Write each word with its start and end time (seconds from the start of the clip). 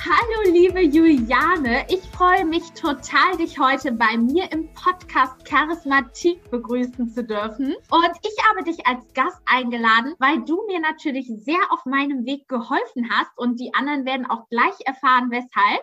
Hallo, 0.00 0.52
liebe 0.52 0.80
Juliane. 0.80 1.84
Ich 1.88 2.00
freue 2.10 2.44
mich 2.44 2.70
total, 2.70 3.36
dich 3.36 3.58
heute 3.58 3.90
bei 3.90 4.16
mir 4.16 4.50
im 4.52 4.72
Podcast 4.72 5.44
Charismatik 5.44 6.48
begrüßen 6.52 7.08
zu 7.08 7.24
dürfen. 7.24 7.74
Und 7.90 8.12
ich 8.22 8.44
habe 8.46 8.62
dich 8.62 8.86
als 8.86 9.12
Gast 9.14 9.40
eingeladen, 9.46 10.14
weil 10.20 10.44
du 10.44 10.64
mir 10.68 10.78
natürlich 10.78 11.26
sehr 11.26 11.60
auf 11.70 11.84
meinem 11.84 12.24
Weg 12.26 12.46
geholfen 12.46 13.10
hast. 13.10 13.36
Und 13.36 13.58
die 13.58 13.74
anderen 13.74 14.04
werden 14.04 14.26
auch 14.26 14.48
gleich 14.50 14.76
erfahren, 14.84 15.32
weshalb. 15.32 15.82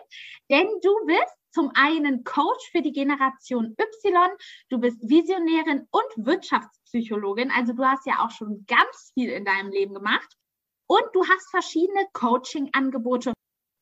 Denn 0.50 0.66
du 0.82 0.94
bist 1.06 1.36
zum 1.50 1.70
einen 1.74 2.24
Coach 2.24 2.70
für 2.72 2.80
die 2.80 2.92
Generation 2.92 3.76
Y, 3.78 4.30
du 4.70 4.78
bist 4.78 4.98
Visionärin 5.02 5.86
und 5.90 6.26
Wirtschaftspsychologin. 6.26 7.50
Also 7.50 7.74
du 7.74 7.84
hast 7.84 8.06
ja 8.06 8.24
auch 8.24 8.30
schon 8.30 8.64
ganz 8.66 9.12
viel 9.12 9.28
in 9.28 9.44
deinem 9.44 9.70
Leben 9.70 9.92
gemacht. 9.92 10.36
Und 10.88 11.04
du 11.12 11.22
hast 11.26 11.50
verschiedene 11.50 12.06
Coaching-Angebote 12.14 13.34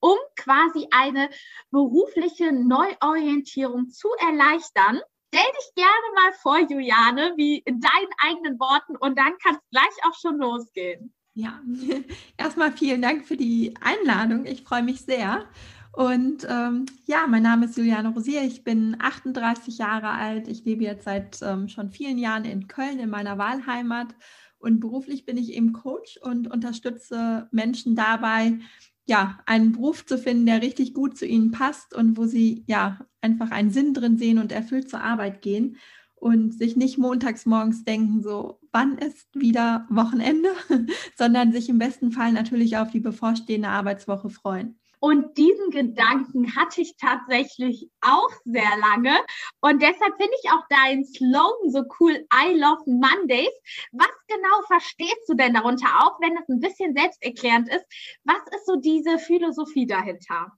um 0.04 0.18
quasi 0.36 0.86
eine 0.90 1.30
berufliche 1.70 2.52
Neuorientierung 2.52 3.88
zu 3.88 4.08
erleichtern. 4.20 5.00
Stell 5.32 5.50
dich 5.58 5.74
gerne 5.74 6.14
mal 6.14 6.32
vor, 6.42 6.58
Juliane, 6.60 7.32
wie 7.38 7.60
in 7.60 7.80
deinen 7.80 8.12
eigenen 8.18 8.60
Worten 8.60 8.96
und 8.98 9.18
dann 9.18 9.32
kann 9.42 9.54
es 9.54 9.60
gleich 9.70 10.06
auch 10.06 10.14
schon 10.20 10.36
losgehen. 10.36 11.14
Ja, 11.32 11.58
erstmal 12.36 12.72
vielen 12.72 13.00
Dank 13.00 13.24
für 13.24 13.38
die 13.38 13.74
Einladung. 13.80 14.44
Ich 14.44 14.62
freue 14.62 14.82
mich 14.82 15.00
sehr. 15.00 15.46
Und 15.92 16.46
ähm, 16.50 16.84
ja, 17.06 17.26
mein 17.26 17.42
Name 17.42 17.64
ist 17.64 17.78
Juliane 17.78 18.10
Rosier. 18.10 18.42
Ich 18.42 18.62
bin 18.62 18.98
38 19.00 19.78
Jahre 19.78 20.10
alt. 20.10 20.48
Ich 20.48 20.66
lebe 20.66 20.84
jetzt 20.84 21.04
seit 21.04 21.40
ähm, 21.40 21.68
schon 21.68 21.90
vielen 21.90 22.18
Jahren 22.18 22.44
in 22.44 22.68
Köln, 22.68 22.98
in 22.98 23.08
meiner 23.08 23.38
Wahlheimat. 23.38 24.14
Und 24.58 24.80
beruflich 24.80 25.24
bin 25.24 25.38
ich 25.38 25.54
eben 25.54 25.72
Coach 25.72 26.18
und 26.22 26.50
unterstütze 26.50 27.48
Menschen 27.52 27.96
dabei, 27.96 28.58
ja, 29.06 29.38
einen 29.46 29.72
Beruf 29.72 30.06
zu 30.06 30.18
finden, 30.18 30.46
der 30.46 30.62
richtig 30.62 30.94
gut 30.94 31.16
zu 31.18 31.26
ihnen 31.26 31.50
passt 31.50 31.94
und 31.94 32.16
wo 32.16 32.26
sie 32.26 32.64
ja 32.66 33.06
einfach 33.20 33.50
einen 33.50 33.70
Sinn 33.70 33.94
drin 33.94 34.16
sehen 34.16 34.38
und 34.38 34.52
erfüllt 34.52 34.88
zur 34.88 35.02
Arbeit 35.02 35.42
gehen 35.42 35.76
und 36.14 36.54
sich 36.54 36.76
nicht 36.76 36.96
montags 36.96 37.44
morgens 37.44 37.84
denken, 37.84 38.22
so, 38.22 38.60
wann 38.72 38.96
ist 38.96 39.28
wieder 39.34 39.86
Wochenende, 39.90 40.48
sondern 41.18 41.52
sich 41.52 41.68
im 41.68 41.78
besten 41.78 42.12
Fall 42.12 42.32
natürlich 42.32 42.78
auf 42.78 42.90
die 42.90 43.00
bevorstehende 43.00 43.68
Arbeitswoche 43.68 44.30
freuen. 44.30 44.78
Und 45.04 45.36
diesen 45.36 45.68
Gedanken 45.68 46.56
hatte 46.56 46.80
ich 46.80 46.96
tatsächlich 46.96 47.90
auch 48.00 48.30
sehr 48.46 48.70
lange. 48.80 49.14
Und 49.60 49.82
deshalb 49.82 50.16
finde 50.16 50.32
ich 50.42 50.50
auch 50.50 50.66
deinen 50.70 51.04
Slogan 51.04 51.70
so 51.70 51.84
cool, 52.00 52.26
I 52.32 52.54
love 52.58 52.84
Mondays. 52.86 53.52
Was 53.92 54.08
genau 54.28 54.62
verstehst 54.66 55.28
du 55.28 55.34
denn 55.34 55.52
darunter, 55.52 55.88
auch 56.00 56.18
wenn 56.22 56.34
es 56.38 56.48
ein 56.48 56.58
bisschen 56.58 56.94
selbsterklärend 56.94 57.68
ist? 57.68 57.84
Was 58.24 58.40
ist 58.56 58.64
so 58.64 58.76
diese 58.76 59.18
Philosophie 59.18 59.86
dahinter? 59.86 60.52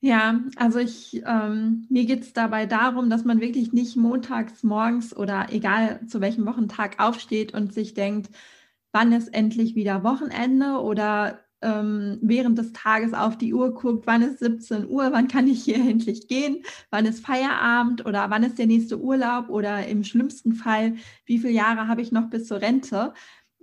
Ja, 0.00 0.40
also 0.54 0.78
ich, 0.78 1.20
ähm, 1.26 1.88
mir 1.90 2.04
geht 2.04 2.22
es 2.22 2.32
dabei 2.32 2.66
darum, 2.66 3.10
dass 3.10 3.24
man 3.24 3.40
wirklich 3.40 3.72
nicht 3.72 3.96
montags 3.96 4.62
morgens 4.62 5.16
oder 5.16 5.48
egal 5.50 6.06
zu 6.06 6.20
welchem 6.20 6.46
Wochentag 6.46 7.00
aufsteht 7.00 7.54
und 7.54 7.74
sich 7.74 7.94
denkt, 7.94 8.30
wann 8.92 9.10
ist 9.10 9.34
endlich 9.34 9.74
wieder 9.74 10.04
Wochenende 10.04 10.80
oder 10.80 11.40
ähm, 11.62 12.18
während 12.20 12.58
des 12.58 12.72
Tages 12.72 13.14
auf 13.14 13.38
die 13.38 13.54
Uhr 13.54 13.74
guckt, 13.74 14.06
wann 14.06 14.22
ist 14.22 14.40
17 14.40 14.88
Uhr, 14.88 15.12
wann 15.12 15.28
kann 15.28 15.48
ich 15.48 15.64
hier 15.64 15.76
endlich 15.88 16.28
gehen, 16.28 16.64
wann 16.90 17.06
ist 17.06 17.24
Feierabend 17.24 18.04
oder 18.06 18.30
wann 18.30 18.42
ist 18.42 18.58
der 18.58 18.66
nächste 18.66 19.00
Urlaub 19.00 19.48
oder 19.48 19.86
im 19.86 20.04
schlimmsten 20.04 20.54
Fall, 20.54 20.96
wie 21.24 21.38
viele 21.38 21.52
Jahre 21.52 21.88
habe 21.88 22.02
ich 22.02 22.12
noch 22.12 22.30
bis 22.30 22.46
zur 22.46 22.60
Rente. 22.60 23.14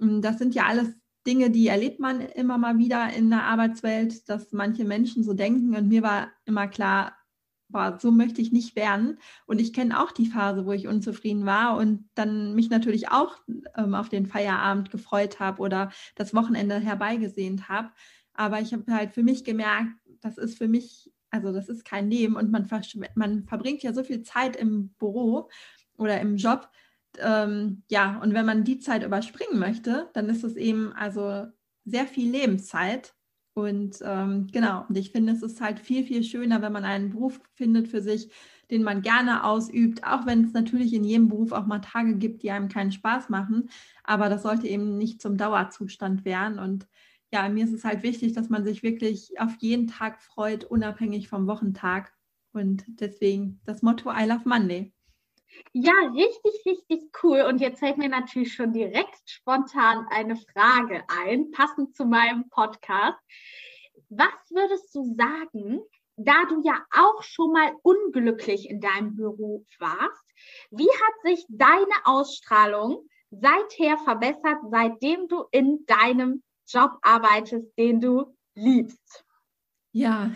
Ähm, 0.01 0.21
das 0.21 0.37
sind 0.37 0.55
ja 0.55 0.65
alles 0.65 0.89
Dinge, 1.27 1.51
die 1.51 1.67
erlebt 1.67 1.99
man 1.99 2.21
immer 2.21 2.57
mal 2.57 2.77
wieder 2.77 3.13
in 3.13 3.29
der 3.29 3.43
Arbeitswelt, 3.43 4.27
dass 4.29 4.51
manche 4.51 4.85
Menschen 4.85 5.23
so 5.23 5.33
denken. 5.33 5.75
Und 5.75 5.89
mir 5.89 6.01
war 6.01 6.29
immer 6.45 6.67
klar, 6.67 7.13
boah, 7.69 7.97
so 7.99 8.11
möchte 8.11 8.41
ich 8.41 8.51
nicht 8.51 8.75
werden. 8.75 9.19
Und 9.45 9.61
ich 9.61 9.73
kenne 9.73 9.99
auch 10.01 10.11
die 10.11 10.25
Phase, 10.25 10.65
wo 10.65 10.71
ich 10.71 10.87
unzufrieden 10.87 11.45
war 11.45 11.77
und 11.77 12.09
dann 12.15 12.55
mich 12.55 12.69
natürlich 12.69 13.09
auch 13.09 13.37
ähm, 13.77 13.93
auf 13.95 14.09
den 14.09 14.25
Feierabend 14.25 14.91
gefreut 14.91 15.39
habe 15.39 15.61
oder 15.61 15.91
das 16.15 16.33
Wochenende 16.33 16.79
herbeigesehnt 16.79 17.69
habe. 17.69 17.89
Aber 18.33 18.59
ich 18.59 18.73
habe 18.73 18.91
halt 18.91 19.13
für 19.13 19.23
mich 19.23 19.43
gemerkt, 19.43 19.91
das 20.21 20.37
ist 20.37 20.57
für 20.57 20.67
mich, 20.67 21.11
also 21.29 21.53
das 21.53 21.69
ist 21.69 21.85
kein 21.85 22.09
Leben 22.09 22.35
und 22.35 22.51
man, 22.51 22.67
man 23.15 23.43
verbringt 23.45 23.83
ja 23.83 23.93
so 23.93 24.03
viel 24.03 24.23
Zeit 24.23 24.55
im 24.55 24.89
Büro 24.97 25.49
oder 25.97 26.19
im 26.19 26.37
Job. 26.37 26.69
Ähm, 27.17 27.83
ja, 27.89 28.19
und 28.21 28.33
wenn 28.33 28.45
man 28.45 28.63
die 28.63 28.79
Zeit 28.79 29.03
überspringen 29.03 29.59
möchte, 29.59 30.09
dann 30.13 30.29
ist 30.29 30.43
es 30.43 30.55
eben 30.55 30.93
also 30.93 31.47
sehr 31.85 32.07
viel 32.07 32.29
Lebenszeit 32.29 33.13
und 33.61 33.99
ähm, 34.03 34.47
genau, 34.51 34.85
und 34.87 34.97
ich 34.97 35.11
finde, 35.11 35.33
es 35.33 35.43
ist 35.43 35.61
halt 35.61 35.79
viel, 35.79 36.03
viel 36.03 36.23
schöner, 36.23 36.61
wenn 36.61 36.71
man 36.71 36.85
einen 36.85 37.11
Beruf 37.11 37.39
findet 37.53 37.87
für 37.87 38.01
sich, 38.01 38.31
den 38.71 38.83
man 38.83 39.01
gerne 39.01 39.43
ausübt, 39.43 40.03
auch 40.03 40.25
wenn 40.25 40.43
es 40.43 40.53
natürlich 40.53 40.93
in 40.93 41.03
jedem 41.03 41.27
Beruf 41.27 41.51
auch 41.51 41.65
mal 41.65 41.79
Tage 41.79 42.15
gibt, 42.15 42.43
die 42.43 42.51
einem 42.51 42.69
keinen 42.69 42.91
Spaß 42.91 43.29
machen. 43.29 43.69
Aber 44.03 44.29
das 44.29 44.43
sollte 44.43 44.67
eben 44.67 44.97
nicht 44.97 45.21
zum 45.21 45.37
Dauerzustand 45.37 46.25
werden. 46.25 46.59
Und 46.59 46.87
ja, 47.31 47.47
mir 47.49 47.65
ist 47.65 47.73
es 47.73 47.83
halt 47.83 48.03
wichtig, 48.03 48.33
dass 48.33 48.49
man 48.49 48.63
sich 48.63 48.83
wirklich 48.83 49.39
auf 49.39 49.55
jeden 49.59 49.87
Tag 49.87 50.21
freut, 50.21 50.65
unabhängig 50.65 51.29
vom 51.29 51.47
Wochentag. 51.47 52.13
Und 52.53 52.83
deswegen 52.87 53.59
das 53.65 53.81
Motto 53.81 54.11
I 54.11 54.25
Love 54.25 54.47
Monday. 54.47 54.93
Ja, 55.73 55.93
richtig, 56.13 56.65
richtig 56.65 57.11
cool. 57.23 57.41
Und 57.41 57.61
jetzt 57.61 57.79
fällt 57.79 57.97
mir 57.97 58.09
natürlich 58.09 58.53
schon 58.53 58.73
direkt 58.73 59.21
spontan 59.25 60.07
eine 60.09 60.35
Frage 60.35 61.03
ein, 61.07 61.51
passend 61.51 61.95
zu 61.95 62.05
meinem 62.05 62.49
Podcast. 62.49 63.19
Was 64.09 64.49
würdest 64.49 64.93
du 64.95 65.13
sagen, 65.15 65.79
da 66.15 66.45
du 66.49 66.61
ja 66.63 66.83
auch 66.91 67.23
schon 67.23 67.53
mal 67.53 67.73
unglücklich 67.83 68.69
in 68.69 68.81
deinem 68.81 69.15
Beruf 69.15 69.65
warst, 69.79 70.23
wie 70.71 70.89
hat 70.89 71.21
sich 71.23 71.45
deine 71.49 72.05
Ausstrahlung 72.05 73.07
seither 73.31 73.97
verbessert, 73.99 74.59
seitdem 74.69 75.27
du 75.27 75.45
in 75.51 75.85
deinem 75.85 76.43
Job 76.67 76.91
arbeitest, 77.01 77.77
den 77.77 78.01
du 78.01 78.35
liebst? 78.55 79.23
Ja, 79.91 80.31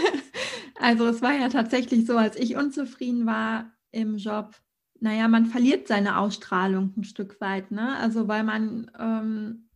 also 0.76 1.06
es 1.06 1.20
war 1.22 1.32
ja 1.32 1.48
tatsächlich 1.48 2.06
so, 2.06 2.16
als 2.16 2.36
ich 2.36 2.56
unzufrieden 2.56 3.26
war, 3.26 3.72
im 3.98 4.16
Job, 4.16 4.54
naja, 5.00 5.28
man 5.28 5.46
verliert 5.46 5.88
seine 5.88 6.18
Ausstrahlung 6.18 6.92
ein 6.96 7.04
Stück 7.04 7.40
weit, 7.40 7.70
ne? 7.70 7.96
Also 7.96 8.28
weil 8.28 8.44
man 8.44 8.90
ähm, 8.98 9.68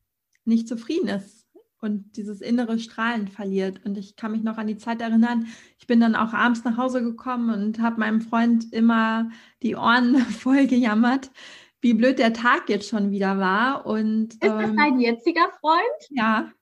nicht 0.45 0.69
zufrieden 0.69 1.09
ist 1.09 1.47
und 1.81 2.17
dieses 2.17 2.41
innere 2.41 2.79
Strahlen 2.79 3.29
verliert. 3.29 3.85
Und 3.85 3.99
ich 3.99 4.17
kann 4.17 4.33
mich 4.33 4.43
noch 4.43 4.59
an 4.59 4.69
die 4.69 4.79
Zeit 4.79 5.01
erinnern, 5.01 5.49
ich 5.79 5.87
bin 5.87 6.01
dann 6.01 6.15
auch 6.15 6.33
abends 6.33 6.65
nach 6.65 6.77
Hause 6.77 7.03
gekommen 7.03 7.51
und 7.51 7.81
habe 7.81 8.01
meinem 8.01 8.21
Freund 8.21 8.73
immer 8.73 9.31
die 9.63 9.77
Ohren 9.77 10.17
voll 10.41 10.67
gejammert, 10.67 11.31
wie 11.81 11.95
blöd 11.95 12.19
der 12.19 12.33
Tag 12.33 12.69
jetzt 12.69 12.89
schon 12.89 13.11
wieder 13.11 13.39
war. 13.39 13.87
Und, 13.87 14.35
ist 14.35 14.43
das 14.45 14.71
ähm, 14.71 14.77
dein 14.77 15.01
jetziger 15.01 15.51
Freund? 15.61 16.09
Ja. 16.11 16.53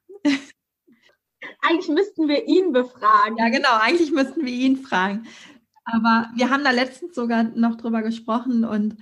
Eigentlich 1.62 1.88
müssten 1.88 2.28
wir 2.28 2.46
ihn 2.46 2.72
befragen. 2.72 3.36
Ja, 3.38 3.48
genau, 3.48 3.76
eigentlich 3.80 4.12
müssten 4.12 4.44
wir 4.44 4.52
ihn 4.52 4.76
fragen. 4.76 5.26
Aber 5.92 6.30
wir 6.34 6.50
haben 6.50 6.64
da 6.64 6.70
letztens 6.70 7.14
sogar 7.14 7.44
noch 7.44 7.76
drüber 7.76 8.02
gesprochen 8.02 8.64
und 8.64 8.96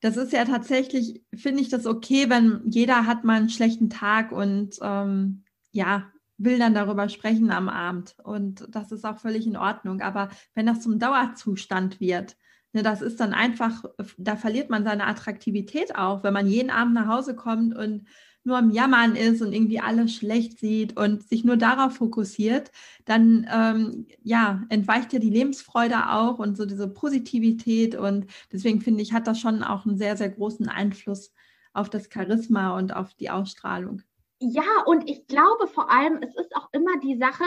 das 0.00 0.16
ist 0.16 0.32
ja 0.32 0.44
tatsächlich, 0.44 1.22
finde 1.34 1.60
ich 1.60 1.68
das 1.68 1.86
okay, 1.86 2.30
wenn 2.30 2.62
jeder 2.66 3.06
hat 3.06 3.24
mal 3.24 3.36
einen 3.36 3.48
schlechten 3.48 3.90
Tag 3.90 4.30
und 4.30 4.78
ähm, 4.80 5.42
ja, 5.72 6.12
will 6.36 6.58
dann 6.58 6.74
darüber 6.74 7.08
sprechen 7.08 7.50
am 7.50 7.68
Abend. 7.68 8.14
Und 8.22 8.66
das 8.70 8.92
ist 8.92 9.04
auch 9.04 9.18
völlig 9.18 9.46
in 9.46 9.56
Ordnung. 9.56 10.00
Aber 10.00 10.28
wenn 10.54 10.66
das 10.66 10.80
zum 10.80 11.00
Dauerzustand 11.00 12.00
wird, 12.00 12.36
ne, 12.72 12.82
das 12.82 13.02
ist 13.02 13.18
dann 13.18 13.34
einfach, 13.34 13.84
da 14.16 14.36
verliert 14.36 14.70
man 14.70 14.84
seine 14.84 15.06
Attraktivität 15.06 15.96
auch, 15.96 16.22
wenn 16.22 16.32
man 16.32 16.46
jeden 16.46 16.70
Abend 16.70 16.94
nach 16.94 17.08
Hause 17.08 17.34
kommt 17.34 17.76
und 17.76 18.06
nur 18.44 18.56
am 18.56 18.70
Jammern 18.70 19.14
ist 19.14 19.42
und 19.42 19.52
irgendwie 19.52 19.80
alles 19.80 20.14
schlecht 20.14 20.58
sieht 20.58 20.96
und 20.96 21.22
sich 21.28 21.44
nur 21.44 21.56
darauf 21.56 21.96
fokussiert, 21.96 22.70
dann 23.04 23.46
ähm, 23.52 24.06
ja, 24.22 24.64
entweicht 24.68 25.12
ja 25.12 25.18
die 25.18 25.30
Lebensfreude 25.30 26.10
auch 26.10 26.38
und 26.38 26.56
so 26.56 26.64
diese 26.64 26.88
Positivität. 26.88 27.94
Und 27.94 28.26
deswegen 28.52 28.80
finde 28.80 29.02
ich, 29.02 29.12
hat 29.12 29.26
das 29.26 29.38
schon 29.38 29.62
auch 29.62 29.84
einen 29.84 29.98
sehr, 29.98 30.16
sehr 30.16 30.30
großen 30.30 30.68
Einfluss 30.68 31.32
auf 31.72 31.90
das 31.90 32.08
Charisma 32.12 32.76
und 32.76 32.94
auf 32.94 33.14
die 33.14 33.30
Ausstrahlung. 33.30 34.02
Ja, 34.40 34.62
und 34.86 35.08
ich 35.08 35.26
glaube 35.26 35.66
vor 35.66 35.90
allem, 35.90 36.20
es 36.22 36.34
ist 36.36 36.54
auch 36.54 36.68
immer 36.72 36.98
die 37.02 37.18
Sache, 37.18 37.44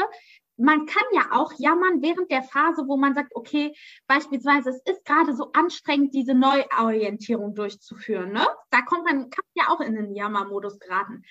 man 0.62 0.86
kann 0.86 1.04
ja 1.12 1.32
auch 1.32 1.54
jammern 1.58 2.02
während 2.02 2.30
der 2.30 2.44
Phase, 2.44 2.88
wo 2.88 2.96
man 2.96 3.16
sagt, 3.16 3.36
okay, 3.36 3.76
beispielsweise, 4.08 4.70
es 4.70 4.82
ist 4.86 5.04
gerade 5.06 5.36
so 5.36 5.52
anstrengend, 5.54 6.14
diese 6.14 6.36
Neuorientierung 6.36 7.56
durchzuführen. 7.56 8.32
Ne? 8.32 8.46
Da 8.70 8.82
kommt 8.84 9.06
man, 9.06 9.30
kann 9.30 9.44
man 9.56 9.66
ja 9.66 9.70
auch 9.70 9.82
in 9.82 9.96
den 9.96 10.14
Jammermodus 10.14 10.80
geraten. 10.80 11.24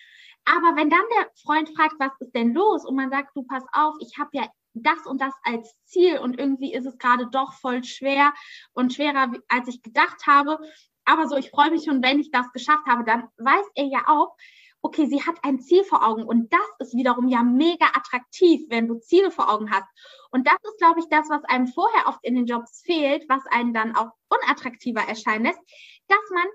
Aber 0.44 0.74
wenn 0.76 0.90
dann 0.90 1.04
der 1.16 1.30
Freund 1.44 1.70
fragt, 1.76 1.94
was 1.98 2.12
ist 2.18 2.34
denn 2.34 2.54
los? 2.54 2.84
Und 2.84 2.96
man 2.96 3.10
sagt, 3.10 3.36
du 3.36 3.44
pass 3.44 3.64
auf, 3.72 3.94
ich 4.00 4.18
habe 4.18 4.30
ja 4.32 4.48
das 4.74 5.06
und 5.06 5.20
das 5.20 5.34
als 5.42 5.76
Ziel 5.84 6.18
und 6.18 6.38
irgendwie 6.38 6.72
ist 6.72 6.86
es 6.86 6.98
gerade 6.98 7.28
doch 7.30 7.52
voll 7.54 7.84
schwer 7.84 8.32
und 8.72 8.92
schwerer, 8.92 9.30
als 9.48 9.68
ich 9.68 9.82
gedacht 9.82 10.26
habe. 10.26 10.58
Aber 11.04 11.28
so, 11.28 11.36
ich 11.36 11.50
freue 11.50 11.70
mich 11.70 11.84
schon, 11.84 12.02
wenn 12.02 12.20
ich 12.20 12.30
das 12.30 12.50
geschafft 12.52 12.86
habe, 12.86 13.04
dann 13.04 13.28
weiß 13.36 13.66
er 13.74 13.86
ja 13.86 14.04
auch, 14.06 14.36
okay, 14.82 15.06
sie 15.06 15.22
hat 15.22 15.36
ein 15.42 15.60
Ziel 15.60 15.84
vor 15.84 16.06
Augen 16.06 16.24
und 16.24 16.52
das 16.52 16.60
ist 16.78 16.96
wiederum 16.96 17.28
ja 17.28 17.42
mega 17.42 17.86
attraktiv, 17.86 18.62
wenn 18.68 18.88
du 18.88 18.98
Ziele 18.98 19.30
vor 19.30 19.52
Augen 19.52 19.70
hast. 19.70 19.88
Und 20.30 20.46
das 20.46 20.56
ist, 20.62 20.78
glaube 20.78 21.00
ich, 21.00 21.06
das, 21.10 21.28
was 21.28 21.44
einem 21.44 21.66
vorher 21.66 22.08
oft 22.08 22.20
in 22.22 22.34
den 22.34 22.46
Jobs 22.46 22.82
fehlt, 22.82 23.24
was 23.28 23.44
einen 23.50 23.74
dann 23.74 23.94
auch 23.94 24.10
unattraktiver 24.28 25.02
erscheinen 25.02 25.44
lässt, 25.44 25.60
dass 26.08 26.30
man 26.32 26.46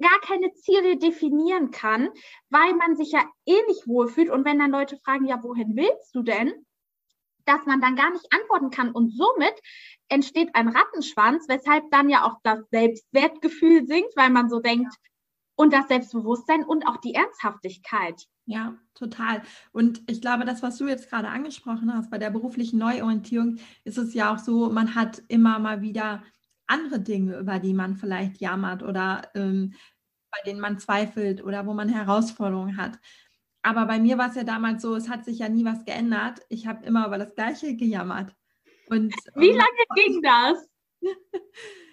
gar 0.00 0.20
keine 0.20 0.52
Ziele 0.54 0.96
definieren 0.96 1.70
kann, 1.70 2.10
weil 2.48 2.74
man 2.74 2.96
sich 2.96 3.12
ja 3.12 3.24
eh 3.46 3.62
nicht 3.68 3.86
wohlfühlt. 3.86 4.30
Und 4.30 4.44
wenn 4.44 4.58
dann 4.58 4.70
Leute 4.70 4.98
fragen, 5.04 5.26
ja, 5.26 5.42
wohin 5.42 5.76
willst 5.76 6.14
du 6.14 6.22
denn? 6.22 6.52
Dass 7.44 7.64
man 7.66 7.80
dann 7.80 7.96
gar 7.96 8.10
nicht 8.10 8.26
antworten 8.32 8.70
kann. 8.70 8.92
Und 8.92 9.10
somit 9.10 9.54
entsteht 10.08 10.54
ein 10.54 10.68
Rattenschwanz, 10.68 11.48
weshalb 11.48 11.90
dann 11.90 12.08
ja 12.08 12.26
auch 12.26 12.38
das 12.42 12.60
Selbstwertgefühl 12.70 13.86
sinkt, 13.86 14.16
weil 14.16 14.30
man 14.30 14.48
so 14.48 14.60
denkt, 14.60 14.94
und 15.60 15.74
das 15.74 15.88
Selbstbewusstsein 15.88 16.64
und 16.64 16.86
auch 16.86 16.96
die 16.96 17.12
Ernsthaftigkeit. 17.12 18.26
Ja, 18.46 18.78
total. 18.94 19.42
Und 19.72 20.00
ich 20.10 20.22
glaube, 20.22 20.46
das, 20.46 20.62
was 20.62 20.78
du 20.78 20.88
jetzt 20.88 21.10
gerade 21.10 21.28
angesprochen 21.28 21.92
hast, 21.92 22.10
bei 22.10 22.16
der 22.16 22.30
beruflichen 22.30 22.78
Neuorientierung 22.78 23.58
ist 23.84 23.98
es 23.98 24.14
ja 24.14 24.32
auch 24.32 24.38
so, 24.38 24.70
man 24.70 24.94
hat 24.94 25.22
immer 25.28 25.58
mal 25.58 25.82
wieder 25.82 26.22
andere 26.66 26.98
Dinge, 26.98 27.36
über 27.38 27.58
die 27.58 27.74
man 27.74 27.96
vielleicht 27.96 28.40
jammert 28.40 28.82
oder 28.82 29.30
ähm, 29.34 29.74
bei 30.30 30.38
denen 30.46 30.60
man 30.60 30.78
zweifelt 30.78 31.44
oder 31.44 31.66
wo 31.66 31.74
man 31.74 31.90
Herausforderungen 31.90 32.78
hat. 32.78 32.98
Aber 33.60 33.84
bei 33.84 34.00
mir 34.00 34.16
war 34.16 34.30
es 34.30 34.36
ja 34.36 34.44
damals 34.44 34.80
so, 34.80 34.94
es 34.94 35.10
hat 35.10 35.26
sich 35.26 35.40
ja 35.40 35.50
nie 35.50 35.66
was 35.66 35.84
geändert. 35.84 36.40
Ich 36.48 36.66
habe 36.66 36.86
immer 36.86 37.06
über 37.06 37.18
das 37.18 37.34
Gleiche 37.34 37.76
gejammert. 37.76 38.34
Und, 38.88 39.14
Wie 39.34 39.50
ähm, 39.50 39.58
lange 39.58 39.84
ging 39.94 40.22
das? 40.22 40.70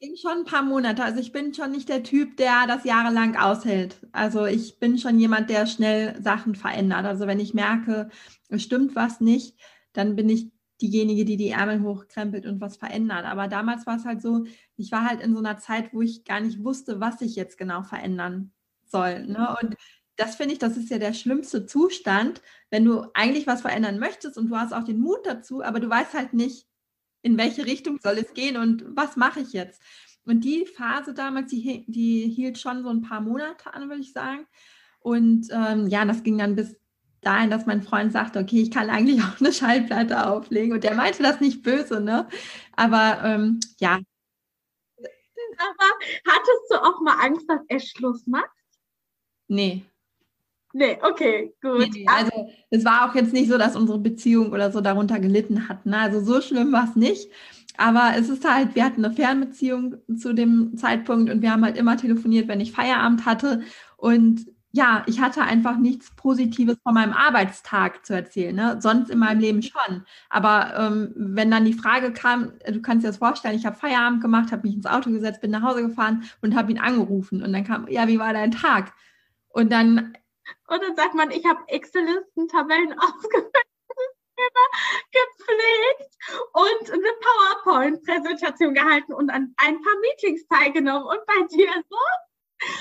ging 0.00 0.16
schon 0.16 0.38
ein 0.38 0.44
paar 0.44 0.62
Monate. 0.62 1.02
Also 1.02 1.20
ich 1.20 1.32
bin 1.32 1.54
schon 1.54 1.70
nicht 1.72 1.88
der 1.88 2.02
Typ, 2.02 2.36
der 2.36 2.66
das 2.66 2.84
jahrelang 2.84 3.36
aushält. 3.36 3.98
Also 4.12 4.44
ich 4.46 4.78
bin 4.78 4.98
schon 4.98 5.18
jemand, 5.18 5.50
der 5.50 5.66
schnell 5.66 6.20
Sachen 6.22 6.54
verändert. 6.54 7.06
Also 7.06 7.26
wenn 7.26 7.40
ich 7.40 7.54
merke, 7.54 8.10
es 8.48 8.62
stimmt 8.62 8.94
was 8.94 9.20
nicht, 9.20 9.58
dann 9.92 10.16
bin 10.16 10.28
ich 10.28 10.50
diejenige, 10.80 11.24
die 11.24 11.38
die 11.38 11.48
Ärmel 11.48 11.82
hochkrempelt 11.82 12.44
und 12.46 12.60
was 12.60 12.76
verändert. 12.76 13.24
Aber 13.24 13.48
damals 13.48 13.86
war 13.86 13.96
es 13.96 14.04
halt 14.04 14.20
so, 14.20 14.44
ich 14.76 14.92
war 14.92 15.08
halt 15.08 15.22
in 15.22 15.32
so 15.32 15.38
einer 15.38 15.58
Zeit, 15.58 15.94
wo 15.94 16.02
ich 16.02 16.24
gar 16.24 16.40
nicht 16.40 16.62
wusste, 16.62 17.00
was 17.00 17.22
ich 17.22 17.34
jetzt 17.34 17.56
genau 17.56 17.82
verändern 17.82 18.52
soll. 18.84 19.26
Ne? 19.26 19.56
Und 19.62 19.76
das 20.16 20.36
finde 20.36 20.52
ich, 20.52 20.58
das 20.58 20.76
ist 20.76 20.90
ja 20.90 20.98
der 20.98 21.14
schlimmste 21.14 21.66
Zustand, 21.66 22.42
wenn 22.70 22.84
du 22.84 23.06
eigentlich 23.14 23.46
was 23.46 23.62
verändern 23.62 23.98
möchtest 23.98 24.36
und 24.36 24.48
du 24.48 24.56
hast 24.56 24.72
auch 24.72 24.84
den 24.84 25.00
Mut 25.00 25.20
dazu, 25.24 25.62
aber 25.62 25.80
du 25.80 25.88
weißt 25.88 26.14
halt 26.14 26.34
nicht, 26.34 26.66
in 27.26 27.36
welche 27.36 27.66
Richtung 27.66 27.98
soll 28.00 28.18
es 28.18 28.32
gehen 28.34 28.56
und 28.56 28.84
was 28.96 29.16
mache 29.16 29.40
ich 29.40 29.52
jetzt? 29.52 29.82
Und 30.24 30.44
die 30.44 30.64
Phase 30.64 31.12
damals, 31.12 31.50
die, 31.50 31.84
die 31.88 32.28
hielt 32.28 32.56
schon 32.58 32.84
so 32.84 32.88
ein 32.88 33.02
paar 33.02 33.20
Monate 33.20 33.74
an, 33.74 33.88
würde 33.88 34.00
ich 34.00 34.12
sagen. 34.12 34.46
Und 35.00 35.48
ähm, 35.50 35.88
ja, 35.88 36.04
das 36.04 36.22
ging 36.22 36.38
dann 36.38 36.54
bis 36.54 36.76
dahin, 37.22 37.50
dass 37.50 37.66
mein 37.66 37.82
Freund 37.82 38.12
sagte, 38.12 38.38
okay, 38.38 38.62
ich 38.62 38.70
kann 38.70 38.90
eigentlich 38.90 39.20
auch 39.24 39.40
eine 39.40 39.52
Schallplatte 39.52 40.24
auflegen. 40.28 40.72
Und 40.72 40.84
der 40.84 40.94
meinte 40.94 41.22
das 41.24 41.40
nicht 41.40 41.62
böse, 41.62 42.00
ne? 42.00 42.28
Aber 42.76 43.20
ähm, 43.24 43.58
ja. 43.78 43.98
Aber 45.58 45.90
hattest 46.26 46.70
du 46.70 46.76
auch 46.76 47.00
mal 47.00 47.24
Angst, 47.24 47.48
dass 47.48 47.60
er 47.66 47.80
Schluss 47.80 48.24
macht? 48.26 48.50
Nee, 49.48 49.84
Nee, 50.76 50.98
okay, 51.00 51.54
gut. 51.62 51.88
Nee, 51.90 52.04
also 52.06 52.50
es 52.68 52.84
war 52.84 53.08
auch 53.08 53.14
jetzt 53.14 53.32
nicht 53.32 53.48
so, 53.48 53.56
dass 53.56 53.76
unsere 53.76 53.98
Beziehung 53.98 54.52
oder 54.52 54.70
so 54.70 54.82
darunter 54.82 55.18
gelitten 55.18 55.70
hat. 55.70 55.86
Ne? 55.86 55.98
Also 55.98 56.20
so 56.20 56.42
schlimm 56.42 56.70
war 56.70 56.84
es 56.84 56.96
nicht. 56.96 57.30
Aber 57.78 58.12
es 58.18 58.28
ist 58.28 58.46
halt, 58.46 58.74
wir 58.74 58.84
hatten 58.84 59.02
eine 59.02 59.14
Fernbeziehung 59.14 59.96
zu 60.18 60.34
dem 60.34 60.76
Zeitpunkt 60.76 61.30
und 61.30 61.40
wir 61.40 61.50
haben 61.50 61.64
halt 61.64 61.78
immer 61.78 61.96
telefoniert, 61.96 62.46
wenn 62.46 62.60
ich 62.60 62.72
Feierabend 62.72 63.24
hatte. 63.24 63.62
Und 63.96 64.44
ja, 64.70 65.02
ich 65.06 65.18
hatte 65.22 65.40
einfach 65.40 65.78
nichts 65.78 66.14
Positives 66.14 66.76
von 66.82 66.92
meinem 66.92 67.14
Arbeitstag 67.14 68.04
zu 68.04 68.12
erzählen. 68.12 68.54
Ne? 68.54 68.76
Sonst 68.78 69.08
in 69.08 69.18
meinem 69.18 69.40
Leben 69.40 69.62
schon. 69.62 70.04
Aber 70.28 70.74
ähm, 70.76 71.14
wenn 71.16 71.50
dann 71.50 71.64
die 71.64 71.72
Frage 71.72 72.12
kam, 72.12 72.52
du 72.70 72.82
kannst 72.82 73.02
dir 73.02 73.08
das 73.08 73.16
vorstellen, 73.16 73.56
ich 73.56 73.64
habe 73.64 73.78
Feierabend 73.78 74.20
gemacht, 74.20 74.52
habe 74.52 74.66
mich 74.68 74.76
ins 74.76 74.84
Auto 74.84 75.10
gesetzt, 75.10 75.40
bin 75.40 75.52
nach 75.52 75.62
Hause 75.62 75.88
gefahren 75.88 76.24
und 76.42 76.54
habe 76.54 76.70
ihn 76.70 76.78
angerufen. 76.78 77.42
Und 77.42 77.54
dann 77.54 77.64
kam, 77.64 77.88
ja, 77.88 78.08
wie 78.08 78.18
war 78.18 78.34
dein 78.34 78.50
Tag? 78.50 78.92
Und 79.48 79.72
dann 79.72 80.12
und 80.68 80.82
dann 80.82 80.96
sagt 80.96 81.14
man, 81.14 81.30
ich 81.30 81.44
habe 81.44 81.62
Excel-Listen-Tabellen 81.68 82.98
ausgefüllt, 82.98 83.52
gepflegt 85.12 86.16
und 86.52 86.92
eine 86.92 87.12
PowerPoint-Präsentation 87.20 88.74
gehalten 88.74 89.14
und 89.14 89.30
an 89.30 89.54
ein 89.56 89.80
paar 89.80 89.98
Meetings 90.00 90.46
teilgenommen. 90.48 91.06
Und 91.06 91.26
bei 91.26 91.46
dir 91.46 91.72
so? 91.88 91.96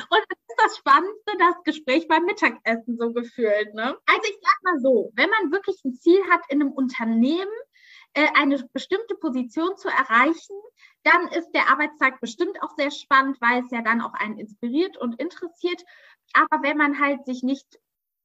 Und 0.09 0.23
das 0.29 0.39
ist 0.47 0.59
das 0.63 0.77
Spannendste, 0.77 1.37
das 1.37 1.63
Gespräch 1.63 2.07
beim 2.07 2.23
Mittagessen 2.23 2.97
so 2.97 3.11
gefühlt. 3.11 3.73
Ne? 3.73 3.97
Also 4.05 4.21
ich 4.23 4.37
sag 4.41 4.63
mal 4.63 4.79
so, 4.79 5.11
wenn 5.15 5.29
man 5.29 5.51
wirklich 5.51 5.83
ein 5.83 5.93
Ziel 5.95 6.21
hat 6.29 6.41
in 6.49 6.61
einem 6.61 6.71
Unternehmen, 6.71 7.51
äh, 8.13 8.27
eine 8.35 8.63
bestimmte 8.71 9.15
Position 9.15 9.75
zu 9.77 9.89
erreichen, 9.89 10.55
dann 11.03 11.27
ist 11.27 11.51
der 11.51 11.69
Arbeitstag 11.69 12.21
bestimmt 12.21 12.61
auch 12.63 12.75
sehr 12.77 12.89
spannend, 12.89 13.37
weil 13.41 13.63
es 13.63 13.71
ja 13.71 13.81
dann 13.81 14.01
auch 14.01 14.13
einen 14.13 14.39
inspiriert 14.39 14.97
und 14.97 15.19
interessiert. 15.19 15.83
Aber 16.35 16.63
wenn 16.63 16.77
man 16.77 16.99
halt 16.99 17.25
sich 17.25 17.43
nicht, 17.43 17.79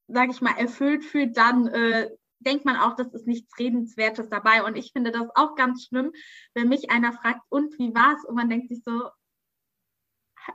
sage 0.08 0.32
ich 0.32 0.40
mal, 0.40 0.56
erfüllt 0.58 1.04
fühlt, 1.04 1.36
dann 1.36 1.68
äh, 1.68 2.10
denkt 2.40 2.64
man 2.64 2.76
auch, 2.76 2.96
das 2.96 3.12
ist 3.14 3.26
nichts 3.26 3.56
Redenswertes 3.58 4.28
dabei. 4.28 4.64
Und 4.64 4.76
ich 4.76 4.92
finde 4.92 5.12
das 5.12 5.28
auch 5.34 5.54
ganz 5.54 5.86
schlimm, 5.86 6.12
wenn 6.54 6.68
mich 6.68 6.90
einer 6.90 7.12
fragt, 7.12 7.40
und 7.48 7.78
wie 7.78 7.94
war 7.94 8.16
es? 8.16 8.24
Und 8.24 8.34
man 8.34 8.48
denkt 8.48 8.68
sich 8.68 8.82
so, 8.84 9.10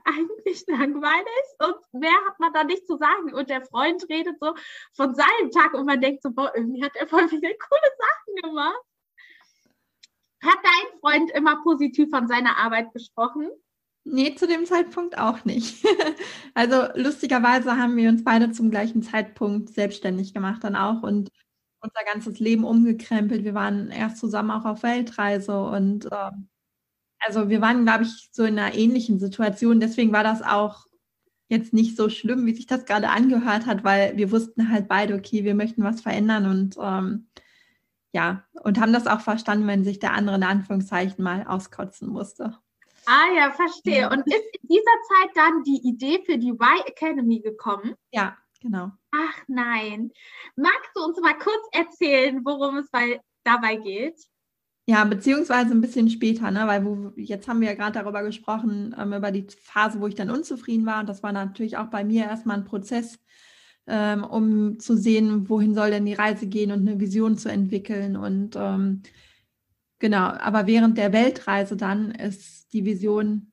eigentlich 0.04 0.66
langweilig 0.68 1.46
und 1.60 2.02
mehr 2.02 2.18
hat 2.28 2.40
man 2.40 2.52
da 2.54 2.64
nicht 2.64 2.88
zu 2.88 2.98
sagen. 2.98 3.34
Und 3.34 3.50
der 3.50 3.64
Freund 3.66 4.04
redet 4.10 4.36
so 4.40 4.54
von 4.94 5.16
seinem 5.16 5.52
Tag 5.52 5.74
und 5.74 5.86
man 5.86 6.02
denkt 6.02 6.24
so, 6.24 6.32
boah, 6.32 6.52
irgendwie 6.56 6.84
hat 6.84 6.96
er 6.96 7.08
voll 7.08 7.28
viele 7.30 7.56
coole 7.56 7.92
Sachen 7.98 8.50
gemacht. 8.50 8.82
Hat 10.44 10.60
dein 10.64 11.00
Freund 11.00 11.32
immer 11.32 11.62
positiv 11.64 12.10
von 12.10 12.28
seiner 12.28 12.58
Arbeit 12.58 12.92
gesprochen? 12.94 13.50
Nee, 14.08 14.36
zu 14.36 14.46
dem 14.48 14.66
Zeitpunkt 14.66 15.18
auch 15.18 15.46
nicht. 15.46 15.84
also 16.54 16.84
lustigerweise 16.94 17.76
haben 17.76 17.98
wir 17.98 18.08
uns 18.10 18.24
beide 18.24 18.52
zum 18.52 18.70
gleichen 18.70 19.02
Zeitpunkt 19.02 19.70
selbstständig 19.70 20.34
gemacht 20.34 20.64
dann 20.64 20.76
auch 20.76 21.02
und 21.02 21.32
unser 21.80 22.04
ganzes 22.06 22.40
Leben 22.40 22.66
umgekrempelt. 22.66 23.44
Wir 23.44 23.56
waren 23.56 23.90
erst 23.90 24.18
zusammen 24.20 24.52
auch 24.52 24.66
auf 24.66 24.84
Weltreise 24.84 25.60
und 25.60 26.06
äh, 26.06 26.32
also 27.20 27.50
wir 27.50 27.62
waren, 27.62 27.84
glaube 27.84 28.04
ich, 28.04 28.30
so 28.32 28.44
in 28.44 28.60
einer 28.60 28.76
ähnlichen 28.76 29.20
Situation. 29.20 29.80
Deswegen 29.80 30.14
war 30.14 30.24
das 30.24 30.44
auch 30.44 30.86
jetzt 31.50 31.74
nicht 31.74 31.98
so 31.98 32.10
schlimm, 32.10 32.46
wie 32.46 32.54
sich 32.56 32.68
das 32.68 32.86
gerade 32.86 33.10
angehört 33.10 33.66
hat, 33.66 33.84
weil 33.84 34.18
wir 34.18 34.32
wussten 34.32 34.70
halt 34.72 34.88
beide, 34.88 35.16
okay, 35.16 35.44
wir 35.44 35.56
möchten 35.56 35.84
was 35.84 36.02
verändern 36.02 36.46
und 36.46 36.76
ähm, 36.80 37.28
ja, 38.14 38.46
und 38.64 38.80
haben 38.80 38.94
das 38.94 39.08
auch 39.08 39.22
verstanden, 39.22 39.68
wenn 39.68 39.84
sich 39.84 40.00
der 40.00 40.14
andere 40.14 40.36
in 40.38 40.44
Anführungszeichen 40.44 41.24
mal 41.24 41.46
auskotzen 41.48 42.08
musste. 42.10 42.58
Ah 43.06 43.28
ja, 43.36 43.52
verstehe. 43.52 44.10
Und 44.10 44.26
ist 44.26 44.46
in 44.62 44.68
dieser 44.68 44.84
Zeit 45.10 45.30
dann 45.36 45.64
die 45.64 45.82
Idee 45.88 46.24
für 46.26 46.38
die 46.38 46.50
Y 46.50 46.82
Academy 46.86 47.40
gekommen? 47.40 47.96
Ja, 48.12 48.38
genau. 48.62 48.92
Ach 49.12 49.44
nein. 49.48 50.12
Magst 50.56 50.92
du 50.96 51.04
uns 51.04 51.20
mal 51.22 51.38
kurz 51.38 51.68
erzählen, 51.72 52.42
worum 52.44 52.78
es 52.78 52.90
bei, 52.90 53.22
dabei 53.44 53.76
geht? 53.76 54.16
Ja, 54.88 55.04
beziehungsweise 55.04 55.72
ein 55.72 55.82
bisschen 55.82 56.10
später, 56.10 56.52
ne? 56.52 56.68
weil 56.68 56.86
wo, 56.86 57.12
jetzt 57.16 57.48
haben 57.48 57.60
wir 57.60 57.70
ja 57.70 57.74
gerade 57.74 58.00
darüber 58.00 58.22
gesprochen, 58.22 58.96
ähm, 58.98 59.14
über 59.14 59.32
die 59.32 59.48
Phase, 59.62 60.00
wo 60.00 60.06
ich 60.06 60.14
dann 60.14 60.30
unzufrieden 60.30 60.86
war. 60.86 61.00
Und 61.00 61.10
das 61.10 61.24
war 61.24 61.32
natürlich 61.32 61.78
auch 61.78 61.88
bei 61.88 62.04
mir 62.04 62.26
erstmal 62.26 62.58
ein 62.58 62.66
Prozess, 62.66 63.18
ähm, 63.88 64.24
um 64.24 64.80
zu 64.80 64.96
sehen, 64.96 65.50
wohin 65.50 65.74
soll 65.74 65.90
denn 65.90 66.06
die 66.06 66.14
Reise 66.14 66.46
gehen 66.46 66.72
und 66.72 66.88
eine 66.88 67.00
Vision 67.00 67.36
zu 67.36 67.50
entwickeln. 67.50 68.16
Und 68.16 68.56
ähm, 68.56 69.02
Genau, 70.06 70.28
aber 70.28 70.68
während 70.68 71.00
der 71.00 71.14
Weltreise 71.14 71.76
dann 71.76 72.12
ist 72.12 72.72
die 72.74 72.86
Vision 72.86 73.52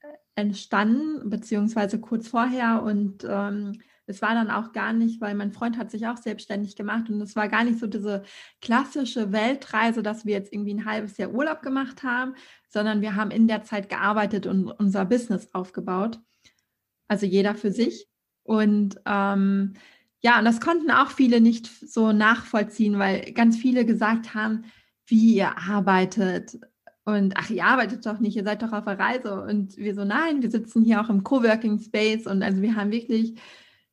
äh, 0.00 0.06
entstanden, 0.34 1.28
beziehungsweise 1.28 2.00
kurz 2.00 2.28
vorher. 2.28 2.82
Und 2.82 3.26
ähm, 3.28 3.78
es 4.06 4.22
war 4.22 4.32
dann 4.32 4.50
auch 4.50 4.72
gar 4.72 4.94
nicht, 4.94 5.20
weil 5.20 5.34
mein 5.34 5.52
Freund 5.52 5.76
hat 5.76 5.90
sich 5.90 6.06
auch 6.06 6.16
selbstständig 6.16 6.76
gemacht 6.76 7.10
und 7.10 7.20
es 7.20 7.36
war 7.36 7.46
gar 7.48 7.62
nicht 7.62 7.78
so 7.78 7.86
diese 7.86 8.22
klassische 8.62 9.32
Weltreise, 9.32 10.02
dass 10.02 10.24
wir 10.24 10.32
jetzt 10.32 10.50
irgendwie 10.50 10.72
ein 10.72 10.86
halbes 10.86 11.18
Jahr 11.18 11.30
Urlaub 11.30 11.60
gemacht 11.60 12.04
haben, 12.04 12.36
sondern 12.70 13.02
wir 13.02 13.14
haben 13.14 13.30
in 13.30 13.46
der 13.46 13.62
Zeit 13.62 13.90
gearbeitet 13.90 14.46
und 14.46 14.66
unser 14.66 15.04
Business 15.04 15.52
aufgebaut. 15.52 16.20
Also 17.06 17.26
jeder 17.26 17.54
für 17.54 17.70
sich. 17.70 18.08
Und 18.44 18.98
ähm, 19.04 19.74
ja, 20.22 20.38
und 20.38 20.46
das 20.46 20.62
konnten 20.62 20.90
auch 20.90 21.10
viele 21.10 21.42
nicht 21.42 21.66
so 21.66 22.12
nachvollziehen, 22.12 22.98
weil 22.98 23.32
ganz 23.32 23.58
viele 23.58 23.84
gesagt 23.84 24.34
haben, 24.34 24.64
wie 25.10 25.36
ihr 25.36 25.56
arbeitet. 25.58 26.58
Und 27.04 27.34
ach, 27.36 27.50
ihr 27.50 27.64
arbeitet 27.64 28.06
doch 28.06 28.20
nicht, 28.20 28.36
ihr 28.36 28.44
seid 28.44 28.62
doch 28.62 28.72
auf 28.72 28.84
der 28.84 28.98
Reise. 28.98 29.42
Und 29.42 29.76
wir 29.76 29.94
so, 29.94 30.04
nein, 30.04 30.42
wir 30.42 30.50
sitzen 30.50 30.84
hier 30.84 31.00
auch 31.00 31.08
im 31.08 31.24
Coworking 31.24 31.78
Space. 31.78 32.26
Und 32.26 32.42
also 32.42 32.62
wir 32.62 32.76
haben 32.76 32.92
wirklich 32.92 33.38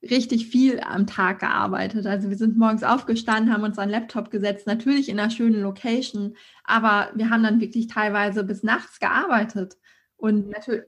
richtig 0.03 0.47
viel 0.47 0.79
am 0.79 1.07
Tag 1.07 1.39
gearbeitet. 1.39 2.05
Also 2.05 2.29
wir 2.29 2.37
sind 2.37 2.57
morgens 2.57 2.83
aufgestanden, 2.83 3.53
haben 3.53 3.63
uns 3.63 3.79
an 3.79 3.89
Laptop 3.89 4.29
gesetzt, 4.29 4.67
natürlich 4.67 5.09
in 5.09 5.19
einer 5.19 5.31
schönen 5.31 5.61
Location, 5.61 6.35
aber 6.63 7.09
wir 7.15 7.29
haben 7.29 7.43
dann 7.43 7.59
wirklich 7.59 7.87
teilweise 7.87 8.43
bis 8.43 8.63
nachts 8.63 8.99
gearbeitet. 8.99 9.77
Und 10.15 10.49
natürlich, 10.49 10.83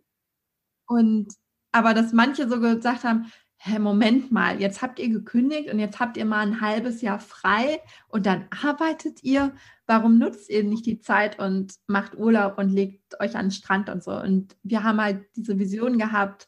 und 0.87 1.33
aber 1.71 1.93
dass 1.93 2.13
manche 2.13 2.47
so 2.47 2.59
gesagt 2.59 3.03
haben, 3.03 3.31
hä, 3.61 3.77
Moment 3.77 4.31
mal, 4.31 4.59
jetzt 4.61 4.81
habt 4.81 4.99
ihr 4.99 5.09
gekündigt 5.09 5.71
und 5.71 5.79
jetzt 5.79 5.99
habt 5.99 6.15
ihr 6.15 6.25
mal 6.25 6.39
ein 6.39 6.61
halbes 6.61 7.01
Jahr 7.01 7.19
frei 7.19 7.81
und 8.07 8.25
dann 8.25 8.45
arbeitet 8.63 9.23
ihr. 9.23 9.53
Warum 9.85 10.17
nutzt 10.17 10.49
ihr 10.49 10.63
nicht 10.63 10.85
die 10.85 10.99
Zeit 10.99 11.39
und 11.39 11.73
macht 11.87 12.15
Urlaub 12.15 12.57
und 12.57 12.69
legt 12.69 13.19
euch 13.19 13.35
an 13.35 13.47
den 13.47 13.51
Strand 13.51 13.89
und 13.89 14.03
so? 14.03 14.11
Und 14.11 14.55
wir 14.63 14.83
haben 14.83 15.01
halt 15.01 15.25
diese 15.35 15.59
Vision 15.59 15.97
gehabt, 15.97 16.47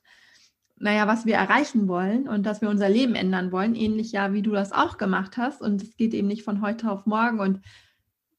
naja, 0.78 1.06
was 1.06 1.26
wir 1.26 1.36
erreichen 1.36 1.88
wollen 1.88 2.28
und 2.28 2.46
dass 2.46 2.62
wir 2.62 2.70
unser 2.70 2.90
Leben 2.90 3.16
ändern 3.16 3.52
wollen, 3.52 3.76
ähnlich 3.76 4.14
ja, 4.14 4.34
wie 4.34 4.42
du 4.42 4.52
das 4.52 4.72
auch 4.72 4.98
gemacht 4.98 5.38
hast. 5.38 5.62
Und 5.62 5.82
es 5.82 5.98
geht 5.98 6.14
eben 6.14 6.28
nicht 6.28 6.44
von 6.44 6.62
heute 6.62 6.90
auf 6.90 7.06
morgen. 7.06 7.40
Und 7.40 7.62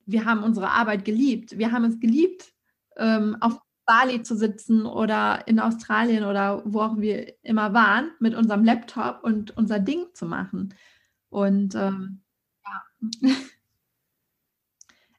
wir 0.06 0.24
haben 0.24 0.42
unsere 0.42 0.70
Arbeit 0.70 1.04
geliebt. 1.04 1.58
Wir 1.58 1.72
haben 1.72 1.84
es 1.84 2.00
geliebt, 2.00 2.52
ähm, 2.96 3.36
auf 3.40 3.60
Bali 3.84 4.22
zu 4.22 4.36
sitzen 4.36 4.86
oder 4.86 5.46
in 5.46 5.60
Australien 5.60 6.24
oder 6.24 6.62
wo 6.64 6.80
auch 6.80 6.96
wir 6.98 7.34
immer 7.44 7.74
waren, 7.74 8.12
mit 8.20 8.34
unserem 8.34 8.64
Laptop 8.64 9.22
und 9.22 9.56
unser 9.56 9.80
Ding 9.80 10.06
zu 10.14 10.26
machen. 10.26 10.74
Und 11.28 11.74
ähm, 11.74 12.22
ja. 12.64 13.30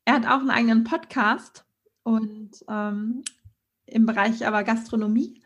er 0.05 0.13
hat 0.15 0.25
auch 0.25 0.39
einen 0.39 0.51
eigenen 0.51 0.84
Podcast 0.84 1.65
und 2.03 2.51
ähm, 2.70 3.24
im 3.86 4.05
Bereich 4.05 4.46
aber 4.46 4.63
Gastronomie. 4.63 5.41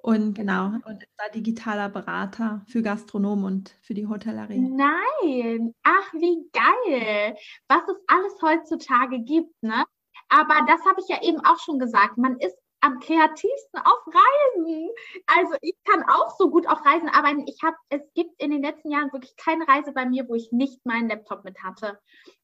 Und 0.00 0.34
genau, 0.34 0.66
und 0.86 1.02
ist 1.02 1.12
da 1.16 1.28
digitaler 1.34 1.88
Berater 1.88 2.64
für 2.68 2.82
Gastronomen 2.82 3.44
und 3.44 3.76
für 3.82 3.94
die 3.94 4.06
Hotellerie. 4.06 4.60
Nein, 4.60 5.74
ach 5.82 6.12
wie 6.14 6.48
geil, 6.52 7.36
was 7.66 7.82
es 7.88 7.96
alles 8.06 8.40
heutzutage 8.40 9.20
gibt, 9.20 9.60
ne? 9.62 9.84
Aber 10.28 10.54
das 10.66 10.84
habe 10.84 11.00
ich 11.00 11.08
ja 11.08 11.22
eben 11.22 11.40
auch 11.44 11.58
schon 11.58 11.78
gesagt. 11.78 12.18
Man 12.18 12.38
ist 12.38 12.56
am 12.80 13.00
kreativsten 13.00 13.80
auf 13.80 14.06
Reisen. 14.06 14.88
Also 15.26 15.54
ich 15.62 15.74
kann 15.84 16.04
auch 16.04 16.36
so 16.38 16.50
gut 16.50 16.68
auf 16.68 16.84
Reisen 16.84 17.08
arbeiten. 17.08 17.44
Ich 17.46 17.62
habe, 17.62 17.76
es 17.88 18.02
gibt 18.14 18.40
in 18.40 18.50
den 18.50 18.62
letzten 18.62 18.90
Jahren 18.90 19.12
wirklich 19.12 19.36
keine 19.36 19.66
Reise 19.66 19.92
bei 19.92 20.06
mir, 20.06 20.28
wo 20.28 20.34
ich 20.34 20.52
nicht 20.52 20.84
meinen 20.86 21.08
Laptop 21.08 21.44
mit 21.44 21.62
hatte. 21.62 21.98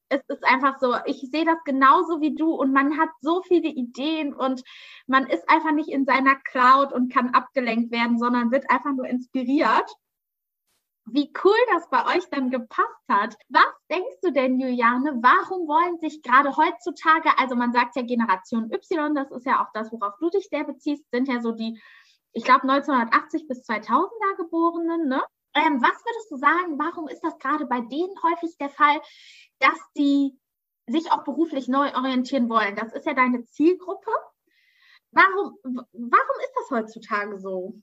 Es 0.09 0.21
ist 0.29 0.45
einfach 0.45 0.79
so, 0.79 0.95
ich 1.07 1.21
sehe 1.31 1.45
das 1.45 1.59
genauso 1.65 2.21
wie 2.21 2.35
du 2.35 2.53
und 2.53 2.73
man 2.73 2.99
hat 2.99 3.09
so 3.21 3.43
viele 3.43 3.69
Ideen 3.69 4.35
und 4.35 4.63
man 5.07 5.27
ist 5.27 5.49
einfach 5.49 5.73
nicht 5.73 5.89
in 5.89 6.05
seiner 6.05 6.37
Cloud 6.37 6.93
und 6.93 7.13
kann 7.13 7.31
abgelenkt 7.31 7.91
werden, 7.91 8.19
sondern 8.19 8.51
wird 8.51 8.71
einfach 8.71 8.93
nur 8.93 9.07
inspiriert 9.07 9.91
wie 11.07 11.31
cool 11.45 11.57
das 11.73 11.89
bei 11.91 12.17
euch 12.17 12.29
dann 12.31 12.51
gepasst 12.51 12.89
hat. 13.09 13.37
Was 13.49 13.73
denkst 13.91 14.21
du 14.23 14.33
denn, 14.33 14.59
Juliane, 14.59 15.19
warum 15.21 15.69
wollen 15.69 15.99
sich 15.99 16.23
gerade 16.23 16.57
heutzutage, 16.57 17.31
also 17.39 17.55
man 17.55 17.73
sagt 17.73 17.97
ja 17.97 18.03
Generation 18.03 18.71
Y, 18.73 19.15
das 19.15 19.31
ist 19.31 19.47
ja 19.47 19.63
auch 19.63 19.71
das, 19.75 19.93
worauf 19.93 20.17
du 20.19 20.31
dich 20.31 20.49
sehr 20.49 20.65
beziehst, 20.65 21.05
sind 21.11 21.29
ja 21.29 21.41
so 21.41 21.53
die, 21.53 21.81
ich 22.33 22.45
glaube 22.45 22.63
1980 22.63 23.47
bis 23.47 23.69
2000er 23.69 24.37
Geborenen, 24.37 25.09
ne? 25.09 25.23
Ähm, 25.57 25.81
was 25.81 26.05
würdest 26.05 26.31
du 26.33 26.37
sagen, 26.37 26.79
warum 26.79 27.07
ist 27.07 27.23
das 27.23 27.39
gerade 27.39 27.67
bei 27.67 27.81
denen 27.81 28.15
häufig 28.23 28.57
der 28.59 28.71
Fall, 28.71 29.01
dass 29.61 29.79
die 29.97 30.37
sich 30.87 31.13
auch 31.13 31.23
beruflich 31.23 31.69
neu 31.69 31.95
orientieren 31.95 32.49
wollen? 32.49 32.75
Das 32.75 32.93
ist 32.93 33.07
ja 33.07 33.15
deine 33.15 33.45
Zielgruppe. 33.45 34.11
Warum, 35.13 35.57
warum 35.63 36.41
ist 36.41 36.55
das 36.57 36.71
heutzutage 36.71 37.39
so? 37.39 37.81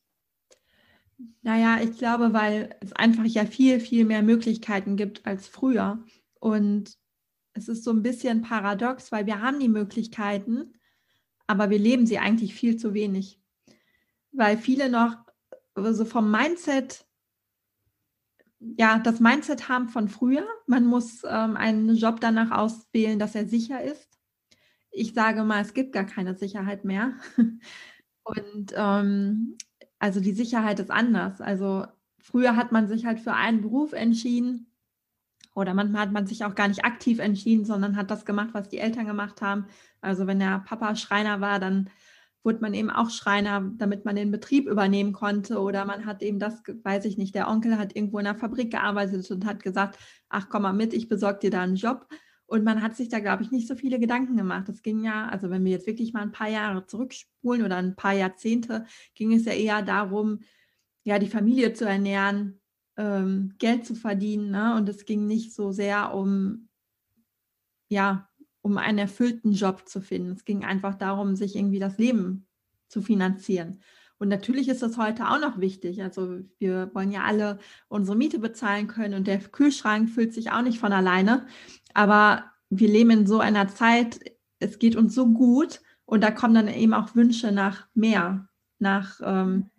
Naja, 1.41 1.79
ich 1.81 1.97
glaube, 1.97 2.33
weil 2.33 2.75
es 2.81 2.93
einfach 2.93 3.25
ja 3.25 3.45
viel, 3.45 3.79
viel 3.79 4.05
mehr 4.05 4.21
Möglichkeiten 4.21 4.95
gibt 4.95 5.25
als 5.25 5.47
früher. 5.47 6.03
Und 6.39 6.97
es 7.53 7.67
ist 7.67 7.83
so 7.83 7.91
ein 7.91 8.03
bisschen 8.03 8.41
paradox, 8.41 9.11
weil 9.11 9.25
wir 9.25 9.41
haben 9.41 9.59
die 9.59 9.69
Möglichkeiten, 9.69 10.73
aber 11.47 11.69
wir 11.69 11.79
leben 11.79 12.05
sie 12.05 12.19
eigentlich 12.19 12.53
viel 12.53 12.77
zu 12.77 12.93
wenig. 12.93 13.39
Weil 14.31 14.57
viele 14.57 14.89
noch 14.89 15.17
so 15.75 15.83
also 15.83 16.05
vom 16.05 16.31
Mindset, 16.31 17.05
ja, 18.59 18.99
das 18.99 19.19
Mindset 19.19 19.67
haben 19.69 19.89
von 19.89 20.07
früher. 20.07 20.47
Man 20.67 20.85
muss 20.85 21.23
ähm, 21.23 21.57
einen 21.57 21.95
Job 21.95 22.21
danach 22.21 22.51
auswählen, 22.51 23.19
dass 23.19 23.35
er 23.35 23.47
sicher 23.47 23.83
ist. 23.83 24.19
Ich 24.91 25.13
sage 25.13 25.43
mal, 25.43 25.61
es 25.61 25.73
gibt 25.73 25.93
gar 25.93 26.05
keine 26.05 26.35
Sicherheit 26.37 26.85
mehr. 26.85 27.17
Und 28.23 28.73
ähm, 28.75 29.57
also 30.01 30.19
die 30.19 30.33
Sicherheit 30.33 30.79
ist 30.79 30.89
anders. 30.89 31.41
Also 31.41 31.85
früher 32.17 32.55
hat 32.55 32.71
man 32.71 32.87
sich 32.87 33.05
halt 33.05 33.19
für 33.19 33.33
einen 33.33 33.61
Beruf 33.61 33.93
entschieden 33.93 34.65
oder 35.53 35.75
manchmal 35.75 36.01
hat 36.01 36.11
man 36.11 36.25
sich 36.25 36.43
auch 36.43 36.55
gar 36.55 36.67
nicht 36.67 36.83
aktiv 36.83 37.19
entschieden, 37.19 37.65
sondern 37.65 37.95
hat 37.95 38.09
das 38.09 38.25
gemacht, 38.25 38.49
was 38.53 38.67
die 38.67 38.79
Eltern 38.79 39.05
gemacht 39.05 39.43
haben. 39.43 39.67
Also 40.01 40.25
wenn 40.25 40.39
der 40.39 40.63
Papa 40.65 40.95
Schreiner 40.95 41.39
war, 41.39 41.59
dann 41.59 41.91
wurde 42.43 42.61
man 42.61 42.73
eben 42.73 42.89
auch 42.89 43.11
Schreiner, 43.11 43.71
damit 43.75 44.03
man 44.03 44.15
den 44.15 44.31
Betrieb 44.31 44.67
übernehmen 44.67 45.13
konnte. 45.13 45.59
Oder 45.59 45.85
man 45.85 46.07
hat 46.07 46.23
eben 46.23 46.39
das, 46.39 46.63
weiß 46.65 47.05
ich 47.05 47.19
nicht, 47.19 47.35
der 47.35 47.47
Onkel 47.47 47.77
hat 47.77 47.95
irgendwo 47.95 48.17
in 48.17 48.25
der 48.25 48.33
Fabrik 48.33 48.71
gearbeitet 48.71 49.29
und 49.29 49.45
hat 49.45 49.61
gesagt, 49.61 49.99
ach 50.29 50.49
komm 50.49 50.63
mal 50.63 50.73
mit, 50.73 50.95
ich 50.95 51.09
besorge 51.09 51.41
dir 51.41 51.51
da 51.51 51.61
einen 51.61 51.75
Job. 51.75 52.07
Und 52.51 52.65
man 52.65 52.81
hat 52.81 52.97
sich 52.97 53.07
da, 53.07 53.21
glaube 53.21 53.43
ich, 53.43 53.51
nicht 53.51 53.65
so 53.65 53.75
viele 53.75 53.97
Gedanken 53.97 54.35
gemacht. 54.35 54.67
Es 54.67 54.83
ging 54.83 55.05
ja, 55.05 55.29
also 55.29 55.49
wenn 55.49 55.63
wir 55.63 55.71
jetzt 55.71 55.87
wirklich 55.87 56.11
mal 56.11 56.21
ein 56.21 56.33
paar 56.33 56.49
Jahre 56.49 56.85
zurückspulen 56.85 57.63
oder 57.63 57.77
ein 57.77 57.95
paar 57.95 58.11
Jahrzehnte, 58.11 58.85
ging 59.15 59.31
es 59.31 59.45
ja 59.45 59.53
eher 59.53 59.81
darum, 59.81 60.41
ja, 61.03 61.17
die 61.17 61.29
Familie 61.29 61.71
zu 61.71 61.85
ernähren, 61.85 62.59
ähm, 62.97 63.53
Geld 63.57 63.85
zu 63.85 63.95
verdienen. 63.95 64.51
Ne? 64.51 64.75
Und 64.75 64.89
es 64.89 65.05
ging 65.05 65.27
nicht 65.27 65.53
so 65.53 65.71
sehr 65.71 66.13
um, 66.13 66.67
ja, 67.87 68.27
um 68.59 68.77
einen 68.77 68.97
erfüllten 68.97 69.53
Job 69.53 69.87
zu 69.87 70.01
finden. 70.01 70.31
Es 70.31 70.43
ging 70.43 70.65
einfach 70.65 70.95
darum, 70.95 71.37
sich 71.37 71.55
irgendwie 71.55 71.79
das 71.79 71.97
Leben 71.97 72.47
zu 72.89 73.01
finanzieren. 73.01 73.79
Und 74.21 74.27
natürlich 74.27 74.69
ist 74.69 74.83
das 74.83 74.97
heute 74.97 75.27
auch 75.29 75.39
noch 75.39 75.59
wichtig. 75.59 76.03
Also 76.03 76.41
wir 76.59 76.91
wollen 76.93 77.11
ja 77.11 77.23
alle 77.23 77.57
unsere 77.87 78.15
Miete 78.15 78.37
bezahlen 78.37 78.87
können 78.87 79.15
und 79.15 79.25
der 79.25 79.39
Kühlschrank 79.39 80.11
füllt 80.11 80.31
sich 80.31 80.51
auch 80.51 80.61
nicht 80.61 80.77
von 80.77 80.93
alleine. 80.93 81.47
Aber 81.93 82.45
wir 82.69 82.87
leben 82.87 83.11
in 83.11 83.27
so 83.27 83.39
einer 83.39 83.67
Zeit, 83.67 84.19
es 84.59 84.79
geht 84.79 84.95
uns 84.95 85.15
so 85.15 85.27
gut 85.27 85.81
und 86.05 86.21
da 86.21 86.31
kommen 86.31 86.53
dann 86.53 86.67
eben 86.67 86.93
auch 86.93 87.15
Wünsche 87.15 87.51
nach 87.51 87.87
mehr, 87.93 88.47
nach, 88.79 89.19
ähm, 89.23 89.69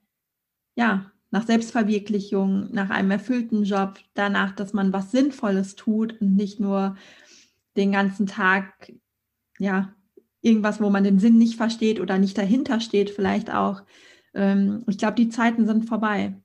ja, 0.74 1.10
nach 1.30 1.46
Selbstverwirklichung, 1.46 2.72
nach 2.72 2.90
einem 2.90 3.10
erfüllten 3.10 3.64
Job, 3.64 3.98
danach, 4.14 4.52
dass 4.52 4.72
man 4.72 4.92
was 4.92 5.10
Sinnvolles 5.10 5.76
tut 5.76 6.20
und 6.20 6.36
nicht 6.36 6.60
nur 6.60 6.96
den 7.76 7.92
ganzen 7.92 8.26
Tag, 8.26 8.92
ja, 9.58 9.94
irgendwas, 10.42 10.80
wo 10.80 10.90
man 10.90 11.04
den 11.04 11.18
Sinn 11.18 11.38
nicht 11.38 11.56
versteht 11.56 12.00
oder 12.00 12.18
nicht 12.18 12.36
dahinter 12.36 12.80
steht, 12.80 13.10
vielleicht 13.10 13.52
auch 13.52 13.82
ähm, 14.34 14.84
ich 14.88 14.98
glaube, 14.98 15.14
die 15.14 15.28
Zeiten 15.28 15.66
sind 15.66 15.86
vorbei. 15.86 16.41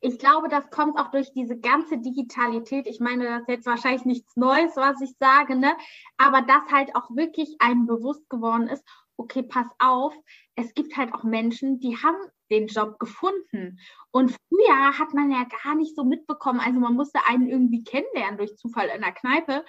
Ich 0.00 0.18
glaube, 0.18 0.48
das 0.48 0.70
kommt 0.70 0.98
auch 0.98 1.10
durch 1.10 1.32
diese 1.32 1.58
ganze 1.58 1.98
Digitalität. 1.98 2.86
Ich 2.86 3.00
meine, 3.00 3.24
das 3.24 3.40
ist 3.42 3.48
jetzt 3.48 3.66
wahrscheinlich 3.66 4.04
nichts 4.06 4.34
Neues, 4.36 4.74
was 4.76 5.00
ich 5.02 5.14
sage, 5.18 5.56
ne? 5.56 5.76
aber 6.16 6.40
dass 6.42 6.70
halt 6.72 6.94
auch 6.94 7.10
wirklich 7.14 7.56
einem 7.58 7.86
bewusst 7.86 8.28
geworden 8.30 8.68
ist, 8.68 8.82
okay, 9.18 9.42
pass 9.42 9.66
auf, 9.78 10.14
es 10.56 10.72
gibt 10.72 10.96
halt 10.96 11.12
auch 11.12 11.22
Menschen, 11.24 11.78
die 11.80 11.96
haben 11.98 12.16
den 12.50 12.66
Job 12.66 12.98
gefunden. 12.98 13.78
Und 14.10 14.34
früher 14.48 14.98
hat 14.98 15.12
man 15.12 15.30
ja 15.30 15.44
gar 15.62 15.74
nicht 15.74 15.94
so 15.94 16.04
mitbekommen, 16.04 16.60
also 16.60 16.80
man 16.80 16.94
musste 16.94 17.20
einen 17.26 17.48
irgendwie 17.48 17.84
kennenlernen 17.84 18.38
durch 18.38 18.56
Zufall 18.56 18.88
in 18.88 19.02
der 19.02 19.12
Kneipe, 19.12 19.64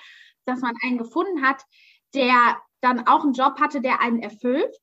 dass 0.46 0.62
man 0.62 0.76
einen 0.84 0.98
gefunden 0.98 1.42
hat, 1.42 1.64
der 2.16 2.62
dann 2.80 3.08
auch 3.08 3.24
einen 3.24 3.34
Job 3.34 3.60
hatte, 3.60 3.82
der 3.82 4.02
einen 4.02 4.20
erfüllt. 4.20 4.76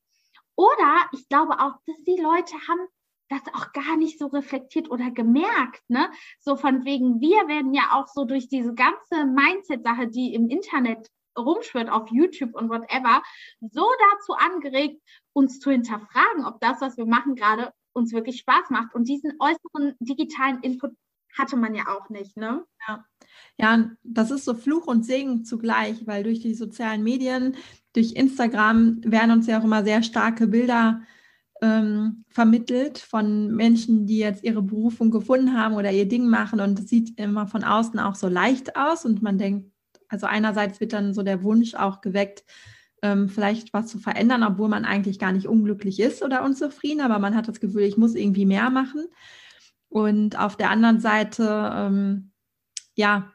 Oder 0.55 1.09
ich 1.13 1.27
glaube 1.27 1.59
auch, 1.59 1.73
dass 1.85 2.03
die 2.03 2.21
Leute 2.21 2.53
haben 2.67 2.87
das 3.29 3.41
auch 3.53 3.71
gar 3.71 3.95
nicht 3.97 4.19
so 4.19 4.27
reflektiert 4.27 4.89
oder 4.91 5.11
gemerkt, 5.11 5.83
ne? 5.87 6.09
So 6.39 6.55
von 6.55 6.83
wegen, 6.83 7.21
wir 7.21 7.47
werden 7.47 7.73
ja 7.73 7.91
auch 7.93 8.07
so 8.07 8.25
durch 8.25 8.47
diese 8.47 8.73
ganze 8.73 9.25
Mindset-Sache, 9.25 10.07
die 10.07 10.33
im 10.33 10.49
Internet 10.49 11.09
rumschwirrt, 11.37 11.89
auf 11.89 12.09
YouTube 12.11 12.55
und 12.55 12.69
whatever, 12.69 13.21
so 13.61 13.85
dazu 14.11 14.33
angeregt, 14.33 15.01
uns 15.33 15.59
zu 15.59 15.71
hinterfragen, 15.71 16.45
ob 16.45 16.59
das, 16.59 16.81
was 16.81 16.97
wir 16.97 17.05
machen, 17.05 17.35
gerade 17.35 17.71
uns 17.93 18.13
wirklich 18.13 18.39
Spaß 18.39 18.69
macht. 18.71 18.93
Und 18.93 19.07
diesen 19.07 19.33
äußeren 19.39 19.95
digitalen 19.99 20.59
Input 20.61 20.91
hatte 21.37 21.55
man 21.55 21.75
ja 21.75 21.87
auch 21.87 22.09
nicht, 22.09 22.35
ne? 22.35 22.65
Ja. 22.87 23.05
Ja, 23.57 23.91
das 24.03 24.31
ist 24.31 24.45
so 24.45 24.53
Fluch 24.53 24.87
und 24.87 25.05
Segen 25.05 25.45
zugleich, 25.45 26.07
weil 26.07 26.23
durch 26.23 26.39
die 26.39 26.55
sozialen 26.55 27.03
Medien, 27.03 27.55
durch 27.93 28.13
Instagram 28.13 29.01
werden 29.03 29.31
uns 29.31 29.47
ja 29.47 29.59
auch 29.59 29.63
immer 29.63 29.83
sehr 29.83 30.01
starke 30.01 30.47
Bilder 30.47 31.01
ähm, 31.61 32.23
vermittelt 32.29 32.97
von 32.99 33.53
Menschen, 33.53 34.05
die 34.05 34.19
jetzt 34.19 34.43
ihre 34.43 34.61
Berufung 34.61 35.11
gefunden 35.11 35.57
haben 35.57 35.75
oder 35.75 35.91
ihr 35.91 36.07
Ding 36.07 36.27
machen. 36.27 36.59
Und 36.59 36.79
es 36.79 36.87
sieht 36.89 37.19
immer 37.19 37.47
von 37.47 37.63
außen 37.63 37.99
auch 37.99 38.15
so 38.15 38.27
leicht 38.27 38.75
aus. 38.75 39.05
Und 39.05 39.21
man 39.21 39.37
denkt, 39.37 39.71
also 40.07 40.25
einerseits 40.25 40.79
wird 40.79 40.93
dann 40.93 41.13
so 41.13 41.23
der 41.23 41.43
Wunsch 41.43 41.75
auch 41.75 42.01
geweckt, 42.01 42.43
ähm, 43.01 43.29
vielleicht 43.29 43.73
was 43.73 43.87
zu 43.87 43.99
verändern, 43.99 44.43
obwohl 44.43 44.69
man 44.69 44.85
eigentlich 44.85 45.19
gar 45.19 45.31
nicht 45.31 45.47
unglücklich 45.47 45.99
ist 45.99 46.23
oder 46.23 46.43
unzufrieden, 46.43 47.01
aber 47.01 47.19
man 47.19 47.35
hat 47.35 47.47
das 47.47 47.59
Gefühl, 47.59 47.83
ich 47.83 47.97
muss 47.97 48.15
irgendwie 48.15 48.45
mehr 48.45 48.69
machen. 48.69 49.07
Und 49.87 50.37
auf 50.37 50.57
der 50.57 50.69
anderen 50.69 50.99
Seite, 50.99 51.71
ähm, 51.73 52.31
ja, 52.95 53.31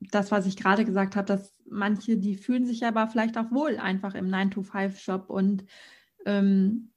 das, 0.00 0.30
was 0.30 0.46
ich 0.46 0.56
gerade 0.56 0.84
gesagt 0.84 1.16
habe, 1.16 1.26
dass 1.26 1.54
manche, 1.68 2.16
die 2.16 2.36
fühlen 2.36 2.66
sich 2.66 2.84
aber 2.84 3.08
vielleicht 3.08 3.36
auch 3.36 3.50
wohl 3.50 3.78
einfach 3.78 4.14
im 4.14 4.28
9-to-5-Job 4.28 5.28
und 5.28 5.64
ähm, 6.24 6.92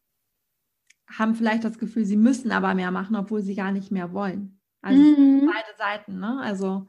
haben 1.18 1.36
vielleicht 1.36 1.64
das 1.64 1.78
Gefühl, 1.78 2.06
sie 2.06 2.18
müssen 2.18 2.52
aber 2.52 2.74
mehr 2.74 2.92
machen, 2.92 3.16
obwohl 3.16 3.42
sie 3.42 3.56
gar 3.56 3.72
nicht 3.72 3.92
mehr 3.92 4.14
wollen. 4.14 4.60
Also 4.82 5.00
mhm. 5.00 5.52
beide 5.54 5.78
Seiten, 5.78 6.20
ne? 6.20 6.40
Also 6.42 6.88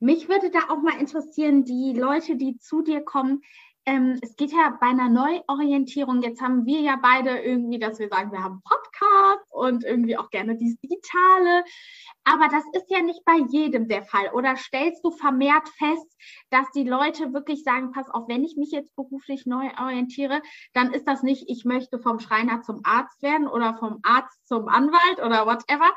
mich 0.00 0.28
würde 0.28 0.50
da 0.50 0.70
auch 0.70 0.82
mal 0.82 0.98
interessieren, 0.98 1.64
die 1.64 1.92
Leute, 1.96 2.36
die 2.36 2.58
zu 2.58 2.82
dir 2.82 3.02
kommen, 3.02 3.42
ähm, 3.86 4.18
es 4.22 4.36
geht 4.36 4.52
ja 4.52 4.76
bei 4.80 4.86
einer 4.86 5.10
Neuorientierung, 5.10 6.22
jetzt 6.22 6.40
haben 6.40 6.64
wir 6.64 6.80
ja 6.80 6.96
beide 7.00 7.38
irgendwie, 7.38 7.78
dass 7.78 7.98
wir 7.98 8.08
sagen, 8.08 8.32
wir 8.32 8.42
haben 8.42 8.62
Podcast 8.62 9.46
und 9.50 9.84
irgendwie 9.84 10.16
auch 10.16 10.30
gerne 10.30 10.56
dieses 10.56 10.78
Digitale. 10.80 11.64
Aber 12.24 12.48
das 12.48 12.64
ist 12.72 12.90
ja 12.90 13.02
nicht 13.02 13.24
bei 13.24 13.36
jedem 13.50 13.88
der 13.88 14.02
Fall. 14.04 14.30
Oder 14.32 14.56
stellst 14.56 15.04
du 15.04 15.10
vermehrt 15.10 15.68
fest, 15.76 16.16
dass 16.50 16.70
die 16.74 16.84
Leute 16.84 17.34
wirklich 17.34 17.62
sagen, 17.62 17.92
pass 17.92 18.08
auf, 18.08 18.26
wenn 18.28 18.44
ich 18.44 18.56
mich 18.56 18.70
jetzt 18.70 18.96
beruflich 18.96 19.44
neu 19.44 19.70
orientiere, 19.78 20.40
dann 20.72 20.92
ist 20.92 21.06
das 21.06 21.22
nicht, 21.22 21.44
ich 21.48 21.64
möchte 21.64 21.98
vom 21.98 22.20
Schreiner 22.20 22.62
zum 22.62 22.80
Arzt 22.84 23.22
werden 23.22 23.46
oder 23.46 23.76
vom 23.76 23.98
Arzt 24.02 24.46
zum 24.46 24.68
Anwalt 24.68 25.18
oder 25.18 25.46
whatever, 25.46 25.90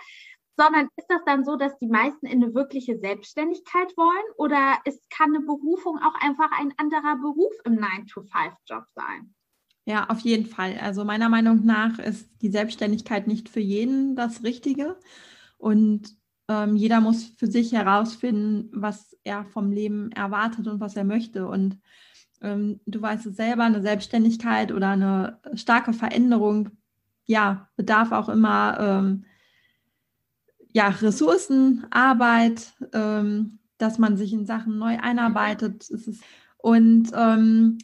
sondern 0.58 0.90
ist 0.96 1.08
das 1.08 1.22
dann 1.26 1.46
so, 1.46 1.56
dass 1.56 1.78
die 1.78 1.88
meisten 1.88 2.26
in 2.26 2.44
eine 2.44 2.54
wirkliche 2.54 2.98
Selbstständigkeit 2.98 3.96
wollen 3.96 4.34
oder 4.38 4.80
ist, 4.86 5.08
kann 5.10 5.36
eine 5.36 5.46
Berufung 5.46 6.00
auch 6.00 6.16
einfach 6.20 6.50
ein 6.60 6.74
anderer 6.78 7.16
Beruf 7.18 7.54
im 7.64 7.76
9-to-5-Job 7.76 8.86
sein? 8.96 9.34
Ja, 9.86 10.10
auf 10.10 10.20
jeden 10.20 10.48
Fall. 10.48 10.78
Also 10.82 11.06
meiner 11.06 11.30
Meinung 11.30 11.64
nach 11.64 12.00
ist 12.00 12.30
die 12.42 12.50
Selbstständigkeit 12.50 13.28
nicht 13.28 13.48
für 13.48 13.62
jeden 13.62 14.16
das 14.16 14.44
Richtige 14.44 14.98
und 15.58 16.18
ähm, 16.50 16.76
jeder 16.76 17.02
muss 17.02 17.26
für 17.38 17.48
sich 17.48 17.72
herausfinden, 17.74 18.70
was 18.74 19.16
er 19.24 19.46
vom 19.46 19.72
Leben 19.72 20.12
erwartet 20.12 20.68
und 20.68 20.80
was 20.80 20.96
er 20.96 21.04
möchte 21.04 21.48
und 21.48 21.80
ähm, 22.42 22.80
du 22.86 23.02
weißt 23.02 23.28
es 23.28 23.36
selber, 23.36 23.64
eine 23.64 23.82
Selbstständigkeit 23.82 24.72
oder 24.72 24.90
eine 24.90 25.40
starke 25.54 25.94
Veränderung, 25.94 26.70
ja, 27.26 27.70
bedarf 27.76 28.12
auch 28.12 28.30
immer 28.30 28.78
ähm, 28.80 29.26
ja, 30.78 30.90
Ressourcen, 30.90 31.88
Arbeit, 31.90 32.74
ähm, 32.94 33.58
dass 33.80 33.98
man 33.98 34.16
sich 34.16 34.32
in 34.32 34.46
Sachen 34.46 34.78
neu 34.78 35.00
einarbeitet. 35.02 35.90
und 36.58 37.10
ähm, 37.16 37.80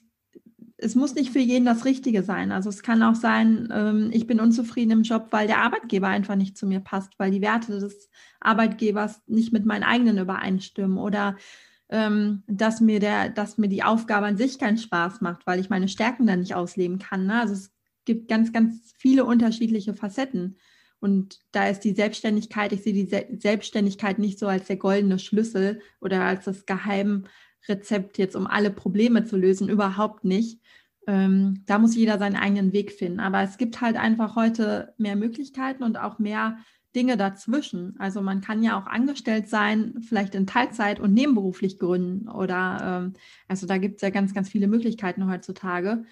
es 0.78 0.94
muss 0.94 1.16
nicht 1.16 1.32
für 1.32 1.40
jeden 1.40 1.66
das 1.66 1.86
Richtige 1.86 2.22
sein. 2.22 2.52
Also 2.52 2.70
es 2.70 2.84
kann 2.84 3.02
auch 3.02 3.16
sein, 3.16 3.70
ähm, 3.72 4.12
ich 4.14 4.28
bin 4.28 4.40
unzufrieden 4.40 4.92
im 4.92 5.02
Job, 5.02 5.30
weil 5.32 5.48
der 5.48 5.64
Arbeitgeber 5.64 6.08
einfach 6.08 6.36
nicht 6.36 6.56
zu 6.56 6.68
mir 6.68 6.82
passt, 6.82 7.18
weil 7.18 7.32
die 7.32 7.42
Werte 7.42 7.80
des 7.80 8.12
Arbeitgebers 8.42 9.22
nicht 9.26 9.54
mit 9.54 9.66
meinen 9.66 9.84
eigenen 9.84 10.20
übereinstimmen 10.20 11.00
oder 11.00 11.36
ähm, 11.90 12.44
dass, 12.46 12.80
mir 12.80 13.00
der, 13.00 13.30
dass 13.30 13.58
mir 13.58 13.70
die 13.70 13.82
Aufgabe 13.82 14.28
an 14.28 14.38
sich 14.38 14.60
keinen 14.60 14.78
Spaß 14.78 15.22
macht, 15.22 15.48
weil 15.48 15.60
ich 15.60 15.72
meine 15.72 15.88
Stärken 15.88 16.28
dann 16.28 16.42
nicht 16.42 16.54
ausleben 16.54 17.00
kann. 17.00 17.26
Ne? 17.26 17.42
Also 17.42 17.54
es 17.56 17.72
gibt 18.06 18.28
ganz, 18.28 18.54
ganz 18.54 18.94
viele 19.00 19.26
unterschiedliche 19.26 19.96
Facetten. 19.96 20.58
Und 21.04 21.42
da 21.52 21.68
ist 21.68 21.82
die 21.82 21.92
Selbstständigkeit, 21.92 22.72
ich 22.72 22.84
sehe 22.84 22.94
die 22.94 23.38
Selbstständigkeit 23.38 24.20
nicht 24.20 24.40
so 24.40 24.48
als 24.48 24.68
der 24.68 24.78
goldene 24.78 25.20
Schlüssel 25.20 25.82
oder 26.00 26.22
als 26.22 26.46
das 26.46 26.66
Geheimrezept 26.66 28.18
jetzt, 28.18 28.38
um 28.38 28.48
alle 28.48 28.72
Probleme 28.72 29.26
zu 29.26 29.36
lösen, 29.36 29.68
überhaupt 29.68 30.24
nicht. 30.24 30.62
Ähm, 31.06 31.64
da 31.66 31.78
muss 31.78 31.98
jeder 31.98 32.20
seinen 32.20 32.38
eigenen 32.38 32.72
Weg 32.72 32.94
finden. 32.94 33.20
Aber 33.20 33.42
es 33.42 33.58
gibt 33.58 33.82
halt 33.82 33.98
einfach 33.98 34.38
heute 34.38 34.94
mehr 34.98 35.18
Möglichkeiten 35.18 35.84
und 35.84 35.98
auch 35.98 36.20
mehr 36.20 36.60
Dinge 36.96 37.18
dazwischen. 37.18 37.96
Also 38.00 38.22
man 38.22 38.39
kann 38.39 38.63
ja 38.63 38.80
auch 38.80 38.86
angestellt 38.86 39.50
sein, 39.50 39.96
vielleicht 40.08 40.36
in 40.36 40.48
Teilzeit 40.48 41.02
und 41.02 41.13
nebenberuflich 41.13 41.80
gründen. 41.80 42.30
Oder 42.30 43.04
ähm, 43.04 43.13
also 43.50 43.68
da 43.68 43.78
gibt 43.78 43.96
es 43.98 44.04
ja 44.04 44.10
ganz, 44.10 44.34
ganz 44.34 44.48
viele 44.48 44.70
Möglichkeiten 44.70 45.30
heutzutage, 45.30 46.06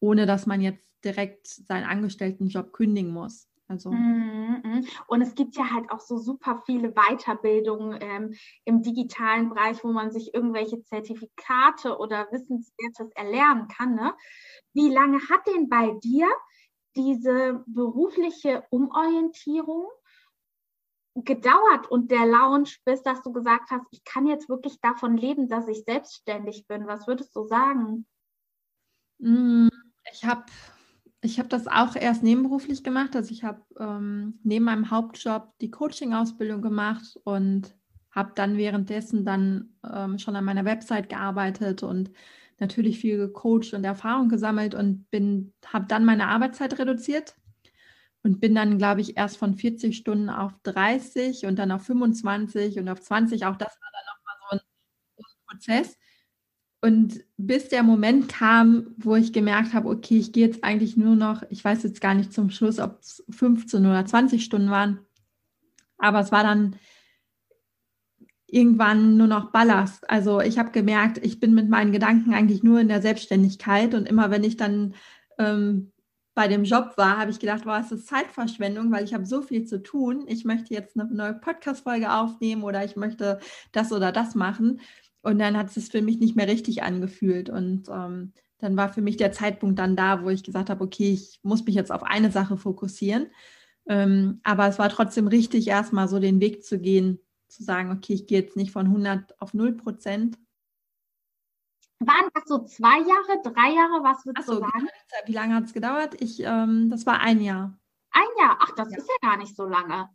ohne 0.00 0.24
dass 0.24 0.46
man 0.46 0.62
jetzt 0.62 0.80
direkt 1.04 1.46
seinen 1.46 1.84
Angestelltenjob 1.84 2.72
kündigen 2.72 3.12
muss. 3.12 3.47
Also. 3.68 3.90
Mhm, 3.90 4.62
mhm. 4.64 4.86
Und 5.06 5.20
es 5.20 5.34
gibt 5.34 5.54
ja 5.56 5.70
halt 5.70 5.90
auch 5.90 6.00
so 6.00 6.16
super 6.16 6.62
viele 6.64 6.92
Weiterbildungen 6.92 7.98
ähm, 8.00 8.34
im 8.64 8.82
digitalen 8.82 9.50
Bereich, 9.50 9.84
wo 9.84 9.92
man 9.92 10.10
sich 10.10 10.32
irgendwelche 10.32 10.82
Zertifikate 10.82 11.98
oder 11.98 12.26
Wissenswertes 12.32 13.10
erlernen 13.14 13.68
kann. 13.68 13.94
Ne? 13.94 14.14
Wie 14.72 14.88
lange 14.88 15.18
hat 15.28 15.46
denn 15.46 15.68
bei 15.68 15.92
dir 16.02 16.28
diese 16.96 17.62
berufliche 17.66 18.64
Umorientierung 18.70 19.86
gedauert 21.14 21.90
und 21.90 22.10
der 22.10 22.26
Lounge, 22.26 22.70
bis 22.86 23.02
dass 23.02 23.22
du 23.22 23.32
gesagt 23.32 23.70
hast, 23.70 23.84
ich 23.90 24.02
kann 24.04 24.26
jetzt 24.26 24.48
wirklich 24.48 24.80
davon 24.80 25.16
leben, 25.16 25.48
dass 25.48 25.68
ich 25.68 25.84
selbstständig 25.84 26.66
bin? 26.66 26.86
Was 26.86 27.06
würdest 27.06 27.36
du 27.36 27.44
sagen? 27.44 28.06
Mm, 29.18 29.68
ich 30.10 30.24
habe 30.24 30.44
ich 31.20 31.38
habe 31.38 31.48
das 31.48 31.66
auch 31.66 31.96
erst 31.96 32.22
nebenberuflich 32.22 32.84
gemacht. 32.84 33.16
Also 33.16 33.32
ich 33.32 33.42
habe 33.44 33.62
ähm, 33.78 34.38
neben 34.44 34.64
meinem 34.66 34.90
Hauptjob 34.90 35.58
die 35.60 35.70
Coaching-Ausbildung 35.70 36.62
gemacht 36.62 37.18
und 37.24 37.74
habe 38.10 38.32
dann 38.34 38.56
währenddessen 38.56 39.24
dann 39.24 39.74
ähm, 39.90 40.18
schon 40.18 40.36
an 40.36 40.44
meiner 40.44 40.64
Website 40.64 41.08
gearbeitet 41.08 41.82
und 41.82 42.10
natürlich 42.58 42.98
viel 42.98 43.16
gecoacht 43.16 43.74
und 43.74 43.84
Erfahrung 43.84 44.28
gesammelt 44.28 44.74
und 44.74 45.10
bin, 45.10 45.52
habe 45.66 45.86
dann 45.88 46.04
meine 46.04 46.28
Arbeitszeit 46.28 46.78
reduziert 46.78 47.36
und 48.22 48.40
bin 48.40 48.54
dann, 48.54 48.78
glaube 48.78 49.00
ich, 49.00 49.16
erst 49.16 49.36
von 49.38 49.54
40 49.54 49.96
Stunden 49.96 50.30
auf 50.30 50.52
30 50.62 51.46
und 51.46 51.56
dann 51.58 51.72
auf 51.72 51.82
25 51.84 52.78
und 52.78 52.88
auf 52.88 53.00
20. 53.00 53.44
Auch 53.46 53.56
das 53.56 53.76
war 53.80 53.90
dann 53.92 54.04
nochmal 54.16 54.60
so 55.16 55.22
ein 55.22 55.46
Prozess. 55.46 55.96
Und 56.80 57.24
bis 57.36 57.68
der 57.68 57.82
Moment 57.82 58.28
kam, 58.28 58.94
wo 58.98 59.16
ich 59.16 59.32
gemerkt 59.32 59.74
habe, 59.74 59.88
okay, 59.88 60.18
ich 60.18 60.32
gehe 60.32 60.46
jetzt 60.46 60.62
eigentlich 60.62 60.96
nur 60.96 61.16
noch, 61.16 61.42
ich 61.50 61.64
weiß 61.64 61.82
jetzt 61.82 62.00
gar 62.00 62.14
nicht 62.14 62.32
zum 62.32 62.50
Schluss, 62.50 62.78
ob 62.78 63.00
es 63.00 63.24
15 63.30 63.84
oder 63.84 64.06
20 64.06 64.44
Stunden 64.44 64.70
waren, 64.70 65.00
aber 65.98 66.20
es 66.20 66.30
war 66.30 66.44
dann 66.44 66.76
irgendwann 68.46 69.16
nur 69.16 69.26
noch 69.26 69.50
Ballast. 69.50 70.08
Also 70.08 70.40
ich 70.40 70.58
habe 70.58 70.70
gemerkt, 70.70 71.18
ich 71.18 71.40
bin 71.40 71.52
mit 71.52 71.68
meinen 71.68 71.92
Gedanken 71.92 72.32
eigentlich 72.32 72.62
nur 72.62 72.80
in 72.80 72.88
der 72.88 73.02
Selbstständigkeit 73.02 73.94
und 73.94 74.08
immer 74.08 74.30
wenn 74.30 74.44
ich 74.44 74.56
dann 74.56 74.94
ähm, 75.38 75.92
bei 76.34 76.46
dem 76.46 76.62
Job 76.62 76.92
war, 76.96 77.18
habe 77.18 77.32
ich 77.32 77.40
gedacht, 77.40 77.66
wow, 77.66 77.80
es 77.84 77.90
ist 77.90 78.06
Zeitverschwendung, 78.06 78.92
weil 78.92 79.02
ich 79.02 79.12
habe 79.12 79.26
so 79.26 79.42
viel 79.42 79.64
zu 79.64 79.82
tun. 79.82 80.24
Ich 80.28 80.44
möchte 80.44 80.72
jetzt 80.72 80.96
eine 80.96 81.12
neue 81.12 81.34
Podcast-Folge 81.34 82.12
aufnehmen 82.12 82.62
oder 82.62 82.84
ich 82.84 82.94
möchte 82.94 83.40
das 83.72 83.90
oder 83.92 84.12
das 84.12 84.36
machen. 84.36 84.80
Und 85.22 85.38
dann 85.38 85.56
hat 85.56 85.76
es 85.76 85.88
für 85.88 86.02
mich 86.02 86.18
nicht 86.18 86.36
mehr 86.36 86.48
richtig 86.48 86.82
angefühlt. 86.82 87.50
Und 87.50 87.88
ähm, 87.88 88.32
dann 88.58 88.76
war 88.76 88.88
für 88.88 89.02
mich 89.02 89.16
der 89.16 89.32
Zeitpunkt 89.32 89.78
dann 89.78 89.96
da, 89.96 90.22
wo 90.22 90.30
ich 90.30 90.42
gesagt 90.42 90.70
habe, 90.70 90.84
okay, 90.84 91.12
ich 91.12 91.40
muss 91.42 91.64
mich 91.64 91.74
jetzt 91.74 91.92
auf 91.92 92.02
eine 92.02 92.30
Sache 92.30 92.56
fokussieren. 92.56 93.28
Ähm, 93.86 94.40
aber 94.44 94.68
es 94.68 94.78
war 94.78 94.88
trotzdem 94.88 95.28
richtig, 95.28 95.68
erstmal 95.68 96.08
so 96.08 96.18
den 96.18 96.40
Weg 96.40 96.64
zu 96.64 96.78
gehen, 96.78 97.20
zu 97.48 97.62
sagen, 97.62 97.90
okay, 97.90 98.12
ich 98.14 98.26
gehe 98.26 98.40
jetzt 98.40 98.56
nicht 98.56 98.72
von 98.72 98.86
100 98.86 99.40
auf 99.40 99.54
0 99.54 99.72
Prozent. 99.76 100.38
Waren 102.00 102.28
das 102.34 102.44
so 102.46 102.64
zwei 102.64 102.98
Jahre, 102.98 103.42
drei 103.42 103.74
Jahre? 103.74 104.04
Was 104.04 104.24
würdest 104.24 104.46
so, 104.46 104.54
du 104.56 104.60
sagen? 104.60 104.88
Wie, 105.24 105.28
wie 105.28 105.34
lange 105.34 105.54
hat 105.54 105.64
es 105.64 105.72
gedauert? 105.72 106.20
Ich, 106.20 106.40
ähm, 106.40 106.90
das 106.90 107.06
war 107.06 107.20
ein 107.20 107.40
Jahr. 107.40 107.76
Ein 108.10 108.28
Jahr? 108.38 108.58
Ach, 108.60 108.72
das 108.76 108.90
ja. 108.92 108.98
ist 108.98 109.08
ja 109.08 109.28
gar 109.28 109.36
nicht 109.36 109.56
so 109.56 109.64
lange. 109.64 110.08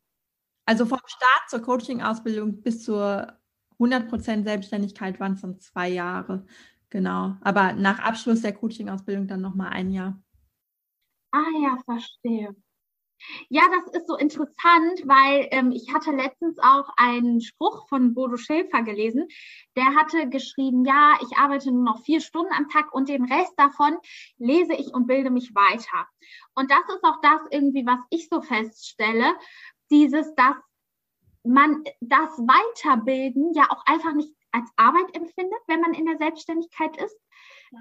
Also 0.66 0.86
vom 0.86 1.00
Start 1.06 1.50
zur 1.50 1.62
Coaching-Ausbildung 1.62 2.62
bis 2.62 2.84
zur 2.84 3.38
100% 3.79 4.43
Selbstständigkeit 4.43 5.19
waren 5.19 5.33
es 5.33 5.41
dann 5.41 5.59
zwei 5.59 5.89
Jahre. 5.89 6.45
Genau. 6.89 7.36
Aber 7.41 7.73
nach 7.73 7.99
Abschluss 7.99 8.41
der 8.41 8.53
Coaching-Ausbildung 8.53 9.27
dann 9.27 9.41
nochmal 9.41 9.69
ein 9.69 9.91
Jahr. 9.91 10.21
Ah 11.31 11.49
ja, 11.62 11.77
verstehe. 11.86 12.55
Ja, 13.49 13.63
das 13.69 13.95
ist 13.95 14.07
so 14.07 14.15
interessant, 14.17 15.01
weil 15.05 15.47
ähm, 15.51 15.71
ich 15.71 15.93
hatte 15.93 16.12
letztens 16.12 16.57
auch 16.59 16.89
einen 16.97 17.41
Spruch 17.41 17.88
von 17.88 18.13
Bodo 18.13 18.38
Schäfer 18.38 18.83
gelesen. 18.83 19.27
Der 19.75 19.95
hatte 19.95 20.29
geschrieben, 20.29 20.86
ja, 20.86 21.17
ich 21.21 21.38
arbeite 21.38 21.71
nur 21.71 21.83
noch 21.83 22.03
vier 22.03 22.21
Stunden 22.21 22.53
am 22.53 22.69
Tag 22.69 22.93
und 22.93 23.09
den 23.09 23.25
Rest 23.25 23.53
davon 23.57 23.97
lese 24.38 24.73
ich 24.73 24.93
und 24.93 25.07
bilde 25.07 25.29
mich 25.29 25.55
weiter. 25.55 26.07
Und 26.53 26.69
das 26.69 26.83
ist 26.95 27.03
auch 27.03 27.21
das 27.21 27.41
irgendwie, 27.51 27.86
was 27.86 27.99
ich 28.09 28.27
so 28.29 28.41
feststelle, 28.41 29.36
dieses, 29.89 30.33
dass 30.36 30.55
man 31.43 31.84
das 31.99 32.38
Weiterbilden 32.38 33.53
ja 33.53 33.65
auch 33.69 33.86
einfach 33.86 34.13
nicht 34.13 34.34
als 34.51 34.69
Arbeit 34.77 35.15
empfindet, 35.15 35.60
wenn 35.67 35.82
man 35.82 35.93
in 35.93 36.06
der 36.06 36.17
Selbstständigkeit 36.17 36.95
ist. 36.97 37.19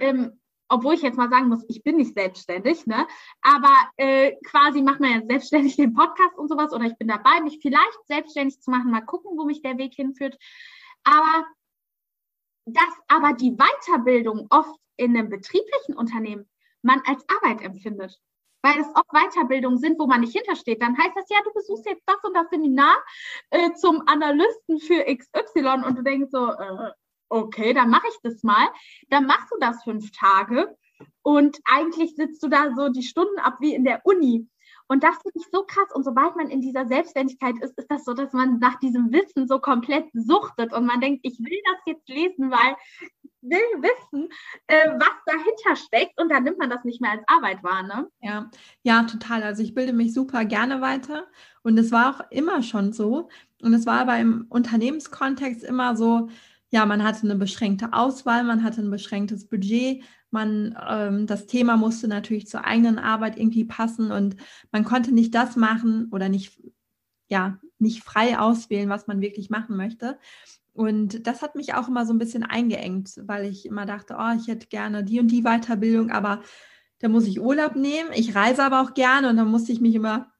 Ähm, 0.01 0.40
obwohl 0.68 0.94
ich 0.94 1.03
jetzt 1.03 1.18
mal 1.18 1.29
sagen 1.29 1.48
muss, 1.48 1.64
ich 1.68 1.83
bin 1.83 1.96
nicht 1.96 2.14
selbstständig, 2.14 2.87
ne? 2.87 3.07
Aber 3.42 3.75
äh, 3.98 4.37
quasi 4.42 4.81
macht 4.81 5.01
man 5.01 5.11
ja 5.11 5.27
selbstständig 5.27 5.77
den 5.77 5.92
Podcast 5.92 6.38
und 6.38 6.48
sowas 6.48 6.72
oder 6.72 6.87
ich 6.87 6.96
bin 6.96 7.09
dabei, 7.09 7.42
mich 7.42 7.59
vielleicht 7.61 8.07
selbstständig 8.07 8.59
zu 8.61 8.70
machen, 8.70 8.90
mal 8.90 9.03
gucken, 9.03 9.37
wo 9.37 9.44
mich 9.44 9.61
der 9.61 9.77
Weg 9.77 9.92
hinführt. 9.94 10.38
Aber 11.05 11.46
dass 12.64 12.94
aber 13.09 13.35
die 13.35 13.57
Weiterbildung 13.57 14.46
oft 14.51 14.79
in 14.96 15.16
einem 15.16 15.29
betrieblichen 15.29 15.94
Unternehmen 15.94 16.48
man 16.81 17.03
als 17.07 17.25
Arbeit 17.29 17.61
empfindet. 17.61 18.18
Weil 18.62 18.81
es 18.81 18.87
oft 18.94 19.11
Weiterbildungen 19.12 19.79
sind, 19.79 19.98
wo 19.98 20.07
man 20.07 20.20
nicht 20.20 20.37
hintersteht. 20.37 20.81
Dann 20.83 20.96
heißt 20.96 21.16
das 21.16 21.29
ja, 21.29 21.38
du 21.44 21.53
besuchst 21.53 21.87
jetzt 21.87 22.05
das 22.07 22.22
und 22.22 22.35
das 22.35 22.48
Seminar 22.51 22.96
äh, 23.51 23.72
zum 23.72 24.03
Analysten 24.07 24.79
für 24.79 25.05
XY 25.05 25.85
und 25.87 25.98
du 25.98 26.03
denkst 26.03 26.31
so, 26.31 26.46
äh, 26.53 26.90
okay, 27.29 27.72
dann 27.72 27.90
mache 27.90 28.07
ich 28.09 28.18
das 28.22 28.42
mal. 28.42 28.68
Dann 29.09 29.27
machst 29.27 29.51
du 29.51 29.57
das 29.61 29.83
fünf 29.83 30.12
Tage 30.12 30.77
und 31.22 31.59
eigentlich 31.64 32.14
sitzt 32.14 32.42
du 32.42 32.48
da 32.48 32.72
so 32.77 32.88
die 32.88 33.03
Stunden 33.03 33.38
ab 33.38 33.57
wie 33.61 33.75
in 33.75 33.85
der 33.85 34.05
Uni. 34.05 34.48
Und 34.92 35.02
das 35.02 35.14
finde 35.22 35.38
ich 35.38 35.46
so 35.50 35.62
krass. 35.62 35.88
Und 35.94 36.05
sobald 36.05 36.37
man 36.37 36.50
in 36.50 36.61
dieser 36.61 36.87
Selbstständigkeit 36.87 37.55
ist, 37.62 37.78
ist 37.78 37.90
das 37.90 38.05
so, 38.05 38.12
dass 38.12 38.35
man 38.35 38.59
nach 38.59 38.78
diesem 38.78 39.11
Wissen 39.11 39.48
so 39.48 39.59
komplett 39.59 40.05
suchtet 40.12 40.74
und 40.74 40.85
man 40.85 41.00
denkt, 41.00 41.20
ich 41.22 41.38
will 41.38 41.59
das 41.64 41.81
jetzt 41.87 42.07
lesen, 42.11 42.50
weil 42.50 42.76
ich 43.22 43.31
will 43.40 43.81
wissen, 43.81 44.28
äh, 44.66 44.90
was 44.90 45.14
dahinter 45.24 45.76
steckt. 45.76 46.20
Und 46.20 46.28
dann 46.28 46.44
nimmt 46.44 46.59
man 46.59 46.68
das 46.68 46.85
nicht 46.85 47.00
mehr 47.00 47.12
als 47.12 47.22
Arbeit 47.26 47.64
wahr. 47.64 47.85
Ne? 47.85 48.07
Ja, 48.20 48.50
ja, 48.83 49.05
total. 49.05 49.42
Also 49.42 49.62
ich 49.62 49.72
bilde 49.72 49.94
mich 49.94 50.12
super 50.12 50.44
gerne 50.44 50.83
weiter. 50.83 51.26
Und 51.62 51.78
es 51.78 51.90
war 51.90 52.14
auch 52.14 52.31
immer 52.31 52.62
schon 52.62 52.92
so. 52.92 53.31
Und 53.62 53.72
es 53.72 53.87
war 53.87 53.98
aber 54.00 54.18
im 54.18 54.44
Unternehmenskontext 54.50 55.64
immer 55.64 55.96
so, 55.96 56.28
ja, 56.73 56.87
man 56.87 57.05
hatte 57.05 57.25
eine 57.25 57.37
beschränkte 57.37 57.93
Auswahl, 57.93 58.45
man 58.45 58.65
hatte 58.65 58.81
ein 58.81 58.91
beschränktes 58.91 59.47
Budget, 59.47 60.03
man, 60.31 60.75
ähm, 60.89 61.27
das 61.27 61.47
Thema 61.47 61.77
musste 61.77 62.09
natürlich 62.09 62.49
zur 62.49 62.65
eigenen 62.65 62.99
Arbeit 62.99 63.37
irgendwie 63.37 63.67
passen 63.67 64.11
und 64.11 64.37
man 64.73 64.83
konnte 64.83 65.13
nicht 65.13 65.35
das 65.35 65.55
machen 65.55 66.09
oder 66.11 66.31
nicht, 66.31 66.63
ja, 67.29 67.59
nicht 67.79 68.03
frei 68.03 68.39
auswählen, 68.39 68.89
was 68.89 69.07
man 69.07 69.21
wirklich 69.21 69.51
machen 69.51 69.77
möchte. 69.77 70.19
Und 70.73 71.27
das 71.27 71.43
hat 71.43 71.57
mich 71.57 71.75
auch 71.75 71.89
immer 71.89 72.07
so 72.07 72.15
ein 72.15 72.19
bisschen 72.19 72.43
eingeengt, 72.43 73.21
weil 73.27 73.45
ich 73.45 73.67
immer 73.67 73.85
dachte, 73.85 74.17
oh, 74.19 74.33
ich 74.35 74.49
hätte 74.49 74.69
gerne 74.69 75.05
die 75.05 75.21
und 75.21 75.29
die 75.29 75.43
Weiterbildung, 75.43 76.11
aber 76.11 76.41
da 77.01 77.11
muss 77.11 77.27
ich 77.27 77.39
Urlaub 77.39 77.77
nehmen. 77.77 78.09
Ich 78.15 78.35
reise 78.35 78.65
aber 78.65 78.81
auch 78.81 78.95
gerne 78.95 79.29
und 79.29 79.37
dann 79.37 79.51
musste 79.51 79.73
ich 79.73 79.83
mich 79.83 79.95
immer 79.95 80.32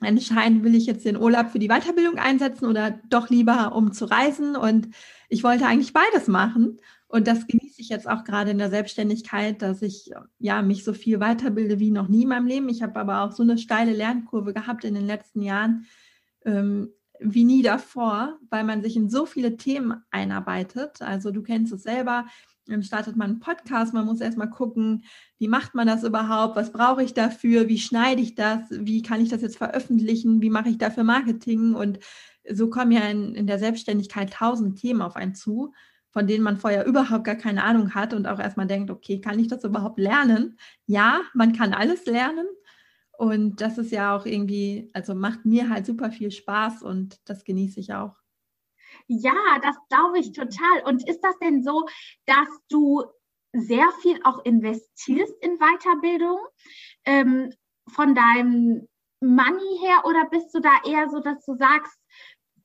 entscheiden, 0.00 0.64
will 0.64 0.74
ich 0.74 0.86
jetzt 0.86 1.04
den 1.04 1.16
Urlaub 1.16 1.50
für 1.50 1.58
die 1.58 1.68
Weiterbildung 1.68 2.18
einsetzen 2.18 2.66
oder 2.66 3.00
doch 3.08 3.30
lieber, 3.30 3.74
um 3.74 3.92
zu 3.92 4.04
reisen. 4.04 4.56
Und 4.56 4.88
ich 5.28 5.42
wollte 5.42 5.66
eigentlich 5.66 5.92
beides 5.92 6.28
machen. 6.28 6.78
Und 7.08 7.26
das 7.26 7.46
genieße 7.46 7.80
ich 7.80 7.88
jetzt 7.88 8.08
auch 8.08 8.22
gerade 8.22 8.50
in 8.50 8.58
der 8.58 8.70
Selbstständigkeit, 8.70 9.62
dass 9.62 9.82
ich 9.82 10.10
ja 10.38 10.62
mich 10.62 10.84
so 10.84 10.92
viel 10.92 11.20
weiterbilde 11.20 11.80
wie 11.80 11.90
noch 11.90 12.08
nie 12.08 12.22
in 12.22 12.28
meinem 12.28 12.46
Leben. 12.46 12.68
Ich 12.68 12.82
habe 12.82 13.00
aber 13.00 13.22
auch 13.22 13.32
so 13.32 13.42
eine 13.42 13.58
steile 13.58 13.92
Lernkurve 13.92 14.52
gehabt 14.52 14.84
in 14.84 14.94
den 14.94 15.06
letzten 15.06 15.40
Jahren 15.40 15.86
ähm, 16.44 16.90
wie 17.20 17.44
nie 17.44 17.62
davor, 17.62 18.38
weil 18.50 18.64
man 18.64 18.82
sich 18.82 18.96
in 18.96 19.08
so 19.08 19.26
viele 19.26 19.56
Themen 19.56 20.02
einarbeitet. 20.10 21.02
Also 21.02 21.30
du 21.30 21.42
kennst 21.42 21.72
es 21.72 21.82
selber, 21.82 22.26
dann 22.66 22.82
startet 22.82 23.16
man 23.16 23.30
einen 23.30 23.40
Podcast, 23.40 23.94
man 23.94 24.04
muss 24.04 24.20
erstmal 24.20 24.50
gucken, 24.50 25.04
wie 25.38 25.48
macht 25.48 25.74
man 25.74 25.86
das 25.86 26.04
überhaupt, 26.04 26.56
was 26.56 26.72
brauche 26.72 27.02
ich 27.02 27.14
dafür, 27.14 27.68
wie 27.68 27.78
schneide 27.78 28.20
ich 28.20 28.34
das, 28.34 28.60
wie 28.70 29.02
kann 29.02 29.20
ich 29.20 29.30
das 29.30 29.42
jetzt 29.42 29.56
veröffentlichen, 29.56 30.42
wie 30.42 30.50
mache 30.50 30.68
ich 30.68 30.78
dafür 30.78 31.04
Marketing 31.04 31.74
und 31.74 31.98
so 32.50 32.68
kommen 32.70 32.92
ja 32.92 33.02
in, 33.02 33.34
in 33.34 33.46
der 33.46 33.58
Selbstständigkeit 33.58 34.32
tausend 34.32 34.78
Themen 34.78 35.02
auf 35.02 35.16
einen 35.16 35.34
zu, 35.34 35.72
von 36.10 36.26
denen 36.26 36.44
man 36.44 36.56
vorher 36.56 36.86
überhaupt 36.86 37.24
gar 37.24 37.36
keine 37.36 37.64
Ahnung 37.64 37.94
hat 37.94 38.14
und 38.14 38.26
auch 38.26 38.38
erstmal 38.38 38.66
denkt, 38.66 38.90
okay, 38.90 39.20
kann 39.20 39.38
ich 39.38 39.48
das 39.48 39.64
überhaupt 39.64 39.98
lernen? 39.98 40.58
Ja, 40.86 41.20
man 41.34 41.52
kann 41.52 41.74
alles 41.74 42.06
lernen 42.06 42.46
und 43.18 43.60
das 43.60 43.78
ist 43.78 43.90
ja 43.90 44.16
auch 44.16 44.26
irgendwie, 44.26 44.90
also 44.92 45.12
macht 45.12 45.44
mir 45.44 45.68
halt 45.68 45.84
super 45.84 46.12
viel 46.12 46.30
Spaß 46.30 46.84
und 46.84 47.18
das 47.28 47.42
genieße 47.42 47.80
ich 47.80 47.92
auch. 47.92 48.14
Ja, 49.08 49.34
das 49.60 49.76
glaube 49.88 50.20
ich 50.20 50.30
total. 50.30 50.84
Und 50.84 51.06
ist 51.08 51.20
das 51.20 51.36
denn 51.40 51.64
so, 51.64 51.84
dass 52.26 52.48
du 52.68 53.02
sehr 53.52 53.86
viel 54.02 54.20
auch 54.22 54.44
investierst 54.44 55.34
in 55.40 55.58
Weiterbildung 55.58 56.38
ähm, 57.04 57.52
von 57.88 58.14
deinem 58.14 58.86
Money 59.20 59.78
her 59.80 60.04
oder 60.04 60.26
bist 60.30 60.54
du 60.54 60.60
da 60.60 60.70
eher 60.86 61.10
so, 61.10 61.18
dass 61.18 61.44
du 61.44 61.56
sagst, 61.56 61.98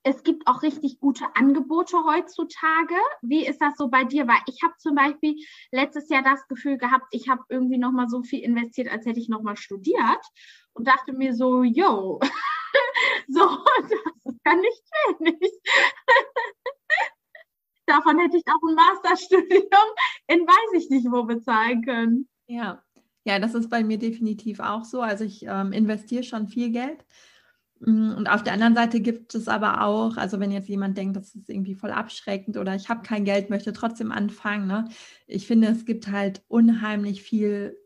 es 0.03 0.23
gibt 0.23 0.47
auch 0.47 0.61
richtig 0.61 0.99
gute 0.99 1.25
Angebote 1.35 1.97
heutzutage. 2.03 2.95
Wie 3.21 3.45
ist 3.45 3.59
das 3.61 3.75
so 3.77 3.87
bei 3.87 4.03
dir? 4.03 4.27
Weil 4.27 4.41
ich 4.47 4.61
habe 4.61 4.73
zum 4.77 4.95
Beispiel 4.95 5.35
letztes 5.71 6.09
Jahr 6.09 6.23
das 6.23 6.45
Gefühl 6.47 6.77
gehabt, 6.77 7.05
ich 7.11 7.29
habe 7.29 7.43
irgendwie 7.49 7.77
noch 7.77 7.91
mal 7.91 8.09
so 8.09 8.21
viel 8.21 8.41
investiert, 8.41 8.91
als 8.91 9.05
hätte 9.05 9.19
ich 9.19 9.29
noch 9.29 9.41
mal 9.41 9.55
studiert 9.55 10.25
und 10.73 10.87
dachte 10.87 11.13
mir 11.13 11.33
so, 11.33 11.63
yo, 11.63 12.19
so, 13.27 13.39
das 14.23 14.35
kann 14.43 14.59
nicht 14.59 14.83
wenig. 15.19 15.39
Davon 17.85 18.19
hätte 18.19 18.37
ich 18.37 18.43
auch 18.47 18.69
ein 18.69 18.75
Masterstudium 18.75 19.89
in 20.27 20.41
weiß 20.41 20.81
ich 20.81 20.89
nicht 20.89 21.11
wo 21.11 21.23
bezahlen 21.23 21.83
können. 21.83 22.29
Ja, 22.47 22.83
ja, 23.25 23.39
das 23.39 23.53
ist 23.53 23.69
bei 23.69 23.83
mir 23.83 23.97
definitiv 23.97 24.59
auch 24.59 24.83
so. 24.83 25.01
Also 25.01 25.23
ich 25.23 25.43
ähm, 25.47 25.71
investiere 25.71 26.23
schon 26.23 26.47
viel 26.47 26.71
Geld. 26.71 27.05
Mm, 27.79 28.11
und 28.11 28.27
auf 28.27 28.43
der 28.43 28.53
anderen 28.53 28.75
Seite 28.75 28.99
gibt 29.01 29.35
es 29.35 29.47
aber 29.47 29.83
auch, 29.83 30.17
also 30.17 30.39
wenn 30.39 30.51
jetzt 30.51 30.69
jemand 30.69 30.97
denkt, 30.97 31.15
das 31.17 31.35
ist 31.35 31.49
irgendwie 31.49 31.75
voll 31.75 31.91
abschreckend 31.91 32.57
oder 32.57 32.75
ich 32.75 32.89
habe 32.89 33.03
kein 33.03 33.25
Geld, 33.25 33.49
möchte 33.49 33.73
trotzdem 33.73 34.11
anfangen. 34.11 34.67
Ne? 34.67 34.89
Ich 35.27 35.47
finde, 35.47 35.67
es 35.67 35.85
gibt 35.85 36.07
halt 36.09 36.43
unheimlich 36.47 37.21
viel 37.21 37.77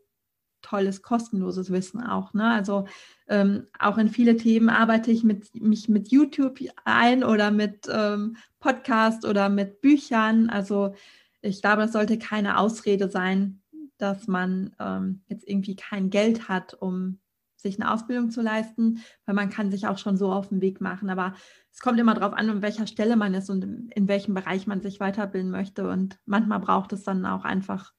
tolles, 0.62 1.02
kostenloses 1.02 1.70
Wissen 1.70 2.02
auch. 2.02 2.34
Ne? 2.34 2.50
Also 2.50 2.86
ähm, 3.28 3.66
auch 3.78 3.98
in 3.98 4.08
viele 4.08 4.36
Themen 4.36 4.68
arbeite 4.68 5.10
ich 5.10 5.24
mit, 5.24 5.54
mich 5.54 5.88
mit 5.88 6.08
YouTube 6.08 6.58
ein 6.84 7.24
oder 7.24 7.50
mit 7.50 7.88
ähm, 7.90 8.36
Podcast 8.60 9.24
oder 9.24 9.48
mit 9.48 9.80
Büchern. 9.80 10.50
Also 10.50 10.94
ich 11.40 11.62
glaube, 11.62 11.82
das 11.82 11.92
sollte 11.92 12.18
keine 12.18 12.58
Ausrede 12.58 13.08
sein, 13.08 13.62
dass 13.98 14.26
man 14.26 14.74
ähm, 14.78 15.22
jetzt 15.28 15.48
irgendwie 15.48 15.76
kein 15.76 16.10
Geld 16.10 16.48
hat, 16.48 16.74
um 16.74 17.18
sich 17.60 17.80
eine 17.80 17.92
Ausbildung 17.92 18.30
zu 18.30 18.40
leisten, 18.40 19.00
weil 19.26 19.34
man 19.34 19.50
kann 19.50 19.70
sich 19.70 19.86
auch 19.86 19.98
schon 19.98 20.16
so 20.16 20.32
auf 20.32 20.48
den 20.48 20.60
Weg 20.60 20.80
machen. 20.80 21.10
Aber 21.10 21.34
es 21.72 21.80
kommt 21.80 21.98
immer 21.98 22.14
darauf 22.14 22.32
an, 22.32 22.48
an 22.48 22.62
welcher 22.62 22.86
Stelle 22.86 23.16
man 23.16 23.34
ist 23.34 23.50
und 23.50 23.64
in 23.90 24.08
welchem 24.08 24.34
Bereich 24.34 24.66
man 24.66 24.80
sich 24.80 25.00
weiterbilden 25.00 25.50
möchte. 25.50 25.88
Und 25.88 26.18
manchmal 26.24 26.60
braucht 26.60 26.92
es 26.92 27.02
dann 27.02 27.26
auch 27.26 27.44
einfach 27.44 27.92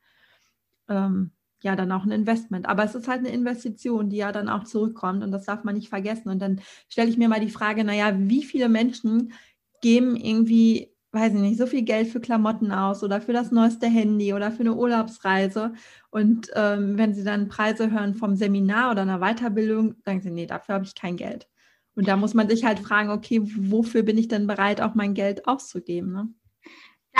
ähm, 0.88 1.32
ja 1.62 1.76
dann 1.76 1.91
auch 1.91 2.04
ein 2.04 2.12
Investment. 2.12 2.67
Aber 2.67 2.84
es 2.84 2.95
ist 2.95 3.08
halt 3.08 3.19
eine 3.19 3.32
Investition, 3.34 4.10
die 4.10 4.17
ja 4.17 4.32
dann 4.32 4.50
auch 4.50 4.63
zurückkommt 4.63 5.24
und 5.24 5.32
das 5.32 5.45
darf 5.45 5.63
man 5.63 5.76
nicht 5.76 5.89
vergessen. 5.89 6.30
Und 6.30 6.39
dann 6.39 6.62
stelle 6.88 7.10
ich 7.10 7.17
mir 7.17 7.30
mal 7.30 7.41
die 7.41 7.50
Frage, 7.50 7.84
naja, 7.84 8.13
wie 8.17 8.43
viele 8.43 8.69
Menschen 8.69 9.34
geben 9.82 10.15
irgendwie, 10.15 10.93
weiß 11.12 11.34
ich 11.34 11.39
nicht, 11.39 11.58
so 11.58 11.65
viel 11.65 11.82
Geld 11.82 12.08
für 12.08 12.19
Klamotten 12.19 12.72
aus 12.72 13.04
oder 13.04 13.22
für 13.22 13.34
das 13.34 13.52
neueste 13.52 13.88
Handy 13.88 14.34
oder 14.34 14.52
für 14.52 14.62
eine 14.62 14.76
Urlaubsreise. 14.76 15.74
Und 16.12 16.50
ähm, 16.56 16.98
wenn 16.98 17.13
sie 17.13 17.24
dann 17.24 17.50
Preise 17.50 17.91
hören 17.91 18.15
vom 18.15 18.36
Seminar 18.36 18.91
oder 18.91 19.02
einer 19.02 19.19
Weiterbildung, 19.19 19.95
sagen 20.06 20.22
sie, 20.22 20.32
nee, 20.32 20.45
dafür 20.45 20.76
habe 20.76 20.86
ich 20.86 20.95
kein 20.95 21.17
Geld. 21.17 21.48
Und 21.95 22.08
da 22.08 22.15
muss 22.15 22.34
man 22.34 22.48
sich 22.48 22.63
halt 22.63 22.80
fragen, 22.80 23.10
okay, 23.10 23.41
wofür 23.43 24.04
bin 24.04 24.17
ich 24.17 24.28
denn 24.28 24.48
bereit, 24.48 24.82
auch 24.82 24.95
mein 24.95 25.13
Geld 25.13 25.48
auszugeben? 25.48 26.12
Ne? 26.12 26.30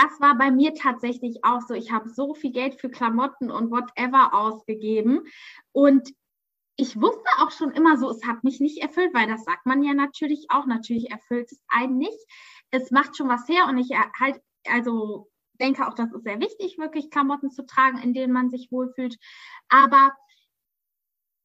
das 0.00 0.20
war 0.20 0.36
bei 0.36 0.50
mir 0.50 0.74
tatsächlich 0.74 1.44
auch 1.44 1.60
so. 1.62 1.74
Ich 1.74 1.90
habe 1.90 2.08
so 2.08 2.34
viel 2.34 2.52
Geld 2.52 2.80
für 2.80 2.90
Klamotten 2.90 3.50
und 3.50 3.70
whatever 3.70 4.34
ausgegeben. 4.34 5.22
Und 5.72 6.10
ich 6.76 6.98
wusste 7.00 7.28
auch 7.38 7.50
schon 7.50 7.72
immer 7.72 7.98
so, 7.98 8.10
es 8.10 8.24
hat 8.26 8.42
mich 8.42 8.60
nicht 8.60 8.78
erfüllt, 8.78 9.12
weil 9.12 9.26
das 9.26 9.44
sagt 9.44 9.66
man 9.66 9.82
ja 9.82 9.92
natürlich 9.92 10.46
auch. 10.48 10.66
Natürlich 10.66 11.10
erfüllt 11.10 11.52
es 11.52 11.60
einen 11.68 11.98
nicht. 11.98 12.18
Es 12.70 12.90
macht 12.90 13.16
schon 13.16 13.28
was 13.28 13.48
her 13.48 13.66
und 13.68 13.78
ich 13.78 13.90
halt, 14.18 14.40
also 14.66 15.30
denke 15.60 15.86
auch, 15.86 15.94
das 15.94 16.12
ist 16.12 16.24
sehr 16.24 16.40
wichtig, 16.40 16.78
wirklich 16.78 17.10
Klamotten 17.10 17.50
zu 17.50 17.66
tragen, 17.66 17.98
in 17.98 18.14
denen 18.14 18.32
man 18.32 18.50
sich 18.50 18.70
wohlfühlt. 18.70 19.16
Aber 19.68 20.12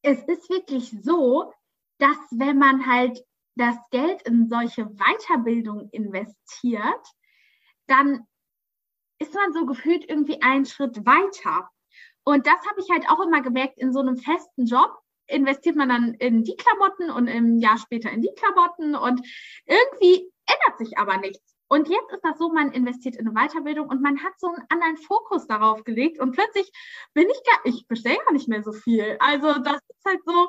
es 0.02 0.22
ist 0.24 0.48
wirklich 0.48 0.90
so, 1.02 1.52
dass 1.98 2.16
wenn 2.30 2.58
man 2.58 2.86
halt 2.86 3.24
das 3.56 3.76
Geld 3.90 4.22
in 4.22 4.48
solche 4.48 4.86
Weiterbildung 4.86 5.88
investiert, 5.90 7.06
dann 7.86 8.26
ist 9.18 9.34
man 9.34 9.52
so 9.52 9.64
gefühlt 9.66 10.08
irgendwie 10.08 10.42
einen 10.42 10.66
Schritt 10.66 11.04
weiter. 11.06 11.68
Und 12.24 12.46
das 12.46 12.66
habe 12.68 12.80
ich 12.80 12.90
halt 12.90 13.08
auch 13.08 13.24
immer 13.24 13.40
gemerkt, 13.40 13.78
in 13.78 13.92
so 13.92 14.00
einem 14.00 14.16
festen 14.16 14.66
Job 14.66 14.98
investiert 15.28 15.76
man 15.76 15.88
dann 15.88 16.14
in 16.14 16.44
die 16.44 16.56
Klamotten 16.56 17.10
und 17.10 17.28
im 17.28 17.58
Jahr 17.58 17.78
später 17.78 18.10
in 18.10 18.20
die 18.20 18.34
Klamotten 18.36 18.94
und 18.94 19.26
irgendwie 19.64 20.30
ändert 20.46 20.78
sich 20.78 20.98
aber 20.98 21.18
nichts. 21.18 21.56
Und 21.68 21.88
jetzt 21.88 22.12
ist 22.12 22.22
das 22.22 22.38
so, 22.38 22.52
man 22.52 22.70
investiert 22.70 23.16
in 23.16 23.26
eine 23.26 23.34
Weiterbildung 23.34 23.88
und 23.88 24.00
man 24.00 24.22
hat 24.22 24.38
so 24.38 24.46
einen 24.46 24.64
anderen 24.68 24.96
Fokus 24.98 25.48
darauf 25.48 25.82
gelegt 25.82 26.20
und 26.20 26.30
plötzlich 26.32 26.70
bin 27.12 27.26
ich 27.28 27.42
gar, 27.44 27.60
ich 27.64 27.88
bestelle 27.88 28.18
gar 28.24 28.32
nicht 28.32 28.48
mehr 28.48 28.62
so 28.62 28.72
viel. 28.72 29.16
Also 29.18 29.58
das 29.58 29.76
ist 29.88 30.04
halt 30.06 30.20
so, 30.24 30.48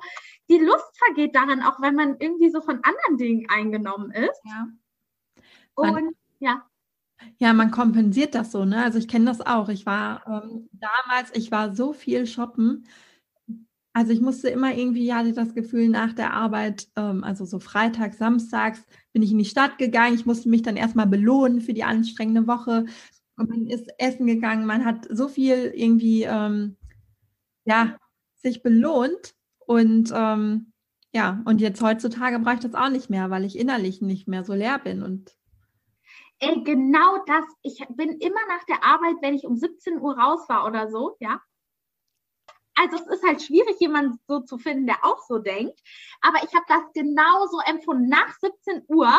die 0.49 0.59
Lust 0.59 0.95
vergeht 0.97 1.35
daran, 1.35 1.63
auch 1.63 1.81
wenn 1.81 1.95
man 1.95 2.17
irgendwie 2.19 2.51
so 2.51 2.61
von 2.61 2.81
anderen 2.83 3.17
Dingen 3.17 3.49
eingenommen 3.49 4.11
ist. 4.11 4.39
Ja. 4.45 4.67
Und 5.73 6.15
ja 6.39 6.67
Ja, 7.39 7.53
man 7.53 7.71
kompensiert 7.71 8.35
das 8.35 8.51
so, 8.51 8.65
ne? 8.65 8.83
Also 8.83 8.99
ich 8.99 9.07
kenne 9.07 9.25
das 9.25 9.41
auch. 9.41 9.69
Ich 9.69 9.87
war 9.87 10.21
ähm, 10.27 10.69
damals, 10.71 11.35
ich 11.35 11.51
war 11.51 11.73
so 11.73 11.93
viel 11.93 12.27
shoppen. 12.27 12.87
Also 13.93 14.11
ich 14.13 14.21
musste 14.21 14.49
immer 14.49 14.75
irgendwie, 14.75 15.05
ja, 15.07 15.23
das 15.23 15.55
Gefühl 15.55 15.89
nach 15.89 16.13
der 16.13 16.33
Arbeit, 16.33 16.87
ähm, 16.95 17.23
also 17.23 17.45
so 17.45 17.59
Freitag, 17.59 18.13
Samstags, 18.13 18.85
bin 19.17 19.23
ich 19.23 19.31
in 19.31 19.39
die 19.39 19.45
Stadt 19.45 19.79
gegangen. 19.79 20.13
Ich 20.13 20.27
musste 20.27 20.47
mich 20.47 20.61
dann 20.61 20.77
erstmal 20.77 21.07
belohnen 21.07 21.59
für 21.59 21.73
die 21.73 21.83
anstrengende 21.83 22.45
Woche. 22.45 22.85
Und 23.35 23.49
man 23.49 23.65
ist 23.65 23.89
essen 23.97 24.27
gegangen. 24.27 24.67
Man 24.67 24.85
hat 24.85 25.07
so 25.09 25.27
viel 25.27 25.71
irgendwie, 25.73 26.21
ähm, 26.21 26.77
ja, 27.65 27.97
sich 28.35 28.61
belohnt. 28.61 29.33
Und 29.65 30.13
ähm, 30.13 30.71
ja, 31.15 31.41
und 31.45 31.61
jetzt 31.61 31.81
heutzutage 31.81 32.37
brauche 32.37 32.53
ich 32.53 32.59
das 32.59 32.75
auch 32.75 32.91
nicht 32.91 33.09
mehr, 33.09 33.31
weil 33.31 33.43
ich 33.43 33.57
innerlich 33.57 34.03
nicht 34.03 34.27
mehr 34.27 34.43
so 34.43 34.53
leer 34.53 34.77
bin 34.77 35.01
und 35.01 35.35
Ey, 36.37 36.61
genau 36.63 37.17
das. 37.25 37.45
Ich 37.63 37.83
bin 37.89 38.11
immer 38.19 38.45
nach 38.49 38.63
der 38.69 38.83
Arbeit, 38.83 39.15
wenn 39.21 39.33
ich 39.33 39.45
um 39.45 39.55
17 39.55 39.99
Uhr 39.99 40.15
raus 40.15 40.47
war 40.47 40.67
oder 40.67 40.91
so, 40.91 41.15
ja. 41.19 41.41
Also 42.77 42.97
es 42.97 43.07
ist 43.07 43.23
halt 43.23 43.41
schwierig, 43.41 43.79
jemanden 43.79 44.19
so 44.27 44.41
zu 44.41 44.57
finden, 44.57 44.85
der 44.85 45.03
auch 45.03 45.21
so 45.27 45.39
denkt. 45.39 45.79
Aber 46.21 46.37
ich 46.43 46.53
habe 46.53 46.65
das 46.67 46.83
genauso 46.93 47.59
empfunden. 47.65 48.07
Nach 48.07 48.33
17 48.39 48.83
Uhr 48.87 49.11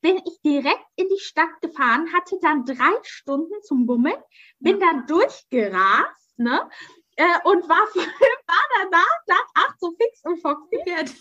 bin 0.00 0.20
ich 0.26 0.40
direkt 0.42 0.84
in 0.96 1.08
die 1.08 1.20
Stadt 1.20 1.60
gefahren, 1.60 2.12
hatte 2.12 2.38
dann 2.40 2.64
drei 2.64 2.92
Stunden 3.02 3.62
zum 3.62 3.86
Bummeln, 3.86 4.20
bin 4.58 4.80
ja. 4.80 4.86
dann 4.86 5.06
durchgerast, 5.06 6.38
ne? 6.38 6.68
Äh, 7.16 7.38
und 7.44 7.68
war, 7.68 7.76
war 7.94 8.68
danach, 8.80 9.18
dachte, 9.26 9.42
ach, 9.54 9.74
so 9.78 9.92
fix 9.92 10.24
und 10.24 10.40
foxy. 10.40 10.78
ja, 10.86 10.96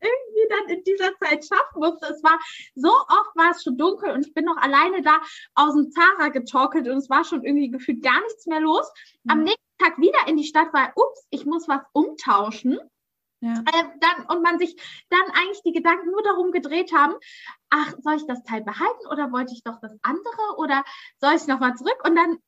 irgendwie 0.00 0.48
dann 0.48 0.76
in 0.76 0.84
dieser 0.84 1.16
Zeit 1.18 1.44
schaffen 1.44 1.78
musste. 1.78 2.06
Es 2.06 2.22
war 2.22 2.38
so 2.74 2.90
oft 2.90 3.36
war 3.36 3.50
es 3.50 3.62
schon 3.62 3.76
dunkel 3.76 4.10
und 4.12 4.26
ich 4.26 4.34
bin 4.34 4.44
noch 4.44 4.56
alleine 4.56 5.02
da 5.02 5.20
aus 5.54 5.74
dem 5.74 5.90
Zara 5.90 6.28
getorkelt 6.28 6.88
und 6.88 6.96
es 6.96 7.10
war 7.10 7.24
schon 7.24 7.44
irgendwie 7.44 7.70
gefühlt 7.70 8.02
gar 8.02 8.20
nichts 8.22 8.46
mehr 8.46 8.60
los. 8.60 8.90
Mhm. 9.24 9.30
Am 9.30 9.42
nächsten 9.42 9.78
Tag 9.78 9.98
wieder 9.98 10.26
in 10.26 10.36
die 10.36 10.44
Stadt, 10.44 10.68
weil, 10.72 10.92
ups, 10.94 11.26
ich 11.30 11.46
muss 11.46 11.68
was 11.68 11.82
umtauschen. 11.92 12.78
Ja. 13.42 13.54
Äh, 13.54 13.84
dann, 14.00 14.26
und 14.26 14.42
man 14.42 14.58
sich 14.58 14.76
dann 15.08 15.30
eigentlich 15.32 15.62
die 15.64 15.72
Gedanken 15.72 16.10
nur 16.10 16.22
darum 16.22 16.52
gedreht 16.52 16.92
haben, 16.92 17.14
ach, 17.70 17.94
soll 18.00 18.16
ich 18.16 18.26
das 18.26 18.42
Teil 18.42 18.62
behalten 18.62 19.06
oder 19.10 19.32
wollte 19.32 19.54
ich 19.54 19.62
doch 19.62 19.80
das 19.80 19.96
andere 20.02 20.56
oder 20.58 20.84
soll 21.20 21.34
ich 21.36 21.46
nochmal 21.46 21.74
zurück? 21.74 21.98
Und 22.04 22.16
dann 22.16 22.38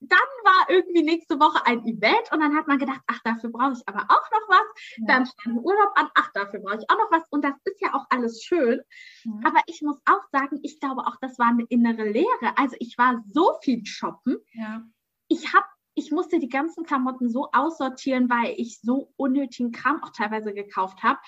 dann 0.00 0.18
war 0.44 0.70
irgendwie 0.70 1.02
nächste 1.02 1.38
Woche 1.38 1.64
ein 1.66 1.84
Event 1.86 2.32
und 2.32 2.40
dann 2.40 2.56
hat 2.56 2.66
man 2.66 2.78
gedacht, 2.78 3.00
ach, 3.06 3.20
dafür 3.22 3.50
brauche 3.50 3.72
ich 3.72 3.86
aber 3.86 4.02
auch 4.08 4.30
noch 4.30 4.48
was. 4.48 4.96
Ja. 4.96 5.06
Dann 5.06 5.26
stand 5.26 5.58
Urlaub 5.62 5.92
an, 5.94 6.08
ach, 6.14 6.30
dafür 6.32 6.60
brauche 6.60 6.78
ich 6.78 6.90
auch 6.90 6.96
noch 6.96 7.10
was. 7.10 7.22
Und 7.30 7.44
das 7.44 7.54
ist 7.64 7.80
ja 7.80 7.92
auch 7.94 8.06
alles 8.08 8.42
schön. 8.42 8.80
Ja. 9.24 9.32
Aber 9.44 9.60
ich 9.66 9.82
muss 9.82 9.98
auch 10.06 10.22
sagen, 10.32 10.58
ich 10.62 10.80
glaube 10.80 11.02
auch, 11.02 11.16
das 11.20 11.38
war 11.38 11.48
eine 11.48 11.64
innere 11.68 12.08
Lehre. 12.08 12.56
Also 12.56 12.76
ich 12.78 12.96
war 12.96 13.22
so 13.30 13.58
viel 13.62 13.84
shoppen. 13.84 14.38
Ja. 14.52 14.82
Ich 15.28 15.52
habe 15.52 15.66
ich 15.94 16.12
musste 16.12 16.38
die 16.38 16.48
ganzen 16.48 16.84
Klamotten 16.84 17.28
so 17.28 17.50
aussortieren, 17.52 18.30
weil 18.30 18.54
ich 18.56 18.80
so 18.80 19.12
unnötigen 19.16 19.72
Kram 19.72 20.02
auch 20.02 20.10
teilweise 20.10 20.54
gekauft 20.54 21.02
habe 21.02 21.18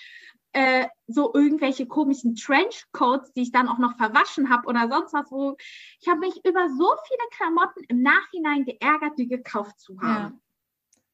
äh, 0.52 0.86
so 1.06 1.32
irgendwelche 1.34 1.86
komischen 1.86 2.34
Trenchcoats, 2.36 3.32
die 3.32 3.42
ich 3.42 3.52
dann 3.52 3.68
auch 3.68 3.78
noch 3.78 3.96
verwaschen 3.96 4.50
habe 4.50 4.66
oder 4.68 4.88
sonst 4.88 5.12
was, 5.12 5.30
wo 5.30 5.56
ich 6.00 6.08
habe 6.08 6.20
mich 6.20 6.44
über 6.44 6.68
so 6.68 6.88
viele 7.06 7.28
Klamotten 7.30 7.84
im 7.88 8.02
Nachhinein 8.02 8.64
geärgert, 8.64 9.18
die 9.18 9.28
gekauft 9.28 9.80
zu 9.80 10.00
haben. 10.00 10.34
Ja. 10.34 10.38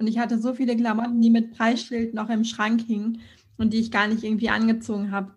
Und 0.01 0.07
ich 0.07 0.18
hatte 0.18 0.38
so 0.38 0.55
viele 0.55 0.77
Klamotten, 0.77 1.20
die 1.20 1.31
mit 1.31 1.57
Preisschild 1.57 2.14
noch 2.14 2.31
im 2.31 2.44
Schrank 2.44 2.83
hingen 2.83 3.20
und 3.57 3.72
die 3.72 3.81
ich 3.81 3.90
gar 3.90 4.07
nicht 4.07 4.22
irgendwie 4.22 4.51
angezogen 4.51 5.11
habe. 5.11 5.37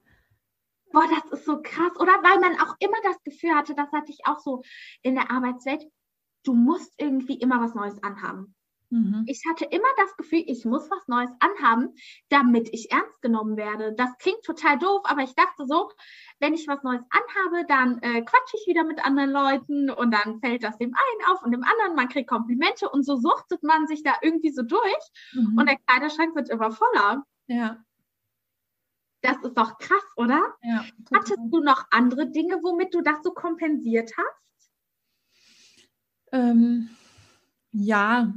Boah, 0.92 1.08
das 1.10 1.40
ist 1.40 1.46
so 1.46 1.62
krass, 1.62 1.94
oder? 2.00 2.12
Weil 2.22 2.40
man 2.40 2.60
auch 2.60 2.76
immer 2.80 2.98
das 3.04 3.22
Gefühl 3.24 3.56
hatte, 3.56 3.74
das 3.76 3.92
hatte 3.92 4.12
ich 4.12 4.20
auch 4.26 4.40
so 4.40 4.62
in 5.02 5.16
der 5.16 5.32
Arbeitswelt, 5.32 5.86
du 6.44 6.54
musst 6.54 6.94
irgendwie 6.98 7.36
immer 7.36 7.62
was 7.62 7.74
Neues 7.76 8.02
anhaben. 8.04 8.56
Mhm. 8.91 9.23
Ich 9.25 9.41
hatte 9.49 9.65
immer 9.65 9.88
das 9.97 10.15
Gefühl, 10.17 10.43
ich 10.45 10.65
muss 10.65 10.91
was 10.91 11.08
Neues 11.08 11.32
anhaben, 11.39 11.95
damit 12.30 12.69
ich 12.73 12.91
ernst 12.91 13.21
genommen 13.21 13.56
werde. 13.56 13.93
Das 13.93 14.17
klingt 14.17 14.43
total 14.43 14.77
doof, 14.77 15.01
aber 15.06 15.21
ich 15.21 15.34
dachte 15.34 15.65
so, 15.65 15.89
wenn 16.39 16.54
ich 16.54 16.67
was 16.67 16.84
Neues 16.84 17.01
anhabe, 17.10 17.65
dann 17.67 17.99
äh, 18.01 18.21
quatsche 18.21 18.58
ich 18.60 18.67
wieder 18.67 18.84
mit 18.84 19.04
anderen 19.04 19.32
Leuten 19.32 19.89
und 19.89 20.12
dann 20.12 20.41
fällt 20.41 20.63
das 20.63 20.77
dem 20.77 20.93
einen 20.93 21.32
auf 21.32 21.41
und 21.41 21.51
dem 21.51 21.63
anderen, 21.63 21.95
man 21.95 22.10
kriegt 22.10 22.30
Komplimente 22.30 22.89
und 22.89 23.04
so 23.04 23.15
suchtet 23.15 23.63
man 23.63 23.88
sich 23.88 24.04
da 24.04 24.13
irgendwie 24.21 24.51
so 24.51 24.62
durch 24.62 25.12
mhm. 25.34 25.58
und 25.58 25.69
der 25.69 25.77
Kleiderschrank 25.77 26.36
wird 26.36 26.49
immer 26.49 26.71
voller. 26.71 27.23
Ja. 27.47 27.84
Das 29.21 29.38
ist 29.43 29.58
doch 29.58 29.77
krass, 29.77 30.04
oder? 30.17 30.56
Ja, 30.63 30.84
Hattest 31.13 31.39
du 31.49 31.62
noch 31.62 31.86
andere 31.91 32.30
Dinge, 32.30 32.60
womit 32.62 32.93
du 32.93 33.01
das 33.01 33.23
so 33.23 33.32
kompensiert 33.32 34.12
hast? 34.17 34.71
Ähm, 36.34 36.89
ja, 37.71 38.34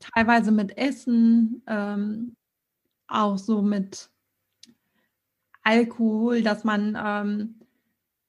teilweise 0.00 0.52
mit 0.52 0.76
Essen, 0.76 1.62
ähm, 1.66 2.36
auch 3.08 3.38
so 3.38 3.62
mit 3.62 4.10
Alkohol, 5.62 6.42
dass 6.42 6.64
man 6.64 6.96
ähm, 7.02 7.60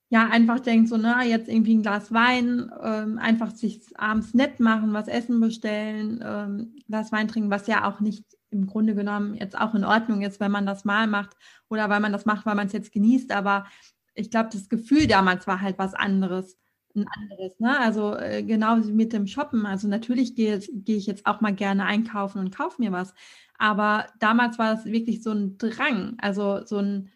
ja 0.09 0.27
einfach 0.27 0.59
denkt, 0.59 0.89
so, 0.89 0.97
na, 0.97 1.23
jetzt 1.23 1.49
irgendwie 1.49 1.75
ein 1.75 1.81
Glas 1.81 2.11
Wein, 2.13 2.71
ähm, 2.81 3.17
einfach 3.19 3.51
sich 3.51 3.81
abends 3.95 4.33
nett 4.33 4.59
machen, 4.59 4.93
was 4.93 5.07
essen 5.07 5.39
bestellen, 5.39 6.23
ähm, 6.23 6.75
Glas 6.87 7.11
Wein 7.11 7.27
trinken, 7.27 7.51
was 7.51 7.67
ja 7.67 7.87
auch 7.87 7.99
nicht 7.99 8.25
im 8.49 8.65
Grunde 8.65 8.95
genommen 8.95 9.35
jetzt 9.35 9.57
auch 9.57 9.75
in 9.75 9.83
Ordnung 9.83 10.21
ist, 10.21 10.39
wenn 10.39 10.51
man 10.51 10.65
das 10.65 10.85
mal 10.85 11.07
macht 11.07 11.35
oder 11.69 11.89
weil 11.89 11.99
man 11.99 12.13
das 12.13 12.25
macht, 12.25 12.45
weil 12.45 12.55
man 12.55 12.67
es 12.67 12.73
jetzt 12.73 12.93
genießt. 12.93 13.31
Aber 13.31 13.65
ich 14.13 14.31
glaube, 14.31 14.49
das 14.51 14.69
Gefühl 14.69 15.07
damals 15.07 15.47
war 15.47 15.61
halt 15.61 15.77
was 15.77 15.93
anderes 15.93 16.57
ein 16.97 17.07
anderes. 17.07 17.59
Ne? 17.59 17.79
Also 17.79 18.15
äh, 18.15 18.43
genau 18.43 18.77
wie 18.83 18.91
mit 18.91 19.13
dem 19.13 19.27
Shoppen. 19.27 19.65
Also 19.65 19.87
natürlich 19.87 20.35
gehe, 20.35 20.59
gehe 20.59 20.97
ich 20.97 21.07
jetzt 21.07 21.25
auch 21.25 21.41
mal 21.41 21.53
gerne 21.53 21.85
einkaufen 21.85 22.39
und 22.39 22.55
kaufe 22.55 22.81
mir 22.81 22.91
was. 22.91 23.13
Aber 23.57 24.07
damals 24.19 24.59
war 24.59 24.73
es 24.73 24.85
wirklich 24.85 25.23
so 25.23 25.31
ein 25.31 25.57
Drang. 25.57 26.17
Also 26.19 26.65
so 26.65 26.77
ein, 26.77 27.11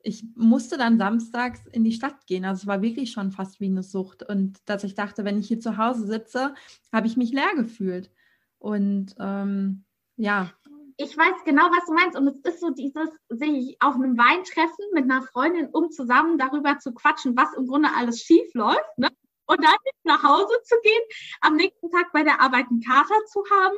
ich 0.00 0.24
musste 0.34 0.76
dann 0.78 0.98
samstags 0.98 1.60
in 1.72 1.84
die 1.84 1.92
Stadt 1.92 2.26
gehen. 2.26 2.44
Also 2.44 2.62
es 2.62 2.66
war 2.66 2.82
wirklich 2.82 3.12
schon 3.12 3.30
fast 3.30 3.60
wie 3.60 3.66
eine 3.66 3.82
Sucht. 3.82 4.22
Und 4.22 4.58
dass 4.66 4.84
ich 4.84 4.94
dachte, 4.94 5.24
wenn 5.24 5.38
ich 5.38 5.48
hier 5.48 5.60
zu 5.60 5.76
Hause 5.76 6.06
sitze, 6.06 6.54
habe 6.92 7.06
ich 7.06 7.16
mich 7.16 7.32
leer 7.32 7.54
gefühlt. 7.56 8.10
Und 8.58 9.14
ähm, 9.18 9.84
ja, 10.16 10.52
ich 10.96 11.16
weiß 11.16 11.44
genau, 11.44 11.64
was 11.64 11.86
du 11.86 11.92
meinst. 11.92 12.16
Und 12.16 12.28
es 12.28 12.54
ist 12.54 12.60
so 12.60 12.70
dieses, 12.70 13.10
sich 13.28 13.76
auf 13.80 13.94
einem 13.94 14.16
Weintreffen 14.16 14.84
mit 14.92 15.04
einer 15.04 15.22
Freundin, 15.22 15.68
um 15.72 15.90
zusammen 15.90 16.38
darüber 16.38 16.78
zu 16.78 16.92
quatschen, 16.92 17.36
was 17.36 17.52
im 17.56 17.66
Grunde 17.66 17.88
alles 17.96 18.20
schief 18.20 18.54
läuft. 18.54 18.98
Ne? 18.98 19.08
Und 19.46 19.62
dann 19.62 19.76
nach 20.02 20.22
Hause 20.22 20.54
zu 20.64 20.76
gehen, 20.82 21.02
am 21.40 21.56
nächsten 21.56 21.90
Tag 21.90 22.12
bei 22.12 22.22
der 22.22 22.40
Arbeit 22.40 22.66
einen 22.70 22.82
Kater 22.82 23.24
zu 23.26 23.44
haben 23.50 23.76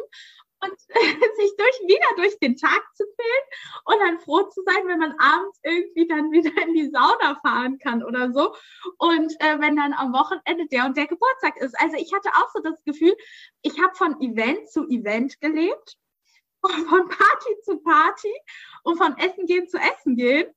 und 0.61 0.81
sich 1.37 1.57
durch, 1.57 1.81
wieder 1.87 2.07
durch 2.17 2.39
den 2.39 2.57
Tag 2.57 2.83
zu 2.95 3.05
quälen 3.05 3.83
und 3.85 3.99
dann 4.01 4.21
froh 4.21 4.43
zu 4.45 4.63
sein, 4.65 4.87
wenn 4.87 4.99
man 4.99 5.15
abends 5.19 5.59
irgendwie 5.63 6.07
dann 6.07 6.31
wieder 6.31 6.51
in 6.63 6.75
die 6.75 6.91
Sauna 6.91 7.39
fahren 7.43 7.79
kann 7.79 8.03
oder 8.03 8.33
so. 8.33 8.55
Und 8.99 9.33
äh, 9.41 9.61
wenn 9.61 9.77
dann 9.77 9.93
am 9.93 10.13
Wochenende 10.13 10.67
der 10.67 10.87
und 10.87 10.97
der 10.97 11.07
Geburtstag 11.07 11.57
ist. 11.59 11.79
Also 11.79 11.97
ich 11.97 12.13
hatte 12.15 12.31
auch 12.31 12.51
so 12.53 12.61
das 12.61 12.83
Gefühl, 12.85 13.15
ich 13.63 13.81
habe 13.81 13.95
von 13.95 14.21
Event 14.21 14.71
zu 14.71 14.89
Event 14.89 15.41
gelebt, 15.41 15.97
von 16.63 17.09
Party 17.09 17.61
zu 17.63 17.79
Party 17.79 18.33
und 18.83 18.97
von 18.97 19.17
Essen 19.19 19.47
gehen 19.47 19.69
zu 19.69 19.79
Essen 19.79 20.17
gehen. 20.17 20.53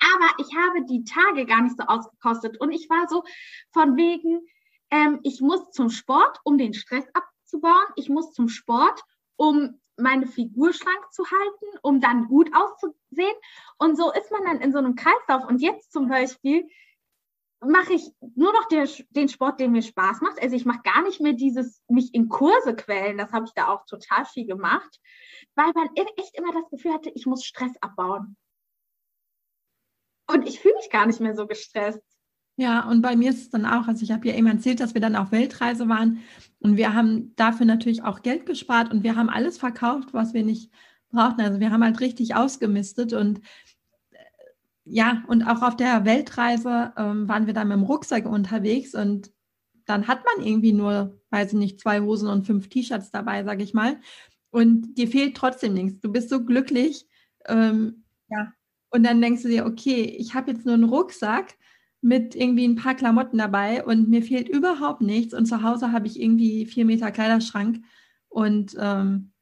Aber 0.00 0.32
ich 0.38 0.56
habe 0.56 0.84
die 0.84 1.04
Tage 1.04 1.46
gar 1.46 1.62
nicht 1.62 1.76
so 1.76 1.84
ausgekostet. 1.84 2.60
Und 2.60 2.72
ich 2.72 2.88
war 2.88 3.08
so 3.08 3.22
von 3.72 3.96
wegen, 3.96 4.46
ähm, 4.90 5.20
ich 5.22 5.40
muss 5.40 5.70
zum 5.70 5.90
Sport, 5.90 6.38
um 6.44 6.58
den 6.58 6.74
Stress 6.74 7.04
abzubauen. 7.12 7.86
Ich 7.96 8.08
muss 8.08 8.32
zum 8.32 8.48
Sport, 8.48 9.02
um 9.36 9.80
meine 9.96 10.26
Figur 10.26 10.72
schlank 10.72 11.12
zu 11.12 11.24
halten, 11.24 11.78
um 11.82 12.00
dann 12.00 12.26
gut 12.26 12.50
auszusehen. 12.54 13.36
Und 13.78 13.96
so 13.96 14.12
ist 14.12 14.30
man 14.30 14.44
dann 14.44 14.60
in 14.60 14.72
so 14.72 14.78
einem 14.78 14.94
Kreislauf. 14.94 15.46
Und 15.46 15.60
jetzt 15.60 15.92
zum 15.92 16.08
Beispiel 16.08 16.68
mache 17.60 17.92
ich 17.92 18.10
nur 18.34 18.52
noch 18.52 18.66
der, 18.68 18.88
den 19.10 19.28
Sport, 19.28 19.60
der 19.60 19.68
mir 19.68 19.82
Spaß 19.82 20.22
macht. 20.22 20.40
Also 20.42 20.56
ich 20.56 20.64
mache 20.64 20.80
gar 20.82 21.02
nicht 21.02 21.20
mehr 21.20 21.34
dieses 21.34 21.82
mich 21.88 22.14
in 22.14 22.28
Kurse 22.28 22.74
quälen. 22.74 23.18
Das 23.18 23.32
habe 23.32 23.44
ich 23.44 23.52
da 23.52 23.68
auch 23.68 23.84
total 23.84 24.24
viel 24.24 24.46
gemacht, 24.46 24.98
weil 25.54 25.70
man 25.74 25.88
echt 25.94 26.36
immer 26.38 26.52
das 26.52 26.70
Gefühl 26.70 26.94
hatte, 26.94 27.10
ich 27.14 27.26
muss 27.26 27.44
Stress 27.44 27.72
abbauen. 27.82 28.36
Und 30.32 30.48
ich 30.48 30.60
fühle 30.60 30.74
mich 30.76 30.90
gar 30.90 31.06
nicht 31.06 31.20
mehr 31.20 31.34
so 31.34 31.46
gestresst. 31.46 32.00
Ja, 32.56 32.86
und 32.88 33.00
bei 33.00 33.16
mir 33.16 33.30
ist 33.30 33.40
es 33.40 33.50
dann 33.50 33.64
auch, 33.64 33.88
also 33.88 34.02
ich 34.02 34.12
habe 34.12 34.28
ja 34.28 34.34
eben 34.34 34.46
erzählt, 34.46 34.80
dass 34.80 34.92
wir 34.92 35.00
dann 35.00 35.16
auf 35.16 35.32
Weltreise 35.32 35.88
waren 35.88 36.20
und 36.58 36.76
wir 36.76 36.92
haben 36.92 37.34
dafür 37.36 37.64
natürlich 37.64 38.02
auch 38.02 38.20
Geld 38.20 38.44
gespart 38.44 38.92
und 38.92 39.02
wir 39.02 39.16
haben 39.16 39.30
alles 39.30 39.56
verkauft, 39.56 40.12
was 40.12 40.34
wir 40.34 40.44
nicht 40.44 40.70
brauchten. 41.10 41.40
Also 41.40 41.58
wir 41.58 41.70
haben 41.70 41.82
halt 41.82 42.00
richtig 42.00 42.34
ausgemistet 42.34 43.14
und 43.14 43.40
äh, 44.10 44.16
ja, 44.84 45.24
und 45.28 45.42
auch 45.42 45.62
auf 45.62 45.74
der 45.76 46.04
Weltreise 46.04 46.92
ähm, 46.98 47.28
waren 47.28 47.46
wir 47.46 47.54
dann 47.54 47.68
mit 47.68 47.78
dem 47.78 47.84
Rucksack 47.84 48.26
unterwegs 48.26 48.94
und 48.94 49.32
dann 49.86 50.06
hat 50.06 50.22
man 50.24 50.46
irgendwie 50.46 50.74
nur, 50.74 51.18
weiß 51.30 51.54
ich 51.54 51.58
nicht, 51.58 51.80
zwei 51.80 52.00
Hosen 52.00 52.28
und 52.28 52.46
fünf 52.46 52.68
T-Shirts 52.68 53.10
dabei, 53.10 53.42
sage 53.42 53.62
ich 53.62 53.72
mal. 53.72 53.98
Und 54.50 54.98
dir 54.98 55.08
fehlt 55.08 55.34
trotzdem 55.34 55.72
nichts. 55.72 56.00
Du 56.00 56.12
bist 56.12 56.28
so 56.28 56.44
glücklich. 56.44 57.06
Ähm, 57.46 58.04
ja, 58.28 58.52
und 58.90 59.04
dann 59.04 59.20
denkst 59.20 59.42
du 59.42 59.48
dir, 59.48 59.66
okay, 59.66 60.02
ich 60.02 60.34
habe 60.34 60.50
jetzt 60.50 60.66
nur 60.66 60.74
einen 60.74 60.84
Rucksack 60.84 61.56
mit 62.02 62.34
irgendwie 62.34 62.66
ein 62.66 62.76
paar 62.76 62.94
Klamotten 62.94 63.38
dabei 63.38 63.84
und 63.84 64.08
mir 64.08 64.22
fehlt 64.22 64.48
überhaupt 64.48 65.00
nichts. 65.00 65.34
Und 65.34 65.46
zu 65.46 65.62
Hause 65.62 65.92
habe 65.92 66.06
ich 66.06 66.20
irgendwie 66.20 66.66
vier 66.66 66.84
Meter 66.84 67.10
Kleiderschrank. 67.10 67.84
Und, 68.28 68.76
ähm, 68.80 69.32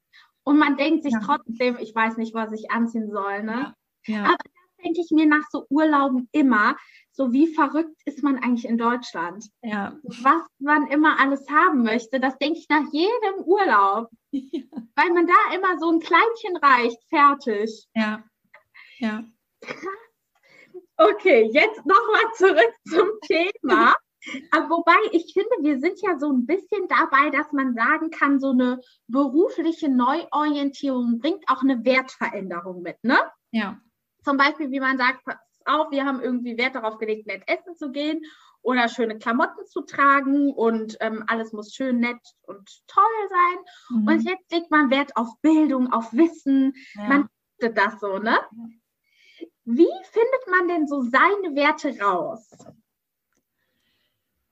und 0.44 0.58
man 0.58 0.76
denkt 0.76 1.04
sich 1.04 1.12
ja. 1.12 1.20
trotzdem, 1.20 1.76
ich 1.80 1.94
weiß 1.94 2.16
nicht, 2.16 2.34
was 2.34 2.52
ich 2.52 2.70
anziehen 2.70 3.10
soll. 3.10 3.42
Ne? 3.42 3.74
Ja. 4.06 4.24
Aber 4.24 4.36
das 4.36 4.84
denke 4.84 5.00
ich 5.00 5.10
mir 5.10 5.26
nach 5.26 5.44
so 5.50 5.66
Urlauben 5.70 6.28
immer. 6.32 6.76
So 7.12 7.32
wie 7.32 7.52
verrückt 7.52 8.00
ist 8.04 8.22
man 8.22 8.36
eigentlich 8.36 8.66
in 8.66 8.78
Deutschland? 8.78 9.46
Ja. 9.62 9.96
Was 10.02 10.42
man 10.58 10.86
immer 10.88 11.18
alles 11.20 11.48
haben 11.50 11.82
möchte, 11.82 12.20
das 12.20 12.38
denke 12.38 12.58
ich 12.58 12.68
nach 12.68 12.92
jedem 12.92 13.44
Urlaub. 13.44 14.08
Weil 14.32 15.12
man 15.14 15.26
da 15.26 15.54
immer 15.54 15.78
so 15.78 15.90
ein 15.90 16.00
Kleidchen 16.00 16.56
reicht, 16.56 16.98
fertig. 17.08 17.88
Ja. 17.94 18.22
Ja. 18.98 19.24
Okay, 20.96 21.48
jetzt 21.52 21.86
nochmal 21.86 22.24
zurück 22.34 22.74
zum 22.88 23.08
Thema. 23.22 23.94
Aber 24.50 24.68
wobei 24.68 24.96
ich 25.12 25.32
finde, 25.32 25.50
wir 25.60 25.78
sind 25.78 26.00
ja 26.02 26.18
so 26.18 26.30
ein 26.30 26.44
bisschen 26.44 26.88
dabei, 26.88 27.30
dass 27.30 27.52
man 27.52 27.74
sagen 27.74 28.10
kann, 28.10 28.40
so 28.40 28.50
eine 28.50 28.80
berufliche 29.06 29.88
Neuorientierung 29.88 31.20
bringt 31.20 31.44
auch 31.46 31.62
eine 31.62 31.84
Wertveränderung 31.84 32.82
mit, 32.82 32.96
ne? 33.02 33.18
Ja. 33.52 33.80
Zum 34.24 34.36
Beispiel, 34.36 34.70
wie 34.70 34.80
man 34.80 34.98
sagt, 34.98 35.24
pass 35.24 35.36
auf, 35.64 35.90
wir 35.90 36.04
haben 36.04 36.20
irgendwie 36.20 36.58
Wert 36.58 36.74
darauf 36.74 36.98
gelegt, 36.98 37.26
nett 37.26 37.42
essen 37.46 37.76
zu 37.76 37.92
gehen 37.92 38.20
oder 38.62 38.88
schöne 38.88 39.18
Klamotten 39.18 39.66
zu 39.66 39.82
tragen 39.82 40.52
und 40.52 40.96
ähm, 41.00 41.24
alles 41.28 41.52
muss 41.52 41.72
schön, 41.72 42.00
nett 42.00 42.18
und 42.42 42.68
toll 42.88 43.04
sein. 43.28 44.00
Mhm. 44.00 44.08
Und 44.08 44.28
jetzt 44.28 44.50
legt 44.50 44.70
man 44.70 44.90
Wert 44.90 45.16
auf 45.16 45.28
Bildung, 45.42 45.92
auf 45.92 46.12
Wissen. 46.12 46.74
Ja. 46.94 47.08
Man 47.08 47.28
das 47.60 48.00
so, 48.00 48.18
ne? 48.18 48.38
Wie 49.70 49.86
findet 50.10 50.46
man 50.50 50.66
denn 50.66 50.86
so 50.86 51.02
seine 51.02 51.54
Werte 51.54 51.94
raus? 52.00 52.48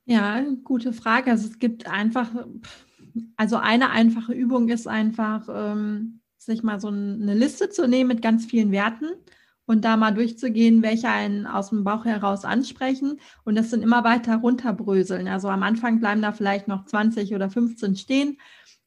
Ja, 0.05 0.45
gute 0.63 0.93
Frage. 0.93 1.31
Also 1.31 1.47
es 1.47 1.57
gibt 1.57 1.87
einfach, 1.87 2.29
also 3.35 3.55
eine 3.55 3.89
einfache 3.89 4.33
Übung 4.33 4.69
ist 4.69 4.87
einfach, 4.87 5.49
ähm, 5.49 6.21
sich 6.37 6.61
mal 6.61 6.79
so 6.79 6.89
eine 6.89 7.33
Liste 7.33 7.71
zu 7.71 7.87
nehmen 7.87 8.09
mit 8.09 8.21
ganz 8.21 8.45
vielen 8.45 8.71
Werten 8.71 9.07
und 9.65 9.85
da 9.85 9.97
mal 9.97 10.13
durchzugehen, 10.13 10.83
welche 10.83 11.09
einen 11.09 11.47
aus 11.47 11.69
dem 11.69 11.83
Bauch 11.83 12.05
heraus 12.05 12.45
ansprechen 12.45 13.19
und 13.43 13.55
das 13.55 13.71
dann 13.71 13.81
immer 13.81 14.03
weiter 14.03 14.35
runterbröseln. 14.35 15.27
Also 15.27 15.49
am 15.49 15.63
Anfang 15.63 15.99
bleiben 15.99 16.21
da 16.21 16.31
vielleicht 16.31 16.67
noch 16.67 16.85
20 16.85 17.33
oder 17.33 17.49
15 17.49 17.95
stehen 17.95 18.37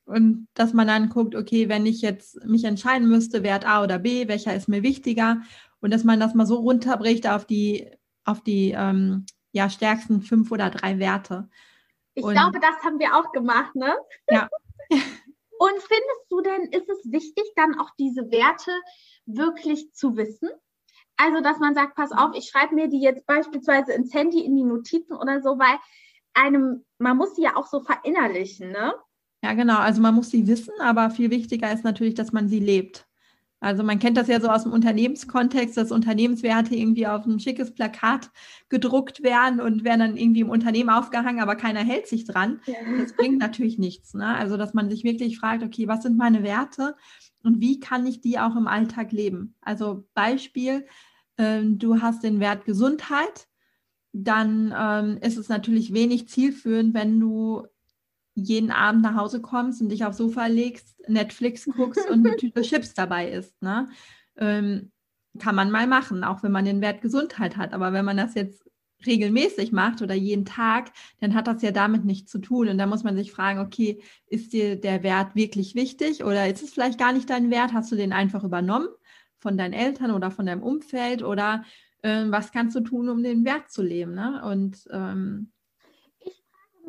und 0.05 0.47
dass 0.55 0.75
man 0.75 0.87
dann 0.87 1.09
guckt, 1.09 1.35
okay, 1.35 1.69
wenn 1.69 1.87
ich 1.87 2.03
jetzt 2.03 2.45
mich 2.45 2.65
entscheiden 2.65 3.09
müsste, 3.09 3.43
Wert 3.43 3.67
A 3.67 3.83
oder 3.83 3.99
B, 3.99 4.29
welcher 4.29 4.55
ist 4.55 4.69
mir 4.69 4.85
wichtiger 4.85 5.43
und 5.81 5.93
dass 5.93 6.05
man 6.05 6.21
das 6.21 6.35
mal 6.35 6.47
so 6.47 6.57
runterbricht 6.57 7.27
auf 7.29 7.45
die, 7.45 7.91
auf 8.25 8.43
die 8.43 8.75
ähm, 8.77 9.27
ja, 9.53 9.71
stärksten 9.71 10.23
fünf 10.23 10.51
oder 10.53 10.71
drei 10.71 10.99
Werte. 10.99 11.49
Ich 12.15 12.25
und, 12.25 12.33
glaube, 12.33 12.61
das 12.61 12.83
haben 12.85 12.99
wir 12.99 13.17
auch 13.17 13.33
gemacht, 13.33 13.75
ne? 13.75 13.97
Ja. 14.29 14.49
und 14.91 15.79
findest 15.79 16.27
du 16.29 16.41
denn, 16.41 16.63
ist 16.73 16.89
es 16.89 17.13
wichtig, 17.13 17.45
dann 17.57 17.79
auch 17.79 17.91
diese 17.99 18.31
Werte 18.31 18.73
wirklich 19.27 19.93
zu 19.93 20.17
wissen? 20.17 20.51
Also, 21.17 21.43
dass 21.43 21.59
man 21.59 21.75
sagt, 21.75 21.97
pass 21.97 22.13
auf, 22.13 22.35
ich 22.35 22.49
schreibe 22.49 22.75
mir 22.75 22.89
die 22.89 23.01
jetzt 23.01 23.27
beispielsweise 23.27 23.93
ins 23.93 24.15
Handy, 24.15 24.41
in 24.41 24.57
die 24.57 24.65
Notizen 24.65 25.15
oder 25.15 25.43
so, 25.43 25.59
weil 25.59 25.79
einem, 26.35 26.85
man 26.99 27.17
muss 27.17 27.37
sie 27.37 27.43
ja 27.43 27.57
auch 27.57 27.67
so 27.67 27.81
verinnerlichen, 27.81 28.71
ne? 28.71 28.95
Ja, 29.43 29.55
genau. 29.55 29.79
Also 29.79 30.03
man 30.03 30.15
muss 30.15 30.31
sie 30.31 30.47
wissen, 30.47 30.75
aber 30.81 31.11
viel 31.11 31.31
wichtiger 31.31 31.73
ist 31.73 31.85
natürlich, 31.85 32.15
dass 32.15 32.33
man 32.33 32.49
sie 32.49 32.61
lebt. 32.61 33.07
Also 33.61 33.83
man 33.83 33.99
kennt 33.99 34.17
das 34.17 34.29
ja 34.29 34.41
so 34.41 34.49
aus 34.49 34.63
dem 34.63 34.73
Unternehmenskontext, 34.73 35.77
dass 35.77 35.93
Unternehmenswerte 35.93 36.75
irgendwie 36.75 37.07
auf 37.07 37.27
ein 37.27 37.39
schickes 37.39 37.75
Plakat 37.75 38.31
gedruckt 38.71 39.23
werden 39.23 39.61
und 39.61 39.85
werden 39.85 40.01
dann 40.01 40.17
irgendwie 40.17 40.41
im 40.41 40.49
Unternehmen 40.49 40.89
aufgehangen, 40.89 41.41
aber 41.41 41.57
keiner 41.57 41.81
hält 41.81 42.07
sich 42.07 42.25
dran. 42.25 42.61
Ja. 42.65 42.75
Das 42.99 43.15
bringt 43.15 43.39
natürlich 43.39 43.79
nichts. 43.79 44.15
Ne? 44.15 44.27
Also 44.27 44.57
dass 44.57 44.73
man 44.73 44.89
sich 44.89 45.05
wirklich 45.05 45.39
fragt, 45.39 45.63
okay, 45.63 45.87
was 45.89 46.03
sind 46.03 46.17
meine 46.17 46.43
Werte 46.43 46.97
und 47.43 47.61
wie 47.61 47.81
kann 47.81 48.07
ich 48.07 48.23
die 48.23 48.39
auch 48.39 48.57
im 48.57 48.67
Alltag 48.67 49.13
leben? 49.13 49.55
Also 49.61 50.07
Beispiel, 50.15 50.87
äh, 51.37 51.61
du 51.63 52.01
hast 52.01 52.25
den 52.25 52.41
Wert 52.41 52.65
Gesundheit, 52.65 53.47
dann 54.13 54.75
ähm, 54.77 55.19
ist 55.21 55.37
es 55.37 55.49
natürlich 55.49 55.93
wenig 55.93 56.29
zielführend, 56.29 56.95
wenn 56.95 57.21
du 57.21 57.67
jeden 58.35 58.71
Abend 58.71 59.03
nach 59.03 59.17
Hause 59.17 59.41
kommst 59.41 59.83
und 59.83 59.91
dich 59.91 60.05
aufs 60.05 60.19
Sofa 60.19 60.47
legst, 60.47 60.97
Netflix 61.09 61.67
guckst 61.67 62.09
und 62.09 62.27
eine 62.27 62.37
Tüte 62.39 62.63
Chips 62.63 62.95
dabei 62.95 63.31
isst. 63.31 63.61
Ne? 63.63 63.89
Ähm, 64.37 64.91
kann 65.39 65.55
man 65.55 65.71
mal 65.71 65.87
machen, 65.87 66.25
auch 66.25 66.43
wenn 66.43 66.53
man 66.53 66.65
den 66.65 66.81
Wert 66.81 67.03
Gesundheit 67.03 67.57
hat. 67.57 67.73
Aber 67.73 67.93
wenn 67.93 68.05
man 68.05 68.17
das 68.17 68.35
jetzt 68.35 68.65
regelmäßig 69.07 69.73
macht 69.73 70.03
oder 70.03 70.15
jeden 70.15 70.45
Tag, 70.45 70.93
dann 71.21 71.35
hat 71.35 71.47
das 71.47 71.63
ja 71.63 71.71
damit 71.71 72.05
nichts 72.05 72.31
zu 72.31 72.39
tun. 72.39 72.69
Und 72.69 72.79
da 72.79 72.87
muss 72.87 73.05
man 73.05 73.17
sich 73.17 73.33
fragen, 73.33 73.61
okay, 73.61 74.01
ist 74.27 74.53
dir 74.53 74.77
der 74.77 75.03
Wert 75.03 75.35
wirklich 75.35 75.75
wichtig 75.75 76.25
oder 76.25 76.49
ist 76.49 76.63
es 76.63 76.73
vielleicht 76.73 76.99
gar 76.99 77.13
nicht 77.13 77.31
dein 77.31 77.51
Wert? 77.51 77.73
Hast 77.73 77.91
du 77.91 77.97
den 77.97 78.13
einfach 78.13 78.45
übernommen 78.45 78.89
von 79.39 79.57
deinen 79.57 79.73
Eltern 79.73 80.11
oder 80.11 80.31
von 80.31 80.47
deinem 80.47 80.63
Umfeld 80.63 81.23
oder 81.23 81.65
äh, 82.03 82.25
was 82.29 82.53
kannst 82.53 82.77
du 82.77 82.81
tun, 82.81 83.09
um 83.09 83.23
den 83.23 83.45
Wert 83.45 83.71
zu 83.71 83.83
leben? 83.83 84.15
Ne? 84.15 84.43
Und 84.45 84.87
ähm, 84.91 85.51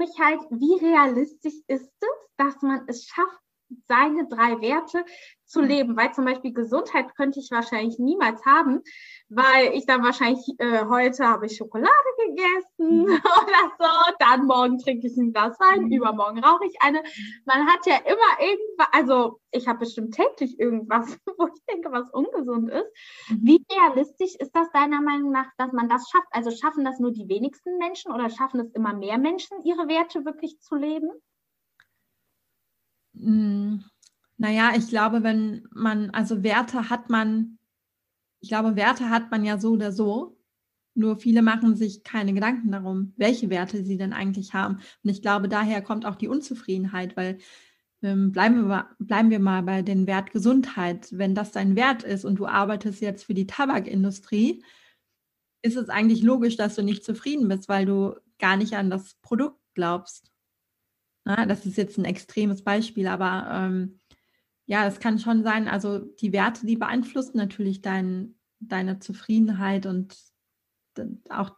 mich 0.01 0.19
halt, 0.19 0.41
wie 0.49 0.83
realistisch 0.83 1.53
ist 1.67 1.93
es, 1.99 2.17
dass 2.37 2.61
man 2.61 2.87
es 2.87 3.05
schafft, 3.05 3.39
seine 3.87 4.27
drei 4.27 4.61
Werte 4.61 5.03
zu 5.51 5.61
leben, 5.61 5.97
weil 5.97 6.13
zum 6.13 6.23
Beispiel 6.23 6.53
Gesundheit 6.53 7.13
könnte 7.15 7.39
ich 7.39 7.51
wahrscheinlich 7.51 7.99
niemals 7.99 8.45
haben, 8.45 8.81
weil 9.27 9.73
ich 9.73 9.85
dann 9.85 10.01
wahrscheinlich 10.01 10.45
äh, 10.59 10.85
heute 10.85 11.27
habe 11.27 11.45
ich 11.45 11.57
Schokolade 11.57 11.91
gegessen 12.25 13.03
mhm. 13.03 13.05
oder 13.13 13.71
so, 13.77 14.13
dann 14.19 14.45
morgen 14.45 14.77
trinke 14.77 15.07
ich 15.07 15.17
ein 15.17 15.33
Glas 15.33 15.59
Wein, 15.59 15.85
mhm. 15.85 15.91
übermorgen 15.91 16.43
rauche 16.43 16.65
ich 16.65 16.75
eine. 16.79 17.03
Man 17.45 17.67
hat 17.67 17.85
ja 17.85 17.97
immer 17.97 18.39
irgendwas, 18.39 18.87
also 18.93 19.39
ich 19.51 19.67
habe 19.67 19.79
bestimmt 19.79 20.15
täglich 20.15 20.57
irgendwas, 20.57 21.17
wo 21.37 21.47
ich 21.47 21.61
denke, 21.69 21.91
was 21.91 22.09
ungesund 22.11 22.69
ist. 22.69 22.87
Mhm. 23.29 23.39
Wie 23.41 23.65
realistisch 23.69 24.35
ist 24.35 24.55
das 24.55 24.71
deiner 24.71 25.01
Meinung 25.01 25.31
nach, 25.31 25.49
dass 25.57 25.73
man 25.73 25.89
das 25.89 26.09
schafft? 26.09 26.27
Also 26.31 26.51
schaffen 26.51 26.85
das 26.85 26.99
nur 26.99 27.11
die 27.11 27.27
wenigsten 27.27 27.77
Menschen 27.77 28.13
oder 28.13 28.29
schaffen 28.29 28.61
es 28.61 28.71
immer 28.71 28.93
mehr 28.93 29.17
Menschen, 29.17 29.61
ihre 29.65 29.89
Werte 29.89 30.23
wirklich 30.23 30.59
zu 30.61 30.75
leben? 30.75 31.09
Hm, 33.15 33.83
naja, 34.37 34.71
ich 34.75 34.87
glaube, 34.87 35.23
wenn 35.23 35.67
man, 35.71 36.09
also 36.11 36.43
Werte 36.43 36.89
hat 36.89 37.09
man, 37.09 37.59
ich 38.39 38.49
glaube, 38.49 38.75
Werte 38.75 39.09
hat 39.09 39.31
man 39.31 39.45
ja 39.45 39.59
so 39.59 39.71
oder 39.73 39.91
so. 39.91 40.37
Nur 40.93 41.17
viele 41.17 41.41
machen 41.41 41.75
sich 41.75 42.03
keine 42.03 42.33
Gedanken 42.33 42.71
darum, 42.71 43.13
welche 43.15 43.49
Werte 43.49 43.83
sie 43.85 43.97
denn 43.97 44.13
eigentlich 44.13 44.53
haben. 44.53 44.79
Und 45.03 45.09
ich 45.09 45.21
glaube, 45.21 45.47
daher 45.47 45.81
kommt 45.81 46.05
auch 46.05 46.15
die 46.15 46.27
Unzufriedenheit, 46.27 47.15
weil 47.15 47.37
ähm, 48.01 48.31
bleiben, 48.31 48.67
wir, 48.67 48.89
bleiben 48.99 49.29
wir 49.29 49.39
mal 49.39 49.63
bei 49.63 49.83
dem 49.83 50.07
Wert 50.07 50.31
Gesundheit. 50.31 51.07
Wenn 51.11 51.35
das 51.35 51.51
dein 51.51 51.75
Wert 51.75 52.03
ist 52.03 52.25
und 52.25 52.37
du 52.37 52.47
arbeitest 52.47 53.01
jetzt 53.01 53.25
für 53.25 53.33
die 53.33 53.47
Tabakindustrie, 53.47 54.63
ist 55.61 55.77
es 55.77 55.89
eigentlich 55.89 56.23
logisch, 56.23 56.57
dass 56.57 56.75
du 56.75 56.81
nicht 56.81 57.05
zufrieden 57.05 57.47
bist, 57.47 57.69
weil 57.69 57.85
du 57.85 58.15
gar 58.39 58.57
nicht 58.57 58.73
an 58.73 58.89
das 58.89 59.15
Produkt 59.21 59.59
glaubst. 59.75 60.30
Na, 61.23 61.45
das 61.45 61.65
ist 61.65 61.77
jetzt 61.77 61.97
ein 61.97 62.05
extremes 62.05 62.63
Beispiel, 62.63 63.07
aber 63.07 63.47
ähm, 63.51 63.99
ja, 64.65 64.87
es 64.87 64.99
kann 64.99 65.19
schon 65.19 65.43
sein, 65.43 65.67
also 65.67 65.99
die 65.99 66.33
Werte, 66.33 66.65
die 66.65 66.77
beeinflussen 66.77 67.37
natürlich 67.37 67.81
dein, 67.81 68.39
deine 68.59 68.99
Zufriedenheit 68.99 69.85
und 69.85 70.17
auch 71.29 71.51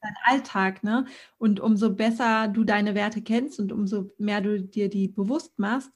dein 0.00 0.14
Alltag, 0.24 0.84
ne? 0.84 1.06
Und 1.38 1.60
umso 1.60 1.94
besser 1.94 2.48
du 2.48 2.64
deine 2.64 2.94
Werte 2.94 3.22
kennst 3.22 3.58
und 3.58 3.72
umso 3.72 4.12
mehr 4.18 4.40
du 4.40 4.62
dir 4.62 4.88
die 4.88 5.08
bewusst 5.08 5.58
machst, 5.58 5.90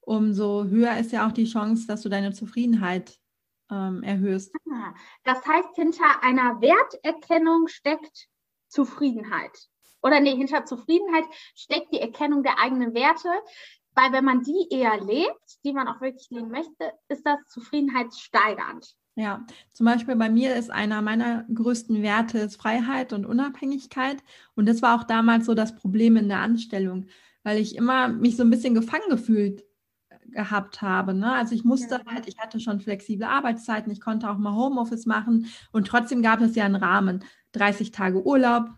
umso 0.00 0.64
höher 0.66 0.98
ist 0.98 1.12
ja 1.12 1.26
auch 1.26 1.32
die 1.32 1.46
Chance, 1.46 1.86
dass 1.86 2.02
du 2.02 2.08
deine 2.08 2.32
Zufriedenheit 2.32 3.18
ähm, 3.70 4.02
erhöhst. 4.02 4.54
Ah, 4.70 4.94
das 5.24 5.44
heißt, 5.46 5.74
hinter 5.74 6.22
einer 6.22 6.60
Werterkennung 6.60 7.68
steckt 7.68 8.28
Zufriedenheit 8.68 9.68
oder 10.06 10.20
nee, 10.20 10.36
hinter 10.36 10.64
Zufriedenheit 10.64 11.24
steckt 11.54 11.92
die 11.92 12.00
Erkennung 12.00 12.42
der 12.42 12.60
eigenen 12.60 12.94
Werte. 12.94 13.28
Weil 13.94 14.12
wenn 14.12 14.24
man 14.24 14.42
die 14.42 14.68
eher 14.70 15.00
lebt, 15.00 15.64
die 15.64 15.72
man 15.72 15.88
auch 15.88 16.02
wirklich 16.02 16.28
leben 16.30 16.50
möchte, 16.50 16.92
ist 17.08 17.24
das 17.24 17.38
zufriedenheitssteigernd. 17.48 18.94
Ja, 19.14 19.46
zum 19.72 19.86
Beispiel 19.86 20.14
bei 20.16 20.28
mir 20.28 20.54
ist 20.54 20.70
einer 20.70 21.00
meiner 21.00 21.46
größten 21.52 22.02
Werte 22.02 22.50
Freiheit 22.50 23.14
und 23.14 23.24
Unabhängigkeit. 23.24 24.18
Und 24.54 24.68
das 24.68 24.82
war 24.82 25.00
auch 25.00 25.04
damals 25.04 25.46
so 25.46 25.54
das 25.54 25.74
Problem 25.74 26.18
in 26.18 26.28
der 26.28 26.40
Anstellung, 26.40 27.06
weil 27.42 27.58
ich 27.58 27.76
immer 27.76 28.08
mich 28.08 28.36
so 28.36 28.42
ein 28.42 28.50
bisschen 28.50 28.74
gefangen 28.74 29.08
gefühlt 29.08 29.64
gehabt 30.26 30.82
habe. 30.82 31.14
Ne? 31.14 31.32
Also 31.32 31.54
ich 31.54 31.64
musste 31.64 31.94
ja. 31.94 32.12
halt, 32.12 32.28
ich 32.28 32.38
hatte 32.38 32.60
schon 32.60 32.80
flexible 32.80 33.26
Arbeitszeiten, 33.26 33.90
ich 33.90 34.02
konnte 34.02 34.28
auch 34.28 34.36
mal 34.36 34.54
Homeoffice 34.54 35.06
machen 35.06 35.46
und 35.72 35.86
trotzdem 35.86 36.20
gab 36.20 36.42
es 36.42 36.54
ja 36.54 36.64
einen 36.64 36.76
Rahmen. 36.76 37.24
30 37.52 37.90
Tage 37.90 38.26
Urlaub, 38.26 38.68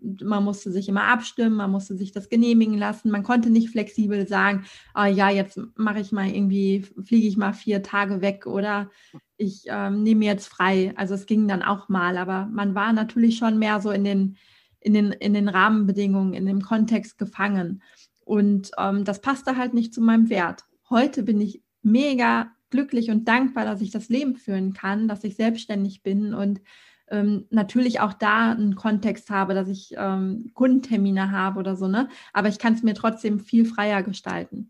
man 0.00 0.44
musste 0.44 0.70
sich 0.70 0.88
immer 0.88 1.04
abstimmen, 1.04 1.56
man 1.56 1.70
musste 1.70 1.96
sich 1.96 2.12
das 2.12 2.28
genehmigen 2.28 2.76
lassen. 2.76 3.10
Man 3.10 3.22
konnte 3.22 3.50
nicht 3.50 3.70
flexibel 3.70 4.26
sagen, 4.26 4.64
ah 4.94 5.06
ja, 5.06 5.30
jetzt 5.30 5.60
mache 5.76 6.00
ich 6.00 6.12
mal 6.12 6.28
irgendwie, 6.28 6.86
fliege 7.04 7.28
ich 7.28 7.36
mal 7.36 7.52
vier 7.52 7.82
Tage 7.82 8.20
weg 8.20 8.46
oder 8.46 8.90
ich 9.36 9.64
ähm, 9.68 10.02
nehme 10.02 10.24
jetzt 10.24 10.46
frei. 10.46 10.92
Also 10.96 11.14
es 11.14 11.26
ging 11.26 11.48
dann 11.48 11.62
auch 11.62 11.88
mal, 11.88 12.16
aber 12.18 12.46
man 12.52 12.74
war 12.74 12.92
natürlich 12.92 13.38
schon 13.38 13.58
mehr 13.58 13.80
so 13.80 13.90
in 13.90 14.04
den, 14.04 14.36
in 14.80 14.94
den, 14.94 15.12
in 15.12 15.34
den 15.34 15.48
Rahmenbedingungen, 15.48 16.34
in 16.34 16.46
dem 16.46 16.62
Kontext 16.62 17.18
gefangen. 17.18 17.82
Und 18.24 18.72
ähm, 18.78 19.04
das 19.04 19.20
passte 19.20 19.56
halt 19.56 19.74
nicht 19.74 19.94
zu 19.94 20.00
meinem 20.00 20.28
Wert. 20.28 20.64
Heute 20.90 21.22
bin 21.22 21.40
ich 21.40 21.62
mega 21.82 22.50
glücklich 22.70 23.10
und 23.10 23.26
dankbar, 23.26 23.64
dass 23.64 23.80
ich 23.80 23.90
das 23.90 24.08
Leben 24.08 24.36
führen 24.36 24.72
kann, 24.72 25.08
dass 25.08 25.24
ich 25.24 25.36
selbstständig 25.36 26.02
bin 26.02 26.34
und 26.34 26.60
ähm, 27.10 27.46
natürlich 27.50 28.00
auch 28.00 28.12
da 28.12 28.52
einen 28.52 28.74
Kontext 28.76 29.30
habe, 29.30 29.54
dass 29.54 29.68
ich 29.68 29.94
ähm, 29.96 30.50
Kundentermine 30.54 31.30
habe 31.30 31.60
oder 31.60 31.76
so, 31.76 31.88
ne? 31.88 32.08
Aber 32.32 32.48
ich 32.48 32.58
kann 32.58 32.74
es 32.74 32.82
mir 32.82 32.94
trotzdem 32.94 33.40
viel 33.40 33.64
freier 33.64 34.02
gestalten. 34.02 34.68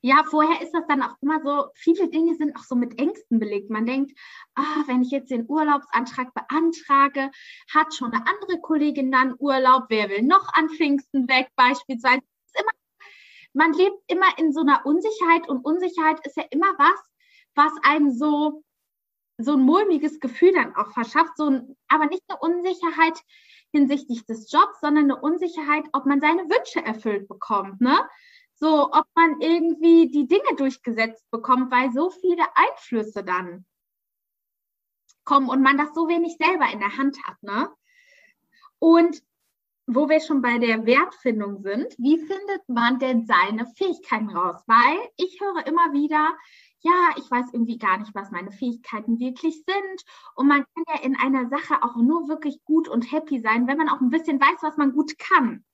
Ja, 0.00 0.22
vorher 0.30 0.62
ist 0.62 0.72
das 0.72 0.86
dann 0.86 1.02
auch 1.02 1.16
immer 1.20 1.40
so, 1.42 1.70
viele 1.74 2.08
Dinge 2.08 2.36
sind 2.36 2.54
auch 2.56 2.62
so 2.62 2.76
mit 2.76 3.00
Ängsten 3.00 3.40
belegt. 3.40 3.68
Man 3.68 3.84
denkt, 3.84 4.16
ah, 4.54 4.84
wenn 4.86 5.02
ich 5.02 5.10
jetzt 5.10 5.30
den 5.30 5.46
Urlaubsantrag 5.48 6.32
beantrage, 6.34 7.32
hat 7.74 7.92
schon 7.94 8.12
eine 8.12 8.24
andere 8.24 8.60
Kollegin 8.60 9.10
dann 9.10 9.34
Urlaub, 9.38 9.86
wer 9.88 10.08
will 10.08 10.22
noch 10.22 10.52
an 10.54 10.68
Pfingsten 10.68 11.28
weg 11.28 11.48
beispielsweise. 11.56 12.20
Immer, 12.54 12.70
man 13.54 13.72
lebt 13.72 13.98
immer 14.06 14.38
in 14.38 14.52
so 14.52 14.60
einer 14.60 14.86
Unsicherheit 14.86 15.48
und 15.48 15.64
Unsicherheit 15.64 16.24
ist 16.24 16.36
ja 16.36 16.44
immer 16.50 16.72
was, 16.78 17.00
was 17.56 17.72
einem 17.82 18.12
so, 18.12 18.62
so 19.38 19.52
ein 19.52 19.60
mulmiges 19.60 20.20
Gefühl 20.20 20.52
dann 20.52 20.74
auch 20.76 20.92
verschafft, 20.92 21.36
so 21.36 21.48
ein, 21.48 21.76
aber 21.88 22.06
nicht 22.06 22.22
eine 22.28 22.38
Unsicherheit 22.40 23.18
hinsichtlich 23.72 24.26
des 24.26 24.50
Jobs, 24.50 24.80
sondern 24.80 25.04
eine 25.04 25.20
Unsicherheit, 25.20 25.84
ob 25.92 26.06
man 26.06 26.20
seine 26.20 26.42
Wünsche 26.42 26.84
erfüllt 26.84 27.28
bekommt, 27.28 27.80
ne? 27.80 27.98
so, 28.54 28.90
ob 28.92 29.06
man 29.14 29.40
irgendwie 29.40 30.10
die 30.10 30.26
Dinge 30.26 30.56
durchgesetzt 30.56 31.24
bekommt, 31.30 31.70
weil 31.70 31.92
so 31.92 32.10
viele 32.10 32.44
Einflüsse 32.54 33.22
dann 33.22 33.64
kommen 35.24 35.48
und 35.48 35.62
man 35.62 35.78
das 35.78 35.94
so 35.94 36.08
wenig 36.08 36.36
selber 36.38 36.70
in 36.72 36.80
der 36.80 36.96
Hand 36.96 37.18
hat. 37.24 37.40
Ne? 37.42 37.70
Und 38.78 39.22
wo 39.86 40.08
wir 40.08 40.20
schon 40.20 40.42
bei 40.42 40.58
der 40.58 40.84
Wertfindung 40.86 41.62
sind, 41.62 41.94
wie 41.98 42.18
findet 42.18 42.68
man 42.68 42.98
denn 42.98 43.26
seine 43.26 43.66
Fähigkeiten 43.76 44.30
raus? 44.30 44.62
Weil 44.66 44.98
ich 45.16 45.40
höre 45.40 45.66
immer 45.66 45.92
wieder, 45.92 46.36
ja, 46.80 47.10
ich 47.16 47.30
weiß 47.30 47.46
irgendwie 47.52 47.78
gar 47.78 47.98
nicht, 47.98 48.14
was 48.14 48.30
meine 48.30 48.52
Fähigkeiten 48.52 49.18
wirklich 49.18 49.54
sind. 49.54 50.04
Und 50.34 50.46
man 50.46 50.64
kann 50.74 50.84
ja 50.88 51.02
in 51.02 51.16
einer 51.16 51.48
Sache 51.48 51.82
auch 51.82 51.96
nur 51.96 52.28
wirklich 52.28 52.62
gut 52.64 52.88
und 52.88 53.10
happy 53.10 53.40
sein, 53.40 53.66
wenn 53.66 53.78
man 53.78 53.88
auch 53.88 54.00
ein 54.00 54.10
bisschen 54.10 54.40
weiß, 54.40 54.62
was 54.62 54.76
man 54.76 54.92
gut 54.92 55.18
kann. 55.18 55.64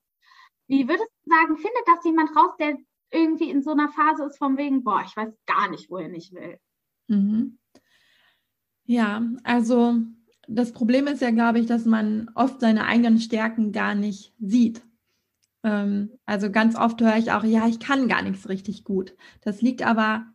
Wie 0.66 0.88
würdest 0.88 1.10
du 1.24 1.30
sagen, 1.30 1.56
findet 1.56 1.86
das 1.86 2.04
jemand 2.04 2.34
raus, 2.34 2.52
der 2.58 2.78
irgendwie 3.10 3.50
in 3.50 3.62
so 3.62 3.72
einer 3.72 3.90
Phase 3.90 4.24
ist 4.24 4.38
von 4.38 4.56
wegen, 4.56 4.82
boah, 4.82 5.02
ich 5.06 5.16
weiß 5.16 5.32
gar 5.46 5.68
nicht, 5.70 5.90
wohin 5.90 6.14
ich 6.14 6.32
will? 6.32 6.58
Mhm. 7.08 7.58
Ja, 8.86 9.22
also 9.44 9.96
das 10.48 10.72
Problem 10.72 11.06
ist 11.06 11.22
ja, 11.22 11.30
glaube 11.30 11.58
ich, 11.58 11.66
dass 11.66 11.84
man 11.84 12.30
oft 12.34 12.60
seine 12.60 12.86
eigenen 12.86 13.18
Stärken 13.18 13.72
gar 13.72 13.94
nicht 13.94 14.34
sieht. 14.40 14.82
Ähm, 15.62 16.18
also 16.26 16.50
ganz 16.50 16.76
oft 16.76 17.00
höre 17.00 17.16
ich 17.16 17.32
auch, 17.32 17.44
ja, 17.44 17.66
ich 17.66 17.78
kann 17.78 18.08
gar 18.08 18.22
nichts 18.22 18.48
richtig 18.48 18.84
gut. 18.84 19.14
Das 19.42 19.62
liegt 19.62 19.82
aber 19.82 20.26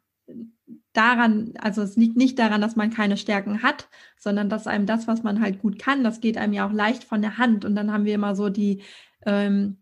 daran, 0.94 1.54
also 1.60 1.82
es 1.82 1.96
liegt 1.96 2.18
nicht 2.18 2.40
daran, 2.40 2.62
dass 2.62 2.76
man 2.76 2.90
keine 2.90 3.18
Stärken 3.18 3.64
hat, 3.64 3.88
sondern 4.18 4.50
dass 4.50 4.68
einem 4.68 4.86
das, 4.86 5.08
was 5.08 5.24
man 5.24 5.42
halt 5.42 5.60
gut 5.62 5.80
kann, 5.80 6.04
das 6.04 6.22
geht 6.22 6.38
einem 6.38 6.54
ja 6.54 6.68
auch 6.68 6.74
leicht 6.74 7.04
von 7.04 7.22
der 7.22 7.38
Hand. 7.38 7.66
Und 7.66 7.76
dann 7.76 7.92
haben 7.92 8.06
wir 8.06 8.16
immer 8.16 8.36
so 8.36 8.50
die, 8.50 8.82
ähm, 9.26 9.78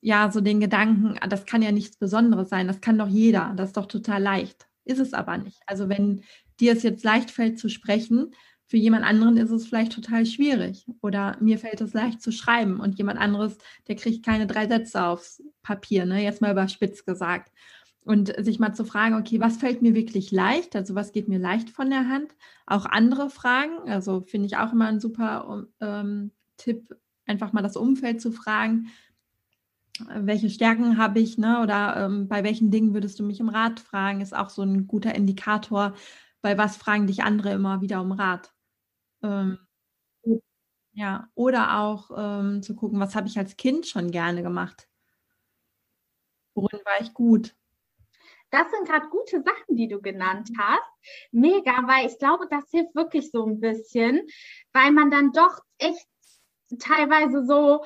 ja, 0.00 0.30
so 0.30 0.40
den 0.40 0.60
Gedanken, 0.60 1.16
ah, 1.20 1.28
das 1.28 1.46
kann 1.46 1.62
ja 1.62 1.72
nichts 1.72 1.96
Besonderes 1.98 2.48
sein, 2.48 2.66
das 2.66 2.80
kann 2.80 2.98
doch 2.98 3.08
jeder, 3.08 3.54
das 3.56 3.68
ist 3.68 3.76
doch 3.76 3.86
total 3.86 4.22
leicht. 4.22 4.66
Ist 4.84 5.00
es 5.00 5.12
aber 5.14 5.38
nicht. 5.38 5.60
Also 5.66 5.88
wenn 5.88 6.22
dir 6.60 6.72
es 6.72 6.82
jetzt 6.82 7.04
leicht 7.04 7.30
fällt 7.30 7.58
zu 7.58 7.68
sprechen, 7.68 8.32
für 8.68 8.76
jemand 8.76 9.04
anderen 9.04 9.36
ist 9.36 9.50
es 9.50 9.66
vielleicht 9.66 9.92
total 9.92 10.26
schwierig. 10.26 10.86
Oder 11.00 11.36
mir 11.40 11.58
fällt 11.58 11.80
es 11.80 11.92
leicht 11.92 12.20
zu 12.20 12.32
schreiben 12.32 12.80
und 12.80 12.98
jemand 12.98 13.20
anderes, 13.20 13.58
der 13.86 13.94
kriegt 13.94 14.24
keine 14.24 14.46
drei 14.46 14.66
Sätze 14.66 15.04
aufs 15.04 15.42
Papier, 15.62 16.04
ne? 16.04 16.22
jetzt 16.22 16.40
mal 16.40 16.50
überspitzt 16.50 17.06
gesagt. 17.06 17.52
Und 18.06 18.32
sich 18.44 18.60
mal 18.60 18.72
zu 18.74 18.84
fragen, 18.86 19.16
okay, 19.16 19.40
was 19.40 19.58
fällt 19.58 19.82
mir 19.82 19.94
wirklich 19.94 20.30
leicht? 20.30 20.76
Also 20.76 20.94
was 20.94 21.12
geht 21.12 21.28
mir 21.28 21.40
leicht 21.40 21.70
von 21.70 21.90
der 21.90 22.08
Hand? 22.08 22.36
Auch 22.66 22.86
andere 22.86 23.30
Fragen, 23.30 23.90
also 23.90 24.22
finde 24.22 24.46
ich 24.46 24.56
auch 24.58 24.72
immer 24.72 24.86
ein 24.86 25.00
super 25.00 25.66
ähm, 25.80 26.30
Tipp, 26.56 26.96
einfach 27.26 27.52
mal 27.52 27.62
das 27.62 27.76
Umfeld 27.76 28.20
zu 28.22 28.32
fragen, 28.32 28.88
welche 30.14 30.50
Stärken 30.50 30.98
habe 30.98 31.20
ich, 31.20 31.38
ne? 31.38 31.60
Oder 31.62 31.96
ähm, 32.06 32.28
bei 32.28 32.44
welchen 32.44 32.70
Dingen 32.70 32.92
würdest 32.94 33.18
du 33.18 33.24
mich 33.24 33.40
um 33.40 33.48
Rat 33.48 33.80
fragen, 33.80 34.20
ist 34.20 34.36
auch 34.36 34.50
so 34.50 34.62
ein 34.62 34.86
guter 34.86 35.14
Indikator, 35.14 35.94
bei 36.42 36.58
was 36.58 36.76
fragen 36.76 37.06
dich 37.06 37.22
andere 37.24 37.52
immer 37.52 37.80
wieder 37.80 38.00
um 38.02 38.12
Rat. 38.12 38.52
Ähm, 39.22 39.58
ja, 40.94 41.28
oder 41.34 41.78
auch 41.80 42.10
ähm, 42.16 42.62
zu 42.62 42.74
gucken, 42.74 42.98
was 43.00 43.14
habe 43.14 43.28
ich 43.28 43.38
als 43.38 43.56
Kind 43.56 43.86
schon 43.86 44.10
gerne 44.10 44.42
gemacht? 44.42 44.88
Worin 46.56 46.80
war 46.84 47.00
ich 47.00 47.14
gut? 47.14 47.54
Das 48.50 48.70
sind 48.70 48.88
gerade 48.88 49.08
gute 49.08 49.42
Sachen, 49.42 49.76
die 49.76 49.88
du 49.88 50.00
genannt 50.00 50.50
hast. 50.58 50.90
Mega, 51.32 51.86
weil 51.86 52.06
ich 52.06 52.18
glaube, 52.18 52.46
das 52.48 52.70
hilft 52.70 52.94
wirklich 52.94 53.30
so 53.30 53.44
ein 53.44 53.60
bisschen, 53.60 54.26
weil 54.72 54.92
man 54.92 55.10
dann 55.10 55.32
doch 55.32 55.60
echt 55.78 56.06
teilweise 56.78 57.44
so 57.44 57.84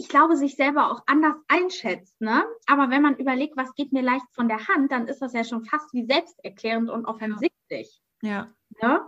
ich 0.00 0.08
glaube, 0.08 0.34
sich 0.34 0.56
selber 0.56 0.90
auch 0.90 1.02
anders 1.04 1.36
einschätzt. 1.46 2.18
Ne? 2.22 2.42
Aber 2.66 2.88
wenn 2.88 3.02
man 3.02 3.18
überlegt, 3.18 3.58
was 3.58 3.74
geht 3.74 3.92
mir 3.92 4.00
leicht 4.00 4.24
von 4.32 4.48
der 4.48 4.66
Hand, 4.66 4.90
dann 4.90 5.06
ist 5.06 5.20
das 5.20 5.34
ja 5.34 5.44
schon 5.44 5.66
fast 5.66 5.92
wie 5.92 6.06
selbsterklärend 6.06 6.88
und 6.88 7.04
offensichtlich. 7.04 8.00
Ja. 8.22 8.50
Ne? 8.80 9.06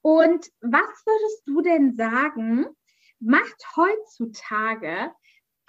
Und 0.00 0.50
was 0.62 1.06
würdest 1.06 1.42
du 1.46 1.60
denn 1.60 1.94
sagen, 1.94 2.66
macht 3.20 3.76
heutzutage 3.76 5.12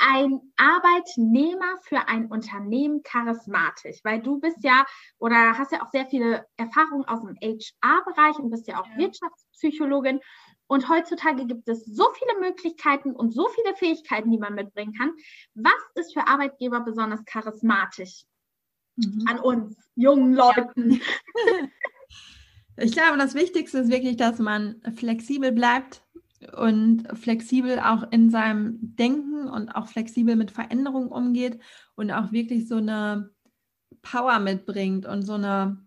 ein 0.06 0.41
Arbeitnehmer 0.58 1.78
für 1.84 2.08
ein 2.08 2.28
Unternehmen 2.28 3.04
charismatisch? 3.04 3.99
Weil 4.04 4.22
du 4.22 4.39
bist 4.39 4.58
ja 4.64 4.86
oder 5.18 5.58
hast 5.58 5.72
ja 5.72 5.82
auch 5.84 5.91
sehr 5.91 6.06
viele 6.08 6.45
Erfahrungen 6.58 7.06
aus 7.06 7.22
dem 7.22 7.36
HR-Bereich 7.41 8.38
und 8.38 8.51
bist 8.51 8.68
ja 8.68 8.82
auch 8.82 8.88
ja. 8.88 8.97
Wirtschaftspsychologin. 8.97 10.20
Und 10.68 10.89
heutzutage 10.89 11.45
gibt 11.45 11.68
es 11.70 11.86
so 11.86 12.06
viele 12.14 12.39
Möglichkeiten 12.39 13.16
und 13.16 13.32
so 13.32 13.47
viele 13.49 13.76
Fähigkeiten, 13.76 14.32
die 14.32 14.38
man 14.38 14.56
mitbringen 14.56 14.93
kann. 14.93 15.12
Was 15.54 15.74
ist 15.95 16.14
für 16.14 16.28
Arbeitgeber 16.28 16.82
besonders 16.82 17.24
charismatisch 17.26 18.24
mhm. 18.95 19.26
an 19.30 19.39
uns 19.39 19.78
jungen 19.95 20.34
Leuten? 20.34 21.01
Ich 22.76 22.93
glaube, 22.93 23.20
das 23.20 23.36
Wichtigste 23.36 23.78
ist 23.78 23.91
wirklich, 23.91 24.18
dass 24.18 24.39
man 24.39 24.82
flexibel 24.95 25.51
bleibt 25.51 26.01
und 26.56 27.08
flexibel 27.18 27.80
auch 27.80 28.12
in 28.12 28.30
seinem 28.30 28.78
Denken 28.82 29.48
und 29.48 29.70
auch 29.70 29.88
flexibel 29.88 30.36
mit 30.36 30.52
Veränderungen 30.52 31.10
umgeht 31.10 31.60
und 31.96 32.12
auch 32.12 32.32
wirklich 32.32 32.68
so 32.68 32.76
eine 32.76 33.32
Power 34.02 34.39
mitbringt 34.39 35.06
und 35.06 35.24
so 35.24 35.34
eine 35.34 35.78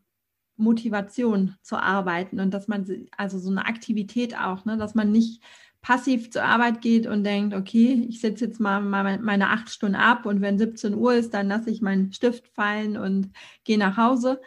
Motivation 0.56 1.54
zu 1.62 1.76
arbeiten 1.76 2.40
und 2.40 2.52
dass 2.52 2.68
man, 2.68 2.86
also 3.16 3.38
so 3.38 3.50
eine 3.50 3.66
Aktivität 3.66 4.38
auch, 4.38 4.64
ne, 4.64 4.76
dass 4.76 4.94
man 4.94 5.12
nicht 5.12 5.42
passiv 5.82 6.30
zur 6.30 6.42
Arbeit 6.42 6.80
geht 6.80 7.06
und 7.06 7.22
denkt, 7.22 7.54
okay, 7.54 8.06
ich 8.08 8.20
setze 8.20 8.46
jetzt 8.46 8.58
mal 8.58 8.80
meine 8.80 9.50
acht 9.50 9.70
Stunden 9.70 9.94
ab 9.94 10.26
und 10.26 10.40
wenn 10.40 10.58
17 10.58 10.94
Uhr 10.94 11.14
ist, 11.14 11.32
dann 11.32 11.48
lasse 11.48 11.70
ich 11.70 11.80
meinen 11.80 12.12
Stift 12.12 12.48
fallen 12.48 12.96
und 12.96 13.30
gehe 13.62 13.78
nach 13.78 13.96
Hause. 13.96 14.40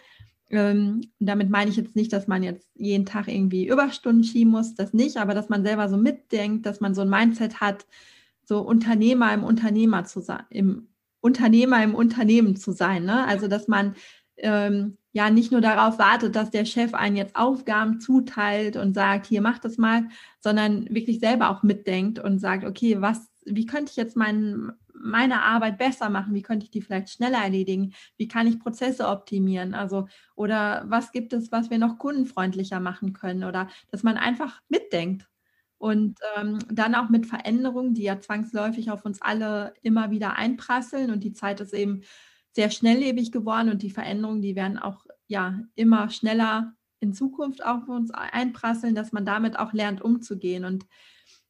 Ähm, 0.52 1.02
damit 1.20 1.50
meine 1.50 1.70
ich 1.70 1.78
jetzt 1.78 1.96
nicht, 1.96 2.12
dass 2.12 2.28
man 2.28 2.42
jetzt 2.42 2.70
jeden 2.76 3.06
Tag 3.06 3.28
irgendwie 3.28 3.68
Überstunden 3.68 4.24
schieben 4.24 4.52
muss, 4.52 4.74
das 4.76 4.94
nicht, 4.94 5.18
aber 5.18 5.36
dass 5.36 5.50
man 5.50 5.64
selber 5.64 5.90
so 5.90 5.98
mitdenkt, 5.98 6.66
dass 6.66 6.80
man 6.80 6.96
so 6.96 7.02
ein 7.02 7.10
Mindset 7.10 7.62
hat, 7.62 7.86
so 8.44 8.62
Unternehmer 8.62 9.32
im 9.34 9.44
Unternehmer 9.44 10.06
zu 10.06 10.22
sein, 10.22 10.44
im 10.50 10.88
Unternehmer 11.22 11.84
im 11.84 11.94
Unternehmen 11.96 12.56
zu 12.56 12.72
sein. 12.72 13.06
Ne? 13.06 13.26
Also 13.28 13.48
dass 13.48 13.68
man 13.68 13.96
ähm, 14.38 14.98
ja 15.12 15.30
nicht 15.30 15.52
nur 15.52 15.62
darauf 15.62 16.00
wartet, 16.00 16.36
dass 16.36 16.52
der 16.52 16.66
Chef 16.66 16.94
einen 16.94 17.16
jetzt 17.16 17.36
Aufgaben 17.36 18.00
zuteilt 18.00 18.76
und 18.78 18.94
sagt, 18.94 19.26
hier 19.26 19.42
mach 19.42 19.60
das 19.60 19.78
mal, 19.78 20.08
sondern 20.40 20.88
wirklich 20.90 21.20
selber 21.20 21.50
auch 21.50 21.64
mitdenkt 21.64 22.20
und 22.20 22.40
sagt, 22.40 22.64
okay, 22.64 23.02
was, 23.02 23.30
wie 23.46 23.66
könnte 23.66 23.92
ich 23.92 23.98
jetzt 23.98 24.16
mein, 24.16 24.72
meine 25.00 25.44
Arbeit 25.44 25.78
besser 25.78 26.10
machen? 26.10 26.34
Wie 26.34 26.42
könnte 26.42 26.66
ich 26.66 26.72
die 26.72 26.82
vielleicht 26.82 27.10
schneller 27.10 27.40
erledigen? 27.40 27.94
Wie 28.18 28.28
kann 28.28 28.48
ich 28.48 28.60
Prozesse 28.60 29.08
optimieren? 29.08 29.74
Also, 29.74 30.08
oder 30.36 30.84
was 30.88 31.12
gibt 31.12 31.34
es, 31.34 31.52
was 31.52 31.70
wir 31.70 31.78
noch 31.78 31.98
kundenfreundlicher 31.98 32.80
machen 32.80 33.14
können? 33.14 33.44
Oder 33.44 33.70
dass 33.92 34.04
man 34.04 34.18
einfach 34.18 34.62
mitdenkt. 34.70 35.28
Und 35.78 36.20
ähm, 36.36 36.60
dann 36.70 36.94
auch 36.96 37.10
mit 37.10 37.26
Veränderungen, 37.26 37.94
die 37.94 38.04
ja 38.04 38.20
zwangsläufig 38.20 38.92
auf 38.92 39.06
uns 39.06 39.22
alle 39.22 39.74
immer 39.82 40.12
wieder 40.12 40.36
einprasseln. 40.36 41.10
Und 41.10 41.24
die 41.24 41.34
Zeit 41.34 41.62
ist 41.62 41.74
eben 41.74 42.02
sehr 42.52 42.70
schnelllebig 42.70 43.32
geworden 43.32 43.70
und 43.70 43.82
die 43.82 43.92
Veränderungen, 43.92 44.42
die 44.42 44.56
werden 44.56 44.78
auch 44.78 45.06
ja 45.28 45.60
immer 45.76 46.10
schneller 46.10 46.74
in 47.00 47.14
Zukunft 47.14 47.64
auf 47.64 47.88
uns 47.88 48.12
einprasseln, 48.12 48.96
dass 48.96 49.12
man 49.12 49.26
damit 49.26 49.58
auch 49.58 49.74
lernt, 49.74 50.02
umzugehen 50.02 50.66
und 50.66 50.86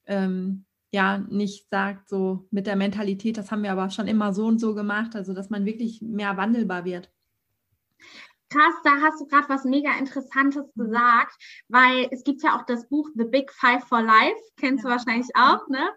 ähm, 0.05 0.65
ja 0.91 1.19
nicht 1.19 1.69
sagt, 1.69 2.09
so 2.09 2.47
mit 2.51 2.67
der 2.67 2.75
Mentalität, 2.75 3.37
das 3.37 3.51
haben 3.51 3.63
wir 3.63 3.71
aber 3.71 3.89
schon 3.89 4.07
immer 4.07 4.33
so 4.33 4.45
und 4.45 4.59
so 4.59 4.73
gemacht, 4.73 5.15
also 5.15 5.33
dass 5.33 5.49
man 5.49 5.65
wirklich 5.65 6.01
mehr 6.01 6.37
wandelbar 6.37 6.85
wird. 6.85 7.11
Krass, 8.49 8.73
da 8.83 9.01
hast 9.01 9.21
du 9.21 9.27
gerade 9.27 9.47
was 9.47 9.63
mega 9.63 9.91
Interessantes 9.99 10.65
mhm. 10.73 10.85
gesagt, 10.85 11.35
weil 11.67 12.07
es 12.11 12.23
gibt 12.23 12.41
ja 12.41 12.57
auch 12.57 12.65
das 12.65 12.89
Buch 12.89 13.07
The 13.15 13.25
Big 13.25 13.51
Five 13.51 13.83
for 13.83 14.01
Life, 14.01 14.39
kennst 14.57 14.83
ja. 14.83 14.89
du 14.89 14.95
wahrscheinlich 14.95 15.29
auch, 15.35 15.67
ne? 15.69 15.87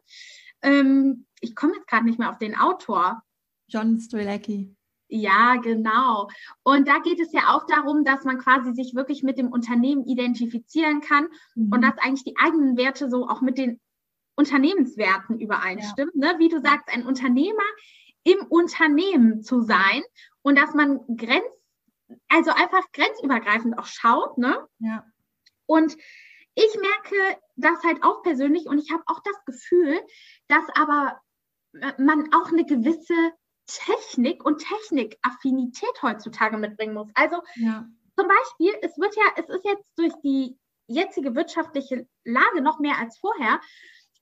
Ähm, 0.61 1.27
ich 1.41 1.57
komme 1.57 1.75
jetzt 1.75 1.89
gerade 1.89 2.05
nicht 2.05 2.19
mehr 2.19 2.31
auf 2.31 2.39
den 2.39 2.57
Autor. 2.57 3.23
John 3.69 3.99
Strelacki. 3.99 4.77
Ja, 5.09 5.57
genau. 5.57 6.29
Und 6.63 6.89
da 6.89 6.99
geht 7.01 7.21
es 7.21 7.33
ja 7.33 7.55
auch 7.55 7.67
darum, 7.67 8.05
dass 8.05 8.25
man 8.25 8.39
quasi 8.39 8.73
sich 8.73 8.95
wirklich 8.95 9.23
mit 9.23 9.39
dem 9.39 9.53
Unternehmen 9.53 10.05
identifizieren 10.07 11.01
kann 11.01 11.29
mhm. 11.55 11.73
und 11.73 11.83
dass 11.83 11.99
eigentlich 11.99 12.25
die 12.25 12.37
eigenen 12.39 12.77
Werte 12.77 13.11
so 13.11 13.29
auch 13.29 13.41
mit 13.41 13.59
den 13.59 13.81
Unternehmenswerten 14.35 15.39
übereinstimmen. 15.39 16.13
Ja. 16.15 16.33
Ne? 16.33 16.39
Wie 16.39 16.49
du 16.49 16.61
sagst, 16.61 16.89
ein 16.89 17.07
Unternehmer 17.07 17.63
im 18.25 18.47
Unternehmen 18.47 19.43
zu 19.43 19.63
sein 19.63 20.03
und 20.43 20.57
dass 20.59 20.75
man 20.75 21.01
Grenz, 21.17 21.45
also 22.29 22.51
einfach 22.51 22.91
grenzübergreifend 22.93 23.79
auch 23.79 23.87
schaut. 23.87 24.39
Ne? 24.39 24.67
Ja. 24.79 25.05
Und 25.67 25.97
ich 26.55 26.77
merke 26.81 27.41
das 27.57 27.83
halt 27.83 28.03
auch 28.03 28.23
persönlich 28.23 28.67
und 28.67 28.79
ich 28.79 28.93
habe 28.93 29.03
auch 29.07 29.21
das 29.25 29.45
Gefühl, 29.47 30.01
dass 30.49 30.65
aber 30.75 31.21
man 31.99 32.33
auch 32.35 32.49
eine 32.49 32.65
gewisse 32.65 33.15
Technik 33.67 34.45
und 34.45 34.59
Technikaffinität 34.59 36.03
heutzutage 36.03 36.59
mitbringen 36.59 36.95
muss. 36.95 37.09
Also 37.15 37.37
ja. 37.55 37.87
zum 38.19 38.29
Beispiel, 38.29 38.75
es 38.83 38.99
wird 38.99 39.17
ja, 39.17 39.25
es 39.37 39.49
ist 39.49 39.65
jetzt 39.65 39.91
durch 39.97 40.13
die 40.23 40.59
jetzige 40.87 41.35
wirtschaftliche 41.35 42.07
Lage 42.25 42.61
noch 42.61 42.79
mehr 42.79 42.99
als 42.99 43.19
vorher, 43.19 43.61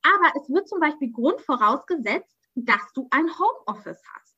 aber 0.02 0.32
es 0.40 0.48
wird 0.48 0.68
zum 0.68 0.80
Beispiel 0.80 1.12
grundvorausgesetzt, 1.12 2.36
dass 2.54 2.92
du 2.94 3.08
ein 3.10 3.26
Homeoffice 3.38 4.02
hast. 4.14 4.30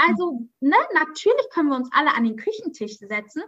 Also, 0.00 0.48
ne, 0.60 0.76
natürlich 0.94 1.50
können 1.50 1.70
wir 1.70 1.76
uns 1.76 1.90
alle 1.92 2.14
an 2.14 2.22
den 2.22 2.36
Küchentisch 2.36 2.98
setzen, 2.98 3.42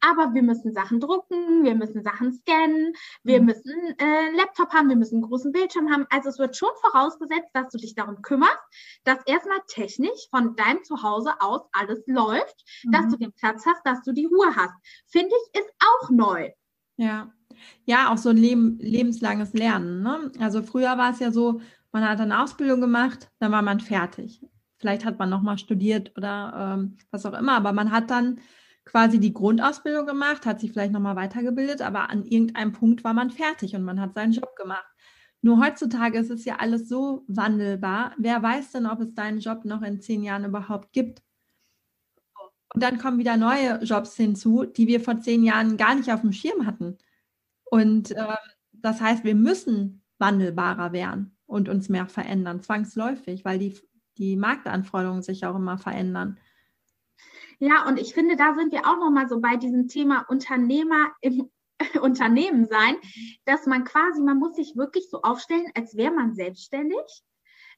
aber 0.00 0.34
wir 0.34 0.42
müssen 0.42 0.72
Sachen 0.72 0.98
drucken, 0.98 1.62
wir 1.62 1.76
müssen 1.76 2.02
Sachen 2.02 2.32
scannen, 2.32 2.94
wir 3.22 3.38
mhm. 3.40 3.46
müssen 3.46 3.98
äh, 3.98 4.30
Laptop 4.36 4.72
haben, 4.72 4.88
wir 4.88 4.96
müssen 4.96 5.16
einen 5.16 5.28
großen 5.28 5.52
Bildschirm 5.52 5.92
haben. 5.92 6.06
Also 6.10 6.30
es 6.30 6.38
wird 6.40 6.56
schon 6.56 6.70
vorausgesetzt, 6.80 7.50
dass 7.52 7.68
du 7.68 7.78
dich 7.78 7.94
darum 7.94 8.22
kümmerst, 8.22 8.58
dass 9.04 9.20
erstmal 9.26 9.60
technisch 9.68 10.28
von 10.30 10.56
deinem 10.56 10.82
Zuhause 10.82 11.32
aus 11.38 11.62
alles 11.70 12.02
läuft, 12.06 12.64
mhm. 12.82 12.90
dass 12.90 13.08
du 13.08 13.16
den 13.16 13.32
Platz 13.32 13.64
hast, 13.64 13.86
dass 13.86 14.02
du 14.02 14.12
die 14.12 14.26
Ruhe 14.26 14.56
hast. 14.56 14.74
Finde 15.06 15.30
ich, 15.30 15.60
ist 15.60 15.70
auch 15.78 16.10
neu. 16.10 16.50
Ja. 16.96 17.32
Ja, 17.84 18.12
auch 18.12 18.18
so 18.18 18.30
ein 18.30 18.36
Leben, 18.36 18.78
lebenslanges 18.78 19.52
Lernen. 19.52 20.02
Ne? 20.02 20.32
Also 20.38 20.62
früher 20.62 20.96
war 20.98 21.12
es 21.12 21.20
ja 21.20 21.30
so, 21.30 21.60
man 21.92 22.08
hat 22.08 22.20
eine 22.20 22.42
Ausbildung 22.42 22.80
gemacht, 22.80 23.30
dann 23.38 23.52
war 23.52 23.62
man 23.62 23.80
fertig. 23.80 24.44
Vielleicht 24.78 25.04
hat 25.04 25.18
man 25.18 25.30
nochmal 25.30 25.58
studiert 25.58 26.12
oder 26.16 26.76
ähm, 26.76 26.98
was 27.10 27.24
auch 27.24 27.38
immer, 27.38 27.52
aber 27.52 27.72
man 27.72 27.90
hat 27.90 28.10
dann 28.10 28.40
quasi 28.84 29.18
die 29.18 29.32
Grundausbildung 29.32 30.06
gemacht, 30.06 30.46
hat 30.46 30.60
sich 30.60 30.72
vielleicht 30.72 30.92
nochmal 30.92 31.16
weitergebildet, 31.16 31.80
aber 31.82 32.10
an 32.10 32.24
irgendeinem 32.24 32.72
Punkt 32.72 33.02
war 33.04 33.14
man 33.14 33.30
fertig 33.30 33.74
und 33.74 33.82
man 33.82 34.00
hat 34.00 34.14
seinen 34.14 34.32
Job 34.32 34.56
gemacht. 34.56 34.86
Nur 35.40 35.62
heutzutage 35.62 36.18
ist 36.18 36.30
es 36.30 36.44
ja 36.44 36.56
alles 36.56 36.88
so 36.88 37.24
wandelbar. 37.28 38.14
Wer 38.18 38.42
weiß 38.42 38.72
denn, 38.72 38.86
ob 38.86 39.00
es 39.00 39.14
deinen 39.14 39.40
Job 39.40 39.64
noch 39.64 39.82
in 39.82 40.00
zehn 40.00 40.22
Jahren 40.22 40.44
überhaupt 40.44 40.92
gibt? 40.92 41.22
Und 42.74 42.82
dann 42.82 42.98
kommen 42.98 43.18
wieder 43.18 43.36
neue 43.36 43.78
Jobs 43.84 44.16
hinzu, 44.16 44.64
die 44.64 44.86
wir 44.86 45.00
vor 45.00 45.20
zehn 45.20 45.44
Jahren 45.44 45.76
gar 45.76 45.94
nicht 45.94 46.10
auf 46.10 46.22
dem 46.22 46.32
Schirm 46.32 46.66
hatten. 46.66 46.98
Und 47.64 48.12
äh, 48.12 48.36
das 48.72 49.00
heißt, 49.00 49.24
wir 49.24 49.34
müssen 49.34 50.02
wandelbarer 50.18 50.92
werden 50.92 51.36
und 51.46 51.68
uns 51.68 51.88
mehr 51.88 52.06
verändern, 52.06 52.62
zwangsläufig, 52.62 53.44
weil 53.44 53.58
die 53.58 53.74
die 54.18 54.36
Marktanforderungen 54.36 55.22
sich 55.22 55.44
auch 55.44 55.56
immer 55.56 55.78
verändern. 55.78 56.38
Ja, 57.58 57.86
und 57.86 57.98
ich 57.98 58.14
finde, 58.14 58.36
da 58.36 58.54
sind 58.54 58.72
wir 58.72 58.80
auch 58.80 58.98
nochmal 58.98 59.28
so 59.28 59.40
bei 59.40 59.56
diesem 59.56 59.88
Thema 59.88 60.24
Unternehmer 60.28 61.12
im 61.20 61.50
Unternehmen 62.00 62.66
sein, 62.68 62.96
dass 63.44 63.66
man 63.66 63.84
quasi, 63.84 64.22
man 64.22 64.38
muss 64.38 64.56
sich 64.56 64.76
wirklich 64.76 65.08
so 65.10 65.22
aufstellen, 65.22 65.66
als 65.74 65.96
wäre 65.96 66.12
man 66.12 66.34
selbstständig, 66.34 67.22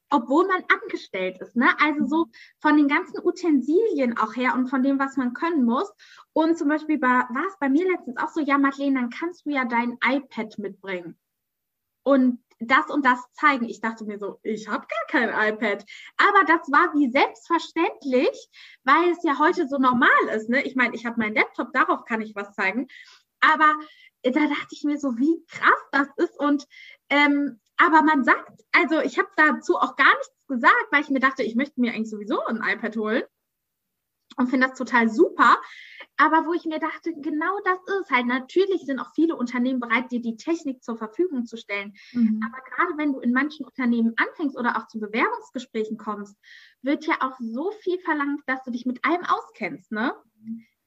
obwohl 0.09 0.47
man 0.47 0.63
angestellt 0.81 1.39
ist. 1.41 1.55
Ne? 1.55 1.69
Also 1.79 2.05
so 2.05 2.27
von 2.59 2.77
den 2.77 2.87
ganzen 2.87 3.19
Utensilien 3.23 4.17
auch 4.17 4.35
her 4.35 4.53
und 4.53 4.69
von 4.69 4.83
dem, 4.83 4.99
was 4.99 5.17
man 5.17 5.33
können 5.33 5.65
muss. 5.65 5.91
Und 6.33 6.57
zum 6.57 6.69
Beispiel 6.69 7.01
war 7.01 7.29
es 7.47 7.57
bei 7.59 7.69
mir 7.69 7.89
letztens 7.91 8.17
auch 8.17 8.29
so, 8.29 8.39
ja, 8.39 8.57
Madeleine, 8.57 9.01
dann 9.01 9.09
kannst 9.09 9.45
du 9.45 9.49
ja 9.51 9.65
dein 9.65 9.97
iPad 10.03 10.57
mitbringen. 10.59 11.17
Und 12.03 12.39
das 12.59 12.89
und 12.89 13.05
das 13.05 13.19
zeigen. 13.33 13.69
Ich 13.69 13.81
dachte 13.81 14.05
mir 14.05 14.17
so, 14.17 14.39
ich 14.43 14.67
habe 14.67 14.87
gar 14.87 15.05
kein 15.09 15.29
iPad. 15.53 15.85
Aber 16.17 16.43
das 16.45 16.71
war 16.71 16.93
wie 16.93 17.11
selbstverständlich, 17.11 18.49
weil 18.83 19.11
es 19.11 19.23
ja 19.23 19.37
heute 19.37 19.67
so 19.67 19.77
normal 19.77 20.09
ist. 20.33 20.49
Ne? 20.49 20.63
Ich 20.63 20.75
meine, 20.75 20.95
ich 20.95 21.05
habe 21.05 21.19
meinen 21.19 21.35
Laptop, 21.35 21.73
darauf 21.73 22.05
kann 22.05 22.21
ich 22.21 22.35
was 22.35 22.53
zeigen. 22.53 22.87
Aber 23.41 23.75
da 24.23 24.31
dachte 24.31 24.67
ich 24.71 24.83
mir 24.83 24.97
so, 24.97 25.17
wie 25.17 25.45
krass 25.47 25.81
das 25.91 26.07
ist. 26.17 26.39
Und 26.39 26.65
ähm, 27.09 27.59
aber 27.77 28.01
man 28.03 28.23
sagt, 28.23 28.63
also 28.71 28.99
ich 28.99 29.17
habe 29.17 29.29
dazu 29.35 29.77
auch 29.77 29.95
gar 29.95 30.13
nichts 30.17 30.35
gesagt, 30.47 30.87
weil 30.91 31.01
ich 31.01 31.09
mir 31.09 31.19
dachte, 31.19 31.43
ich 31.43 31.55
möchte 31.55 31.79
mir 31.79 31.93
eigentlich 31.93 32.09
sowieso 32.09 32.43
ein 32.45 32.61
iPad 32.63 32.95
holen 32.97 33.23
und 34.37 34.49
finde 34.49 34.67
das 34.67 34.77
total 34.77 35.09
super. 35.09 35.57
Aber 36.17 36.45
wo 36.45 36.53
ich 36.53 36.65
mir 36.65 36.79
dachte, 36.79 37.13
genau 37.13 37.59
das 37.63 37.79
ist 38.01 38.11
halt. 38.11 38.25
Natürlich 38.25 38.81
sind 38.85 38.99
auch 38.99 39.13
viele 39.13 39.35
Unternehmen 39.35 39.79
bereit, 39.79 40.11
dir 40.11 40.21
die 40.21 40.35
Technik 40.35 40.83
zur 40.83 40.97
Verfügung 40.97 41.45
zu 41.45 41.57
stellen. 41.57 41.93
Mhm. 42.13 42.39
Aber 42.43 42.63
gerade 42.63 42.97
wenn 42.97 43.13
du 43.13 43.19
in 43.19 43.33
manchen 43.33 43.65
Unternehmen 43.65 44.13
anfängst 44.17 44.57
oder 44.57 44.77
auch 44.77 44.87
zu 44.87 44.99
Bewerbungsgesprächen 44.99 45.97
kommst, 45.97 46.35
wird 46.81 47.05
ja 47.05 47.15
auch 47.21 47.37
so 47.39 47.71
viel 47.81 47.99
verlangt, 47.99 48.41
dass 48.47 48.63
du 48.63 48.71
dich 48.71 48.85
mit 48.85 49.03
allem 49.05 49.23
auskennst, 49.25 49.91
ne? 49.91 50.13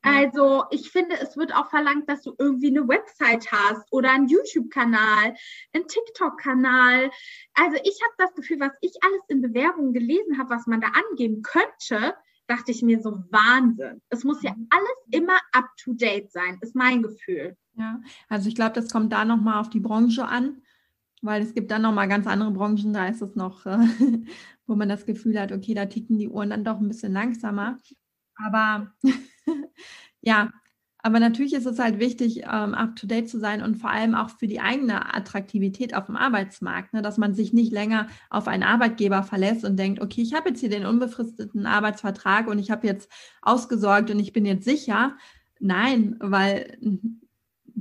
Also 0.03 0.65
ich 0.71 0.91
finde, 0.91 1.19
es 1.21 1.37
wird 1.37 1.55
auch 1.55 1.69
verlangt, 1.69 2.09
dass 2.09 2.23
du 2.23 2.35
irgendwie 2.39 2.69
eine 2.69 2.89
Website 2.89 3.53
hast 3.53 3.87
oder 3.93 4.13
einen 4.13 4.29
YouTube-Kanal, 4.29 5.35
einen 5.73 5.87
TikTok-Kanal. 5.87 7.11
Also 7.55 7.77
ich 7.85 8.01
habe 8.03 8.15
das 8.17 8.35
Gefühl, 8.35 8.61
was 8.61 8.73
ich 8.81 8.93
alles 9.03 9.21
in 9.29 9.43
Bewerbungen 9.43 9.93
gelesen 9.93 10.39
habe, 10.39 10.51
was 10.51 10.67
man 10.67 10.81
da 10.81 10.89
angeben 10.89 11.43
könnte, 11.43 12.15
dachte 12.47 12.73
ich 12.73 12.83
mir 12.83 13.01
so, 13.01 13.23
Wahnsinn. 13.31 14.01
Es 14.09 14.25
muss 14.25 14.43
ja 14.43 14.53
mhm. 14.55 14.67
alles 14.71 14.99
immer 15.11 15.39
up-to-date 15.53 16.33
sein, 16.33 16.59
ist 16.63 16.75
mein 16.75 17.03
Gefühl. 17.03 17.57
Ja, 17.75 18.01
also 18.29 18.49
ich 18.49 18.55
glaube, 18.55 18.73
das 18.73 18.91
kommt 18.91 19.13
da 19.13 19.25
nochmal 19.25 19.61
auf 19.61 19.71
die 19.71 19.81
Branche 19.81 20.27
an, 20.27 20.63
weil 21.23 21.43
es 21.43 21.55
gibt 21.55 21.71
dann 21.71 21.83
nochmal 21.83 22.09
ganz 22.09 22.27
andere 22.27 22.51
Branchen, 22.51 22.93
da 22.93 23.07
ist 23.07 23.23
es 23.23 23.37
noch, 23.37 23.67
äh, 23.67 23.79
wo 24.67 24.75
man 24.75 24.89
das 24.89 25.07
Gefühl 25.07 25.39
hat, 25.39 25.53
okay, 25.53 25.75
da 25.75 25.87
ticken 25.87 26.19
die 26.19 26.29
Uhren 26.29 26.51
dann 26.51 26.65
doch 26.65 26.81
ein 26.81 26.89
bisschen 26.89 27.13
langsamer. 27.13 27.79
Aber 28.35 28.93
ja, 30.21 30.51
aber 31.03 31.19
natürlich 31.19 31.55
ist 31.55 31.67
es 31.67 31.79
halt 31.79 31.99
wichtig, 31.99 32.43
ähm, 32.43 32.75
up-to-date 32.75 33.29
zu 33.29 33.39
sein 33.39 33.63
und 33.63 33.77
vor 33.77 33.91
allem 33.91 34.15
auch 34.15 34.31
für 34.31 34.47
die 34.47 34.61
eigene 34.61 35.15
Attraktivität 35.15 35.95
auf 35.95 36.07
dem 36.07 36.17
Arbeitsmarkt, 36.17 36.93
ne, 36.93 37.03
dass 37.03 37.17
man 37.17 37.35
sich 37.35 37.53
nicht 37.53 37.73
länger 37.73 38.09
auf 38.29 38.49
einen 38.49 38.63
Arbeitgeber 38.63 39.23
verlässt 39.23 39.65
und 39.65 39.79
denkt, 39.79 40.03
okay, 40.03 40.21
ich 40.21 40.35
habe 40.35 40.51
jetzt 40.51 40.61
hier 40.61 40.69
den 40.69 40.87
unbefristeten 40.87 41.67
Arbeitsvertrag 41.67 42.49
und 42.49 42.59
ich 42.59 42.71
habe 42.71 42.87
jetzt 42.87 43.11
ausgesorgt 43.41 44.11
und 44.11 44.19
ich 44.19 44.33
bin 44.33 44.45
jetzt 44.45 44.65
sicher. 44.65 45.17
Nein, 45.59 46.17
weil 46.21 46.79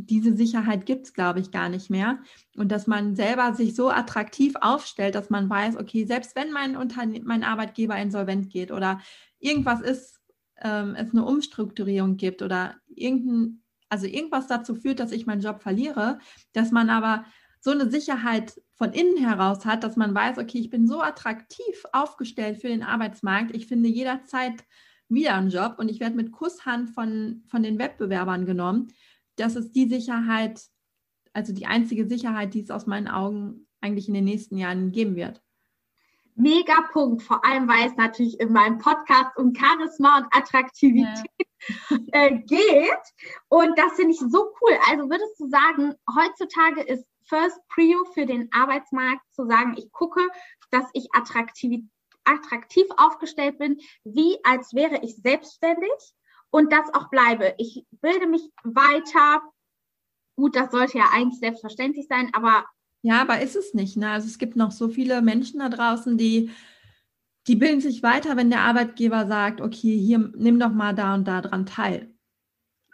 diese 0.07 0.35
Sicherheit 0.35 0.85
gibt 0.85 1.05
es, 1.05 1.13
glaube 1.13 1.39
ich, 1.39 1.51
gar 1.51 1.69
nicht 1.69 1.89
mehr. 1.89 2.19
Und 2.55 2.71
dass 2.71 2.87
man 2.87 3.15
selber 3.15 3.53
sich 3.53 3.75
so 3.75 3.89
attraktiv 3.89 4.53
aufstellt, 4.61 5.15
dass 5.15 5.29
man 5.29 5.49
weiß, 5.49 5.75
okay, 5.77 6.05
selbst 6.05 6.35
wenn 6.35 6.51
mein, 6.51 6.77
Unterne 6.77 7.21
mein 7.23 7.43
Arbeitgeber 7.43 7.97
insolvent 7.97 8.49
geht 8.49 8.71
oder 8.71 9.01
irgendwas 9.39 9.81
ist, 9.81 10.18
ähm, 10.61 10.95
es 10.95 11.11
eine 11.11 11.25
Umstrukturierung 11.25 12.17
gibt 12.17 12.41
oder 12.41 12.75
irgendein, 12.87 13.61
also 13.89 14.05
irgendwas 14.05 14.47
dazu 14.47 14.75
führt, 14.75 14.99
dass 14.99 15.11
ich 15.11 15.25
meinen 15.25 15.41
Job 15.41 15.61
verliere, 15.61 16.19
dass 16.53 16.71
man 16.71 16.89
aber 16.89 17.25
so 17.61 17.71
eine 17.71 17.89
Sicherheit 17.89 18.61
von 18.75 18.93
innen 18.93 19.17
heraus 19.17 19.65
hat, 19.65 19.83
dass 19.83 19.97
man 19.97 20.15
weiß, 20.15 20.37
okay, 20.37 20.59
ich 20.59 20.69
bin 20.69 20.87
so 20.87 21.01
attraktiv 21.01 21.83
aufgestellt 21.91 22.59
für 22.61 22.69
den 22.69 22.83
Arbeitsmarkt, 22.83 23.55
ich 23.55 23.67
finde 23.67 23.89
jederzeit 23.89 24.63
wieder 25.09 25.35
einen 25.35 25.49
Job 25.49 25.75
und 25.77 25.89
ich 25.89 25.99
werde 25.99 26.15
mit 26.15 26.31
Kusshand 26.31 26.91
von, 26.91 27.43
von 27.47 27.63
den 27.63 27.79
Wettbewerbern 27.79 28.45
genommen. 28.45 28.89
Das 29.35 29.55
ist 29.55 29.75
die 29.75 29.89
Sicherheit, 29.89 30.61
also 31.33 31.51
die 31.51 31.65
einzige 31.65 32.07
Sicherheit, 32.07 32.53
die 32.53 32.61
es 32.61 32.71
aus 32.71 32.85
meinen 32.85 33.07
Augen 33.07 33.67
eigentlich 33.81 34.07
in 34.07 34.13
den 34.13 34.25
nächsten 34.25 34.57
Jahren 34.57 34.91
geben 34.91 35.15
wird 35.15 35.41
mega 36.39 36.81
Punkt, 36.93 37.21
vor 37.21 37.43
allem 37.45 37.67
weil 37.67 37.87
es 37.87 37.95
natürlich 37.95 38.39
in 38.39 38.53
meinem 38.53 38.77
Podcast 38.77 39.37
um 39.37 39.53
Charisma 39.53 40.19
und 40.19 40.27
Attraktivität 40.35 41.25
ja. 41.89 41.97
äh, 42.13 42.39
geht. 42.39 43.03
Und 43.49 43.77
das 43.77 43.93
finde 43.93 44.13
ich 44.13 44.19
so 44.19 44.53
cool. 44.61 44.77
Also 44.89 45.09
würdest 45.09 45.39
du 45.39 45.49
sagen, 45.49 45.93
heutzutage 46.15 46.81
ist 46.81 47.05
First 47.25 47.59
Prio 47.67 48.05
für 48.13 48.25
den 48.25 48.49
Arbeitsmarkt 48.51 49.21
zu 49.33 49.45
sagen, 49.45 49.75
ich 49.77 49.91
gucke, 49.91 50.21
dass 50.71 50.85
ich 50.93 51.07
attraktiv, 51.13 51.81
attraktiv 52.23 52.85
aufgestellt 52.97 53.59
bin, 53.59 53.77
wie 54.03 54.37
als 54.43 54.73
wäre 54.73 54.99
ich 55.03 55.15
selbstständig 55.17 55.91
und 56.49 56.71
das 56.71 56.91
auch 56.93 57.09
bleibe. 57.09 57.53
Ich 57.57 57.85
bilde 58.01 58.27
mich 58.27 58.49
weiter. 58.63 59.41
Gut, 60.35 60.55
das 60.55 60.71
sollte 60.71 60.97
ja 60.97 61.09
eigentlich 61.11 61.39
selbstverständlich 61.39 62.07
sein, 62.07 62.31
aber 62.33 62.65
ja, 63.01 63.21
aber 63.21 63.41
ist 63.41 63.55
es 63.55 63.73
nicht. 63.73 63.97
Ne? 63.97 64.09
Also 64.09 64.27
es 64.27 64.37
gibt 64.37 64.55
noch 64.55 64.71
so 64.71 64.89
viele 64.89 65.21
Menschen 65.21 65.59
da 65.59 65.69
draußen, 65.69 66.17
die, 66.17 66.51
die 67.47 67.55
bilden 67.55 67.81
sich 67.81 68.03
weiter, 68.03 68.37
wenn 68.37 68.49
der 68.49 68.61
Arbeitgeber 68.61 69.27
sagt, 69.27 69.61
okay, 69.61 69.97
hier 69.97 70.31
nimm 70.35 70.59
doch 70.59 70.71
mal 70.71 70.93
da 70.93 71.15
und 71.15 71.27
da 71.27 71.41
dran 71.41 71.65
teil. 71.65 72.13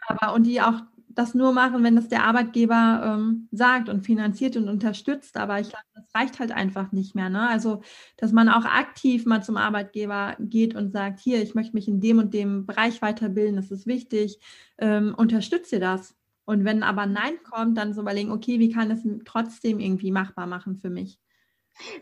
Aber 0.08 0.34
und 0.34 0.44
die 0.44 0.60
auch 0.60 0.82
das 1.16 1.34
nur 1.34 1.52
machen, 1.52 1.82
wenn 1.82 1.96
das 1.96 2.08
der 2.08 2.24
Arbeitgeber 2.24 3.02
ähm, 3.18 3.48
sagt 3.50 3.88
und 3.88 4.04
finanziert 4.04 4.56
und 4.56 4.68
unterstützt. 4.68 5.36
Aber 5.38 5.58
ich 5.60 5.70
glaube, 5.70 5.84
das 5.94 6.04
reicht 6.14 6.38
halt 6.38 6.52
einfach 6.52 6.92
nicht 6.92 7.14
mehr. 7.14 7.30
Ne? 7.30 7.48
Also, 7.48 7.82
dass 8.18 8.32
man 8.32 8.48
auch 8.50 8.66
aktiv 8.66 9.24
mal 9.24 9.42
zum 9.42 9.56
Arbeitgeber 9.56 10.36
geht 10.38 10.74
und 10.74 10.92
sagt, 10.92 11.20
hier, 11.20 11.42
ich 11.42 11.54
möchte 11.54 11.74
mich 11.74 11.88
in 11.88 12.00
dem 12.00 12.18
und 12.18 12.34
dem 12.34 12.66
Bereich 12.66 13.00
weiterbilden, 13.00 13.56
das 13.56 13.70
ist 13.70 13.86
wichtig, 13.86 14.38
ähm, 14.78 15.14
unterstütze 15.16 15.80
das. 15.80 16.15
Und 16.46 16.64
wenn 16.64 16.82
aber 16.82 17.06
Nein 17.06 17.42
kommt, 17.42 17.76
dann 17.76 17.92
so 17.92 18.00
überlegen, 18.00 18.30
okay, 18.30 18.58
wie 18.60 18.72
kann 18.72 18.90
es 18.90 19.06
trotzdem 19.24 19.80
irgendwie 19.80 20.12
machbar 20.12 20.46
machen 20.46 20.76
für 20.76 20.90
mich? 20.90 21.18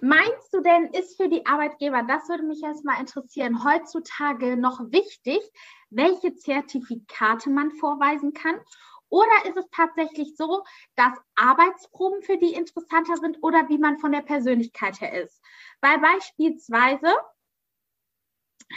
Meinst 0.01 0.53
du 0.53 0.61
denn, 0.61 0.87
ist 0.93 1.17
für 1.17 1.29
die 1.29 1.47
Arbeitgeber, 1.47 2.05
das 2.07 2.29
würde 2.29 2.45
mich 2.45 2.63
erstmal 2.63 3.01
interessieren, 3.01 3.65
heutzutage 3.65 4.57
noch 4.57 4.79
wichtig, 4.93 5.41
welche 5.91 6.35
Zertifikate 6.37 7.51
man 7.51 7.73
vorweisen 7.73 8.33
kann? 8.35 8.61
Oder 9.09 9.47
ist 9.47 9.57
es 9.57 9.69
tatsächlich 9.71 10.37
so, 10.37 10.63
dass 10.97 11.13
Arbeitsproben 11.37 12.23
für 12.23 12.37
die 12.37 12.53
interessanter 12.53 13.17
sind 13.17 13.39
oder 13.43 13.69
wie 13.69 13.79
man 13.79 13.99
von 13.99 14.13
der 14.13 14.23
Persönlichkeit 14.23 15.01
her 15.01 15.23
ist? 15.23 15.43
Weil 15.81 15.99
beispielsweise 15.99 17.09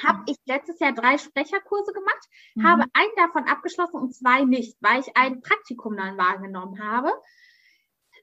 habe 0.04 0.24
ich 0.28 0.38
letztes 0.46 0.80
Jahr 0.80 0.94
drei 0.94 1.18
Sprecherkurse 1.18 1.94
gemacht, 1.94 2.30
mhm. 2.56 2.68
habe 2.68 2.86
einen 2.94 3.16
davon 3.16 3.46
abgeschlossen 3.46 3.98
und 3.98 4.16
zwei 4.16 4.44
nicht, 4.44 4.78
weil 4.82 5.02
ich 5.02 5.16
ein 5.16 5.42
Praktikum 5.42 5.96
dann 5.98 6.18
wahrgenommen 6.18 6.84
habe. 6.84 7.12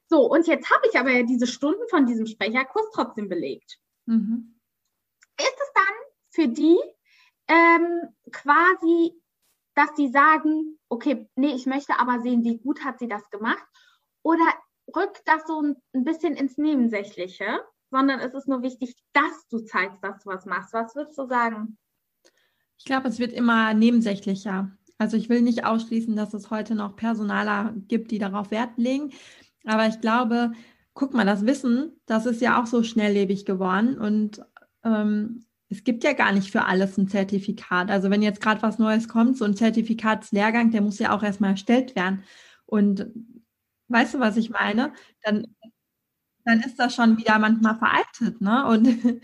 So, 0.06 0.30
und 0.30 0.46
jetzt 0.46 0.70
habe 0.70 0.86
ich 0.90 0.98
aber 0.98 1.10
ja 1.10 1.22
diese 1.22 1.46
Stunden 1.46 1.88
von 1.88 2.06
diesem 2.06 2.26
Sprecherkurs 2.26 2.86
trotzdem 2.92 3.28
belegt. 3.28 3.78
Mhm. 4.06 4.60
Ist 5.38 5.58
es 5.60 5.72
dann 5.74 5.94
für 6.30 6.48
die 6.48 6.78
ähm, 7.48 8.14
quasi 8.30 9.20
dass 9.74 9.90
sie 9.96 10.08
sagen, 10.08 10.78
okay, 10.88 11.28
nee, 11.34 11.54
ich 11.54 11.66
möchte 11.66 11.98
aber 11.98 12.20
sehen, 12.20 12.44
wie 12.44 12.58
gut 12.58 12.84
hat 12.84 12.98
sie 12.98 13.08
das 13.08 13.28
gemacht? 13.30 13.64
Oder 14.22 14.44
rückt 14.94 15.22
das 15.26 15.46
so 15.46 15.60
ein, 15.60 16.04
bisschen 16.04 16.36
ins 16.36 16.56
Nebensächliche, 16.56 17.60
sondern 17.94 18.18
es 18.18 18.34
ist 18.34 18.48
nur 18.48 18.62
wichtig, 18.62 18.96
dass 19.12 19.46
du 19.48 19.60
zeigst, 19.60 20.02
dass 20.02 20.24
du 20.24 20.30
was 20.30 20.46
machst. 20.46 20.74
Was 20.74 20.96
würdest 20.96 21.16
du 21.16 21.28
sagen? 21.28 21.78
Ich 22.76 22.84
glaube, 22.84 23.06
es 23.06 23.20
wird 23.20 23.32
immer 23.32 23.72
nebensächlicher. 23.72 24.72
Also 24.98 25.16
ich 25.16 25.28
will 25.28 25.42
nicht 25.42 25.64
ausschließen, 25.64 26.16
dass 26.16 26.34
es 26.34 26.50
heute 26.50 26.74
noch 26.74 26.96
Personaler 26.96 27.72
gibt, 27.86 28.10
die 28.10 28.18
darauf 28.18 28.50
Wert 28.50 28.76
legen. 28.78 29.12
Aber 29.64 29.86
ich 29.86 30.00
glaube, 30.00 30.50
guck 30.92 31.14
mal, 31.14 31.24
das 31.24 31.46
Wissen, 31.46 31.92
das 32.06 32.26
ist 32.26 32.40
ja 32.40 32.60
auch 32.60 32.66
so 32.66 32.82
schnelllebig 32.82 33.44
geworden. 33.44 33.96
Und 33.96 34.44
ähm, 34.82 35.44
es 35.68 35.84
gibt 35.84 36.02
ja 36.02 36.14
gar 36.14 36.32
nicht 36.32 36.50
für 36.50 36.64
alles 36.64 36.98
ein 36.98 37.06
Zertifikat. 37.06 37.92
Also 37.92 38.10
wenn 38.10 38.22
jetzt 38.22 38.40
gerade 38.40 38.62
was 38.62 38.80
Neues 38.80 39.08
kommt, 39.08 39.38
so 39.38 39.44
ein 39.44 39.54
Zertifikatslehrgang, 39.54 40.72
der 40.72 40.82
muss 40.82 40.98
ja 40.98 41.16
auch 41.16 41.22
erstmal 41.22 41.50
erstellt 41.50 41.94
werden. 41.94 42.24
Und 42.66 43.06
weißt 43.86 44.14
du, 44.14 44.18
was 44.18 44.36
ich 44.36 44.50
meine? 44.50 44.92
Dann, 45.22 45.53
dann 46.44 46.60
ist 46.60 46.78
das 46.78 46.94
schon 46.94 47.18
wieder 47.18 47.38
manchmal 47.38 47.76
veraltet. 47.78 48.40
Ne? 48.40 48.66
Und 48.66 48.86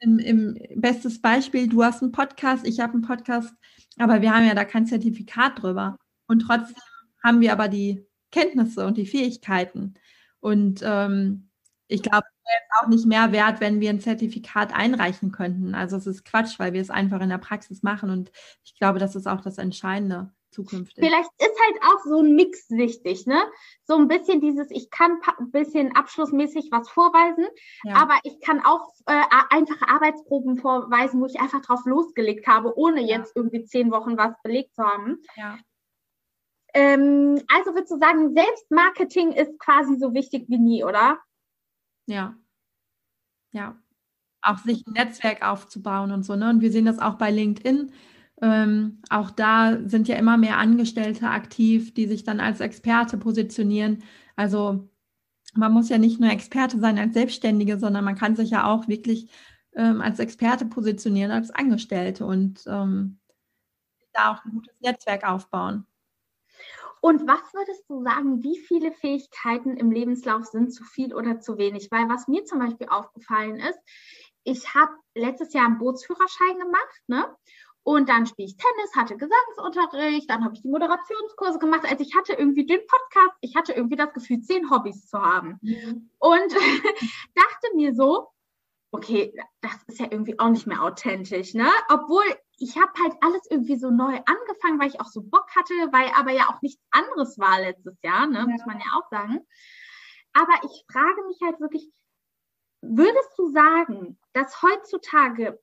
im, 0.00 0.18
im 0.18 0.58
bestes 0.76 1.20
Beispiel, 1.20 1.68
du 1.68 1.84
hast 1.84 2.02
einen 2.02 2.12
Podcast, 2.12 2.66
ich 2.66 2.80
habe 2.80 2.94
einen 2.94 3.02
Podcast, 3.02 3.54
aber 3.98 4.22
wir 4.22 4.34
haben 4.34 4.46
ja 4.46 4.54
da 4.54 4.64
kein 4.64 4.86
Zertifikat 4.86 5.62
drüber. 5.62 5.96
Und 6.26 6.40
trotzdem 6.40 6.82
haben 7.22 7.40
wir 7.40 7.52
aber 7.52 7.68
die 7.68 8.06
Kenntnisse 8.30 8.86
und 8.86 8.96
die 8.96 9.06
Fähigkeiten. 9.06 9.94
Und 10.40 10.80
ähm, 10.84 11.50
ich 11.88 12.02
glaube, 12.02 12.24
es 12.24 12.50
wäre 12.50 12.84
auch 12.84 12.88
nicht 12.88 13.06
mehr 13.06 13.32
wert, 13.32 13.60
wenn 13.60 13.80
wir 13.80 13.90
ein 13.90 14.00
Zertifikat 14.00 14.72
einreichen 14.72 15.32
könnten. 15.32 15.74
Also 15.74 15.96
es 15.96 16.06
ist 16.06 16.24
Quatsch, 16.24 16.58
weil 16.58 16.72
wir 16.72 16.80
es 16.80 16.90
einfach 16.90 17.20
in 17.20 17.28
der 17.28 17.38
Praxis 17.38 17.82
machen 17.82 18.10
und 18.10 18.30
ich 18.64 18.76
glaube, 18.76 18.98
das 18.98 19.16
ist 19.16 19.26
auch 19.26 19.40
das 19.40 19.58
Entscheidende 19.58 20.32
zukünftig. 20.50 21.04
Vielleicht 21.04 21.30
ist 21.38 21.58
halt 21.64 21.82
auch 21.84 22.04
so 22.04 22.20
ein 22.20 22.34
Mix 22.34 22.70
wichtig, 22.70 23.26
ne? 23.26 23.40
So 23.84 23.96
ein 23.96 24.08
bisschen 24.08 24.40
dieses, 24.40 24.70
ich 24.70 24.90
kann 24.90 25.20
ein 25.38 25.50
bisschen 25.50 25.94
abschlussmäßig 25.94 26.68
was 26.70 26.88
vorweisen, 26.88 27.46
ja. 27.84 27.96
aber 27.96 28.18
ich 28.24 28.40
kann 28.40 28.60
auch 28.64 28.92
äh, 29.06 29.22
einfache 29.50 29.88
Arbeitsproben 29.88 30.56
vorweisen, 30.58 31.20
wo 31.20 31.26
ich 31.26 31.40
einfach 31.40 31.62
drauf 31.62 31.84
losgelegt 31.84 32.46
habe, 32.46 32.76
ohne 32.76 33.00
ja. 33.00 33.18
jetzt 33.18 33.36
irgendwie 33.36 33.64
zehn 33.64 33.90
Wochen 33.90 34.16
was 34.16 34.34
belegt 34.42 34.74
zu 34.74 34.82
haben. 34.82 35.18
Ja. 35.36 35.58
Ähm, 36.74 37.42
also 37.48 37.74
würdest 37.74 37.92
du 37.92 37.98
sagen, 37.98 38.34
Selbstmarketing 38.34 39.32
ist 39.32 39.58
quasi 39.58 39.96
so 39.98 40.14
wichtig 40.14 40.48
wie 40.48 40.58
nie, 40.58 40.84
oder? 40.84 41.18
Ja. 42.06 42.36
Ja. 43.52 43.76
Auch 44.42 44.58
sich 44.58 44.86
ein 44.86 44.92
Netzwerk 44.94 45.46
aufzubauen 45.46 46.12
und 46.12 46.22
so. 46.22 46.36
Ne? 46.36 46.48
Und 46.48 46.60
wir 46.60 46.72
sehen 46.72 46.86
das 46.86 46.98
auch 46.98 47.14
bei 47.14 47.30
LinkedIn. 47.30 47.92
Ähm, 48.42 49.02
auch 49.10 49.30
da 49.30 49.78
sind 49.84 50.08
ja 50.08 50.16
immer 50.16 50.36
mehr 50.36 50.58
Angestellte 50.58 51.28
aktiv, 51.28 51.92
die 51.94 52.06
sich 52.06 52.24
dann 52.24 52.40
als 52.40 52.60
Experte 52.60 53.18
positionieren. 53.18 54.02
Also 54.36 54.88
man 55.54 55.72
muss 55.72 55.88
ja 55.88 55.98
nicht 55.98 56.20
nur 56.20 56.30
Experte 56.30 56.78
sein 56.78 56.98
als 56.98 57.14
Selbstständige, 57.14 57.78
sondern 57.78 58.04
man 58.04 58.16
kann 58.16 58.36
sich 58.36 58.50
ja 58.50 58.66
auch 58.66 58.88
wirklich 58.88 59.30
ähm, 59.74 60.00
als 60.00 60.18
Experte 60.18 60.64
positionieren, 60.64 61.30
als 61.30 61.50
Angestellte 61.50 62.24
und 62.24 62.64
ähm, 62.66 63.18
da 64.12 64.32
auch 64.32 64.44
ein 64.44 64.52
gutes 64.52 64.74
Netzwerk 64.80 65.28
aufbauen. 65.28 65.86
Und 67.00 67.26
was 67.26 67.54
würdest 67.54 67.88
du 67.88 68.02
sagen, 68.02 68.42
wie 68.42 68.58
viele 68.58 68.92
Fähigkeiten 68.92 69.76
im 69.76 69.90
Lebenslauf 69.90 70.44
sind 70.44 70.72
zu 70.72 70.84
viel 70.84 71.14
oder 71.14 71.40
zu 71.40 71.56
wenig? 71.56 71.90
Weil 71.90 72.08
was 72.08 72.28
mir 72.28 72.44
zum 72.44 72.58
Beispiel 72.58 72.88
aufgefallen 72.90 73.56
ist, 73.56 73.78
ich 74.44 74.74
habe 74.74 74.92
letztes 75.14 75.52
Jahr 75.52 75.66
einen 75.66 75.78
Bootsführerschein 75.78 76.58
gemacht, 76.58 77.02
ne? 77.06 77.36
Und 77.82 78.08
dann 78.08 78.26
spiele 78.26 78.46
ich 78.46 78.56
Tennis, 78.56 78.94
hatte 78.94 79.16
Gesangsunterricht, 79.16 80.28
dann 80.28 80.44
habe 80.44 80.54
ich 80.54 80.62
die 80.62 80.68
Moderationskurse 80.68 81.58
gemacht. 81.58 81.84
Also 81.84 82.04
ich 82.04 82.14
hatte 82.14 82.34
irgendwie 82.34 82.66
den 82.66 82.80
Podcast, 82.86 83.36
ich 83.40 83.56
hatte 83.56 83.72
irgendwie 83.72 83.96
das 83.96 84.12
Gefühl, 84.12 84.40
zehn 84.40 84.70
Hobbys 84.70 85.06
zu 85.08 85.20
haben. 85.20 85.58
Mhm. 85.62 86.10
Und 86.18 86.52
dachte 87.34 87.74
mir 87.74 87.94
so, 87.94 88.28
okay, 88.92 89.32
das 89.60 89.72
ist 89.86 90.00
ja 90.00 90.06
irgendwie 90.10 90.38
auch 90.38 90.48
nicht 90.48 90.66
mehr 90.66 90.82
authentisch, 90.82 91.54
ne? 91.54 91.70
Obwohl 91.88 92.24
ich 92.58 92.76
habe 92.76 92.92
halt 93.02 93.14
alles 93.22 93.42
irgendwie 93.48 93.76
so 93.76 93.90
neu 93.90 94.20
angefangen, 94.26 94.78
weil 94.78 94.88
ich 94.88 95.00
auch 95.00 95.06
so 95.06 95.22
Bock 95.22 95.48
hatte, 95.56 95.72
weil 95.92 96.10
aber 96.16 96.32
ja 96.32 96.48
auch 96.50 96.60
nichts 96.60 96.82
anderes 96.90 97.38
war 97.38 97.60
letztes 97.60 97.96
Jahr, 98.02 98.26
ne? 98.26 98.40
Ja. 98.40 98.46
muss 98.46 98.66
man 98.66 98.78
ja 98.78 98.86
auch 98.96 99.08
sagen. 99.10 99.40
Aber 100.32 100.52
ich 100.64 100.84
frage 100.92 101.24
mich 101.26 101.38
halt 101.42 101.60
wirklich, 101.60 101.90
würdest 102.82 103.32
du 103.38 103.48
sagen, 103.48 104.18
dass 104.32 104.62
heutzutage 104.62 105.60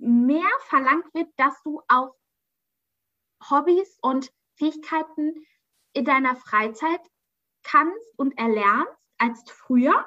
mehr 0.00 0.48
verlangt 0.68 1.12
wird, 1.14 1.28
dass 1.36 1.54
du 1.62 1.82
auch 1.88 2.14
Hobbys 3.48 3.98
und 4.02 4.30
Fähigkeiten 4.56 5.46
in 5.92 6.04
deiner 6.04 6.36
Freizeit 6.36 7.00
kannst 7.62 8.18
und 8.18 8.36
erlernst 8.38 8.92
als 9.18 9.42
früher? 9.50 10.06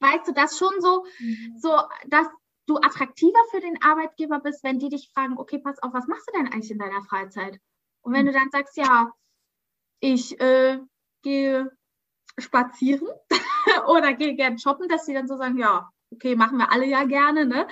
Weißt 0.00 0.26
du 0.26 0.32
das 0.32 0.58
schon 0.58 0.80
so, 0.80 1.04
mhm. 1.20 1.58
so 1.58 1.80
dass 2.06 2.26
du 2.66 2.76
attraktiver 2.76 3.38
für 3.50 3.60
den 3.60 3.82
Arbeitgeber 3.82 4.40
bist, 4.40 4.64
wenn 4.64 4.78
die 4.78 4.88
dich 4.88 5.10
fragen, 5.12 5.38
okay, 5.38 5.58
pass 5.58 5.82
auf, 5.82 5.92
was 5.92 6.06
machst 6.06 6.28
du 6.28 6.32
denn 6.32 6.52
eigentlich 6.52 6.70
in 6.70 6.78
deiner 6.78 7.02
Freizeit? 7.02 7.60
Und 8.02 8.12
wenn 8.12 8.26
du 8.26 8.32
dann 8.32 8.50
sagst, 8.50 8.76
ja, 8.76 9.12
ich 10.00 10.38
äh, 10.40 10.80
gehe 11.22 11.70
spazieren 12.38 13.08
oder 13.86 14.14
gehe 14.14 14.34
gern 14.34 14.58
shoppen, 14.58 14.88
dass 14.88 15.06
sie 15.06 15.14
dann 15.14 15.28
so 15.28 15.36
sagen, 15.36 15.58
ja, 15.58 15.91
okay, 16.12 16.36
machen 16.36 16.58
wir 16.58 16.72
alle 16.72 16.86
ja 16.86 17.04
gerne, 17.04 17.46
ne? 17.46 17.66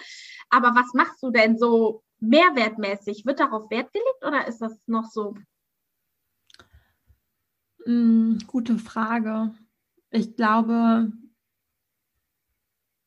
Aber 0.49 0.75
was 0.75 0.93
machst 0.95 1.23
du 1.23 1.31
denn 1.31 1.59
so 1.59 2.03
mehrwertmäßig? 2.21 3.25
Wird 3.27 3.41
darauf 3.41 3.71
Wert 3.71 3.93
gelegt 3.93 4.25
oder 4.27 4.47
ist 4.47 4.61
das 4.61 4.79
noch 4.87 5.07
so? 5.07 5.35
Mm, 7.87 8.39
gute 8.47 8.79
Frage. 8.79 9.55
Ich 10.11 10.37
glaube, 10.37 11.13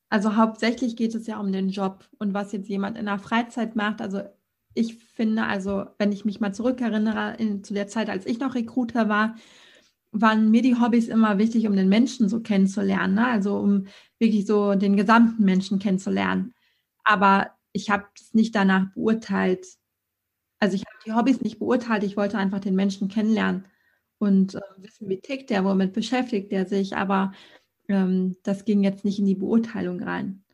also 0.08 0.36
hauptsächlich 0.36 0.96
geht 0.96 1.14
es 1.14 1.26
ja 1.26 1.38
um 1.38 1.52
den 1.52 1.68
Job 1.68 2.08
und 2.18 2.34
was 2.34 2.52
jetzt 2.52 2.68
jemand 2.68 2.96
in 2.96 3.06
der 3.06 3.18
Freizeit 3.18 3.76
macht. 3.76 4.00
Also 4.00 4.22
ich 4.74 4.96
finde, 4.96 5.44
also 5.44 5.86
wenn 5.98 6.12
ich 6.12 6.24
mich 6.24 6.40
mal 6.40 6.54
zurückerinnere 6.54 7.36
in, 7.38 7.64
zu 7.64 7.74
der 7.74 7.88
Zeit, 7.88 8.08
als 8.08 8.26
ich 8.26 8.38
noch 8.38 8.54
Recruiter 8.54 9.08
war, 9.08 9.36
waren 10.14 10.50
mir 10.50 10.62
die 10.62 10.76
Hobbys 10.80 11.08
immer 11.08 11.38
wichtig, 11.38 11.66
um 11.66 11.76
den 11.76 11.88
Menschen 11.88 12.28
so 12.28 12.40
kennenzulernen. 12.40 13.14
Ne? 13.14 13.26
Also 13.26 13.58
um 13.58 13.86
wirklich 14.18 14.46
so 14.46 14.74
den 14.74 14.96
gesamten 14.96 15.44
Menschen 15.44 15.78
kennenzulernen. 15.78 16.54
Aber 17.02 17.50
ich 17.72 17.90
habe 17.90 18.06
es 18.14 18.32
nicht 18.32 18.54
danach 18.54 18.92
beurteilt. 18.94 19.66
Also 20.60 20.76
ich 20.76 20.82
habe 20.82 21.04
die 21.04 21.12
Hobbys 21.12 21.40
nicht 21.40 21.58
beurteilt. 21.58 22.04
Ich 22.04 22.16
wollte 22.16 22.38
einfach 22.38 22.60
den 22.60 22.76
Menschen 22.76 23.08
kennenlernen 23.08 23.66
und 24.18 24.54
äh, 24.54 24.60
wissen, 24.76 25.08
wie 25.08 25.20
tickt 25.20 25.50
der, 25.50 25.64
womit 25.64 25.92
beschäftigt 25.92 26.52
er 26.52 26.66
sich. 26.66 26.96
Aber 26.96 27.32
ähm, 27.88 28.36
das 28.44 28.64
ging 28.64 28.84
jetzt 28.84 29.04
nicht 29.04 29.18
in 29.18 29.26
die 29.26 29.34
Beurteilung 29.34 30.00
rein. 30.00 30.44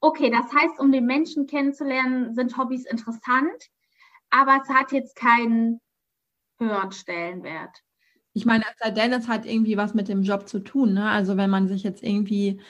Okay, 0.00 0.30
das 0.30 0.52
heißt, 0.52 0.80
um 0.80 0.90
den 0.90 1.06
Menschen 1.06 1.46
kennenzulernen, 1.46 2.34
sind 2.34 2.56
Hobbys 2.56 2.86
interessant, 2.86 3.70
aber 4.30 4.58
es 4.62 4.68
hat 4.68 4.92
jetzt 4.92 5.14
keinen 5.14 5.80
höheren 6.58 6.90
Stellenwert. 6.90 7.82
Ich 8.32 8.46
meine, 8.46 8.64
es 8.70 8.78
sei 8.78 8.90
denn, 8.90 9.12
es 9.12 9.28
hat 9.28 9.44
irgendwie 9.44 9.76
was 9.76 9.94
mit 9.94 10.08
dem 10.08 10.22
Job 10.22 10.48
zu 10.48 10.60
tun. 10.60 10.94
Ne? 10.94 11.08
Also 11.08 11.36
wenn 11.36 11.50
man 11.50 11.68
sich 11.68 11.82
jetzt 11.82 12.02
irgendwie, 12.02 12.60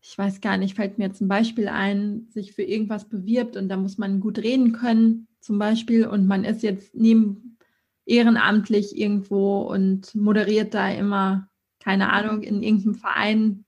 ich 0.00 0.16
weiß 0.16 0.40
gar 0.40 0.56
nicht, 0.56 0.76
fällt 0.76 0.98
mir 0.98 1.06
jetzt 1.06 1.20
ein 1.20 1.28
Beispiel 1.28 1.68
ein, 1.68 2.28
sich 2.30 2.52
für 2.52 2.62
irgendwas 2.62 3.08
bewirbt 3.08 3.56
und 3.56 3.68
da 3.68 3.76
muss 3.76 3.98
man 3.98 4.20
gut 4.20 4.38
reden 4.38 4.72
können, 4.72 5.28
zum 5.40 5.58
Beispiel, 5.58 6.06
und 6.06 6.26
man 6.26 6.44
ist 6.44 6.62
jetzt 6.62 6.94
neben 6.94 7.58
ehrenamtlich 8.04 8.96
irgendwo 8.96 9.62
und 9.62 10.14
moderiert 10.14 10.74
da 10.74 10.88
immer, 10.90 11.48
keine 11.80 12.12
Ahnung, 12.12 12.42
in 12.42 12.62
irgendeinem 12.62 12.94
Verein 12.94 13.64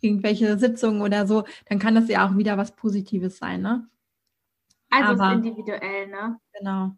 irgendwelche 0.00 0.58
Sitzungen 0.58 1.00
oder 1.00 1.26
so, 1.26 1.44
dann 1.66 1.78
kann 1.78 1.94
das 1.94 2.08
ja 2.08 2.26
auch 2.26 2.36
wieder 2.36 2.58
was 2.58 2.74
Positives 2.74 3.38
sein, 3.38 3.62
ne? 3.62 3.88
Also 4.90 5.22
Aber, 5.22 5.32
individuell, 5.32 6.08
ne? 6.08 6.38
Genau. 6.58 6.90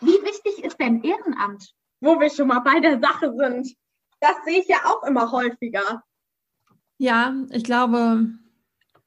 Wie 0.00 0.06
wichtig 0.06 0.64
ist 0.64 0.78
denn 0.78 1.02
Ehrenamt, 1.02 1.74
wo 2.00 2.20
wir 2.20 2.30
schon 2.30 2.48
mal 2.48 2.60
bei 2.60 2.80
der 2.80 3.00
Sache 3.00 3.34
sind? 3.36 3.74
Das 4.20 4.36
sehe 4.44 4.60
ich 4.60 4.68
ja 4.68 4.78
auch 4.84 5.04
immer 5.04 5.30
häufiger. 5.30 6.02
Ja, 6.98 7.34
ich 7.50 7.64
glaube, 7.64 8.28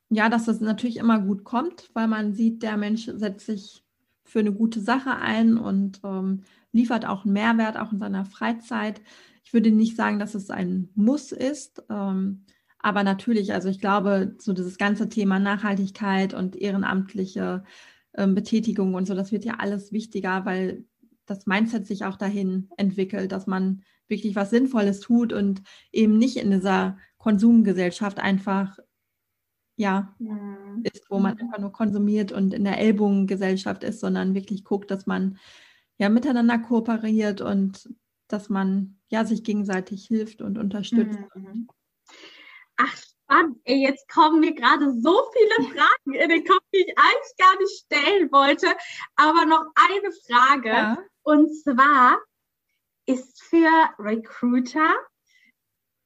ja, 0.09 0.29
dass 0.29 0.45
das 0.45 0.59
natürlich 0.61 0.97
immer 0.97 1.19
gut 1.19 1.43
kommt, 1.43 1.89
weil 1.93 2.07
man 2.07 2.33
sieht, 2.33 2.63
der 2.63 2.77
Mensch 2.77 3.05
setzt 3.05 3.45
sich 3.45 3.83
für 4.23 4.39
eine 4.39 4.53
gute 4.53 4.79
Sache 4.79 5.15
ein 5.15 5.57
und 5.57 5.99
ähm, 6.03 6.43
liefert 6.71 7.05
auch 7.05 7.25
einen 7.25 7.33
Mehrwert, 7.33 7.77
auch 7.77 7.91
in 7.91 7.99
seiner 7.99 8.25
Freizeit. 8.25 9.01
Ich 9.43 9.53
würde 9.53 9.71
nicht 9.71 9.97
sagen, 9.97 10.19
dass 10.19 10.35
es 10.35 10.49
ein 10.49 10.89
Muss 10.95 11.31
ist, 11.31 11.83
ähm, 11.89 12.45
aber 12.79 13.03
natürlich, 13.03 13.53
also 13.53 13.69
ich 13.69 13.79
glaube, 13.79 14.35
so 14.39 14.53
dieses 14.53 14.77
ganze 14.77 15.07
Thema 15.09 15.39
Nachhaltigkeit 15.39 16.33
und 16.33 16.55
ehrenamtliche 16.55 17.63
ähm, 18.15 18.35
Betätigung 18.35 18.95
und 18.95 19.05
so, 19.05 19.13
das 19.13 19.31
wird 19.31 19.45
ja 19.45 19.55
alles 19.59 19.91
wichtiger, 19.91 20.45
weil 20.45 20.85
das 21.32 21.47
Mindset 21.47 21.88
sich 21.88 22.05
auch 22.05 22.17
dahin 22.17 22.69
entwickelt, 22.77 23.32
dass 23.32 23.47
man 23.47 23.84
wirklich 24.07 24.36
was 24.36 24.49
Sinnvolles 24.49 24.99
tut 24.99 25.32
und 25.32 25.63
eben 25.91 26.17
nicht 26.17 26.38
in 26.38 26.51
dieser 26.51 26.97
Konsumgesellschaft 27.17 28.19
einfach 28.19 28.77
ja, 29.77 30.13
mhm. 30.19 30.84
ist, 30.84 31.09
wo 31.09 31.19
man 31.19 31.39
einfach 31.39 31.57
nur 31.57 31.71
konsumiert 31.71 32.32
und 32.32 32.53
in 32.53 32.65
der 32.65 32.77
Ellbogengesellschaft 32.77 33.84
ist, 33.84 33.99
sondern 33.99 34.36
wirklich 34.36 34.63
guckt, 34.63 34.91
dass 34.91 35.07
man 35.07 35.39
ja 35.97 36.09
miteinander 36.09 36.59
kooperiert 36.59 37.41
und 37.41 37.89
dass 38.27 38.49
man 38.49 38.99
ja 39.07 39.25
sich 39.25 39.43
gegenseitig 39.43 40.05
hilft 40.05 40.41
und 40.41 40.57
unterstützt. 40.57 41.19
Mhm. 41.34 41.67
Ach, 42.77 42.95
spannend. 43.32 43.57
Ey, 43.63 43.82
jetzt 43.82 44.07
kommen 44.09 44.39
mir 44.41 44.53
gerade 44.53 44.91
so 44.99 45.23
viele 45.34 45.69
Fragen 45.75 46.13
in 46.13 46.29
den 46.29 46.45
Kopf, 46.45 46.63
die 46.73 46.79
ich 46.79 46.97
eigentlich 46.97 47.38
gar 47.38 47.57
nicht 47.57 47.86
stellen 47.86 48.32
wollte. 48.32 48.67
Aber 49.15 49.45
noch 49.45 49.65
eine 49.75 50.11
Frage. 50.27 50.69
Ja. 50.69 50.97
Und 51.24 51.53
zwar 51.63 52.17
ist 53.05 53.41
für 53.43 53.69
Recruiter 53.99 54.93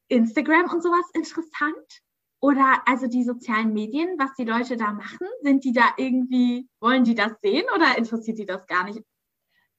Instagram 0.07 0.71
und 0.71 0.83
sowas 0.83 1.09
interessant? 1.13 2.01
Oder 2.41 2.81
also 2.85 3.07
die 3.07 3.23
sozialen 3.23 3.73
Medien, 3.73 4.19
was 4.19 4.35
die 4.35 4.43
Leute 4.45 4.77
da 4.77 4.91
machen, 4.93 5.27
sind 5.41 5.63
die 5.63 5.73
da 5.73 5.93
irgendwie, 5.97 6.67
wollen 6.79 7.03
die 7.03 7.15
das 7.15 7.31
sehen 7.41 7.65
oder 7.73 7.97
interessiert 7.97 8.37
die 8.37 8.45
das 8.45 8.67
gar 8.67 8.83
nicht? 8.85 9.01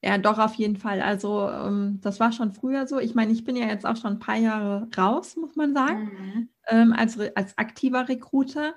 Ja, 0.03 0.19
doch, 0.19 0.39
auf 0.39 0.55
jeden 0.55 0.77
Fall. 0.77 1.01
Also 1.01 1.49
ähm, 1.49 2.01
das 2.03 2.21
war 2.21 2.33
schon 2.33 2.53
früher 2.53 2.87
so. 2.87 2.99
Ich 2.99 3.15
meine, 3.15 3.33
ich 3.33 3.45
bin 3.45 3.57
ja 3.57 3.67
jetzt 3.67 3.87
auch 3.87 3.97
schon 3.97 4.15
ein 4.15 4.19
paar 4.19 4.37
Jahre 4.37 4.89
raus, 4.97 5.37
muss 5.37 5.57
man 5.57 5.75
sagen, 5.75 6.05
mhm. 6.05 6.49
ähm, 6.69 6.93
als, 6.93 7.19
als 7.35 7.57
aktiver 7.57 8.09
Recruiter. 8.09 8.75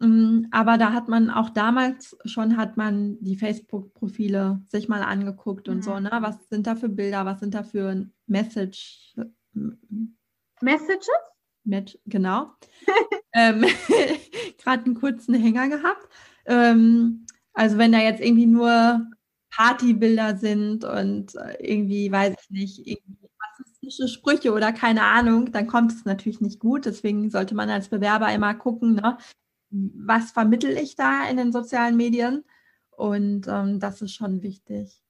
Ähm, 0.00 0.46
aber 0.50 0.78
da 0.78 0.92
hat 0.92 1.08
man 1.08 1.30
auch 1.30 1.50
damals 1.50 2.16
schon, 2.24 2.56
hat 2.56 2.76
man 2.76 3.18
die 3.20 3.36
Facebook-Profile 3.36 4.62
sich 4.66 4.88
mal 4.88 5.02
angeguckt 5.02 5.68
und 5.68 5.78
mhm. 5.78 5.82
so, 5.82 5.98
ne? 5.98 6.10
Was 6.20 6.48
sind 6.48 6.66
da 6.66 6.76
für 6.76 6.88
Bilder, 6.88 7.24
was 7.26 7.40
sind 7.40 7.54
da 7.54 7.62
für 7.62 8.06
Message? 8.26 9.14
Messages? 10.60 11.08
Match, 11.64 11.98
genau. 12.06 12.52
ähm, 13.32 13.64
Gerade 14.58 14.84
einen 14.84 14.94
kurzen 14.94 15.34
Hänger 15.34 15.68
gehabt. 15.68 16.08
Ähm, 16.46 17.26
also 17.52 17.78
wenn 17.78 17.92
da 17.92 17.98
jetzt 17.98 18.20
irgendwie 18.20 18.46
nur 18.46 19.06
Partybilder 19.50 20.36
sind 20.36 20.84
und 20.84 21.34
äh, 21.34 21.56
irgendwie, 21.60 22.10
weiß 22.10 22.34
ich 22.40 22.50
nicht, 22.50 22.86
irgendwie 22.86 23.28
rassistische 23.40 24.08
Sprüche 24.08 24.52
oder 24.52 24.72
keine 24.72 25.02
Ahnung, 25.02 25.52
dann 25.52 25.66
kommt 25.66 25.92
es 25.92 26.04
natürlich 26.04 26.40
nicht 26.40 26.60
gut. 26.60 26.86
Deswegen 26.86 27.30
sollte 27.30 27.54
man 27.54 27.68
als 27.68 27.88
Bewerber 27.88 28.32
immer 28.32 28.54
gucken, 28.54 28.94
ne, 28.94 29.18
was 29.70 30.30
vermittel 30.30 30.76
ich 30.76 30.96
da 30.96 31.28
in 31.28 31.36
den 31.36 31.52
sozialen 31.52 31.96
Medien. 31.96 32.44
Und 32.90 33.46
ähm, 33.48 33.78
das 33.80 34.02
ist 34.02 34.14
schon 34.14 34.42
wichtig. 34.42 35.02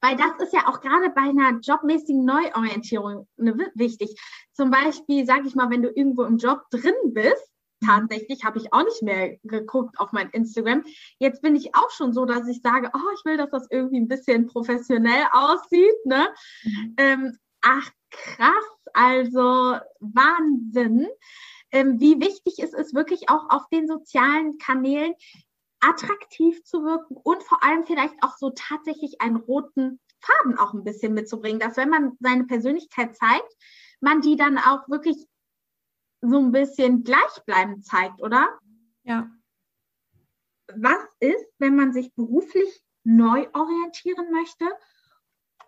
Weil 0.00 0.16
das 0.16 0.32
ist 0.42 0.52
ja 0.52 0.66
auch 0.66 0.80
gerade 0.80 1.10
bei 1.10 1.22
einer 1.22 1.60
jobmäßigen 1.60 2.24
Neuorientierung 2.24 3.28
ne, 3.36 3.70
wichtig. 3.74 4.20
Zum 4.52 4.70
Beispiel, 4.70 5.24
sage 5.24 5.46
ich 5.46 5.54
mal, 5.54 5.70
wenn 5.70 5.82
du 5.82 5.90
irgendwo 5.90 6.24
im 6.24 6.38
Job 6.38 6.64
drin 6.70 6.94
bist, 7.12 7.52
tatsächlich 7.84 8.44
habe 8.44 8.58
ich 8.58 8.72
auch 8.72 8.84
nicht 8.84 9.02
mehr 9.02 9.36
geguckt 9.44 10.00
auf 10.00 10.12
mein 10.12 10.30
Instagram. 10.30 10.84
Jetzt 11.18 11.42
bin 11.42 11.54
ich 11.54 11.74
auch 11.74 11.90
schon 11.90 12.12
so, 12.12 12.24
dass 12.24 12.48
ich 12.48 12.60
sage, 12.60 12.90
oh, 12.92 13.10
ich 13.14 13.24
will, 13.24 13.36
dass 13.36 13.50
das 13.50 13.68
irgendwie 13.70 14.00
ein 14.00 14.08
bisschen 14.08 14.46
professionell 14.46 15.24
aussieht. 15.32 16.04
Ne? 16.04 16.28
Mhm. 16.64 16.94
Ähm, 16.96 17.38
ach, 17.60 17.90
krass, 18.10 18.64
also 18.92 19.78
Wahnsinn. 20.00 21.06
Ähm, 21.70 22.00
wie 22.00 22.20
wichtig 22.20 22.58
ist 22.58 22.74
es 22.74 22.94
wirklich 22.94 23.28
auch 23.28 23.50
auf 23.50 23.68
den 23.68 23.86
sozialen 23.86 24.58
Kanälen 24.58 25.14
attraktiv 25.80 26.62
zu 26.64 26.82
wirken 26.84 27.16
und 27.16 27.42
vor 27.42 27.62
allem 27.62 27.84
vielleicht 27.84 28.14
auch 28.22 28.36
so 28.36 28.50
tatsächlich 28.50 29.20
einen 29.20 29.36
roten 29.36 30.00
Faden 30.20 30.58
auch 30.58 30.74
ein 30.74 30.84
bisschen 30.84 31.14
mitzubringen, 31.14 31.60
dass 31.60 31.76
wenn 31.76 31.90
man 31.90 32.16
seine 32.20 32.44
Persönlichkeit 32.44 33.16
zeigt, 33.16 33.54
man 34.00 34.20
die 34.20 34.36
dann 34.36 34.58
auch 34.58 34.88
wirklich 34.88 35.16
so 36.20 36.38
ein 36.38 36.52
bisschen 36.52 37.04
gleichbleibend 37.04 37.84
zeigt, 37.84 38.22
oder? 38.22 38.58
Ja. 39.04 39.30
Was 40.74 40.98
ist, 41.20 41.46
wenn 41.58 41.76
man 41.76 41.92
sich 41.92 42.12
beruflich 42.14 42.82
neu 43.04 43.46
orientieren 43.52 44.30
möchte 44.32 44.66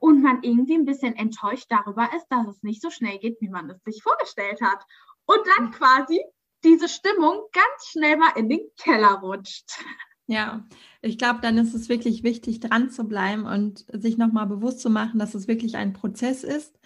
und 0.01 0.23
man 0.23 0.43
irgendwie 0.43 0.75
ein 0.75 0.85
bisschen 0.85 1.15
enttäuscht 1.15 1.67
darüber 1.71 2.11
ist, 2.17 2.27
dass 2.29 2.47
es 2.49 2.63
nicht 2.63 2.83
so 2.83 2.91
schnell 2.91 3.19
geht, 3.19 3.41
wie 3.41 3.49
man 3.49 3.71
es 3.71 3.83
sich 3.85 4.03
vorgestellt 4.03 4.61
hat? 4.61 4.85
Und 5.31 5.47
dann 5.57 5.71
quasi 5.71 6.21
diese 6.65 6.89
Stimmung 6.89 7.35
ganz 7.53 7.87
schnell 7.87 8.17
mal 8.17 8.33
in 8.37 8.49
den 8.49 8.69
Keller 8.77 9.21
rutscht. 9.23 9.79
Ja, 10.27 10.67
ich 11.03 11.19
glaube, 11.19 11.39
dann 11.41 11.57
ist 11.57 11.73
es 11.73 11.89
wirklich 11.89 12.23
wichtig, 12.25 12.59
dran 12.59 12.91
zu 12.91 13.05
bleiben 13.05 13.47
und 13.47 13.85
sich 13.93 14.19
nochmal 14.19 14.47
bewusst 14.47 14.81
zu 14.81 14.91
machen, 14.91 15.19
dass 15.21 15.35
es 15.35 15.47
wirklich 15.47 15.77
ein 15.77 15.93
Prozess 15.93 16.43
ist, 16.43 16.79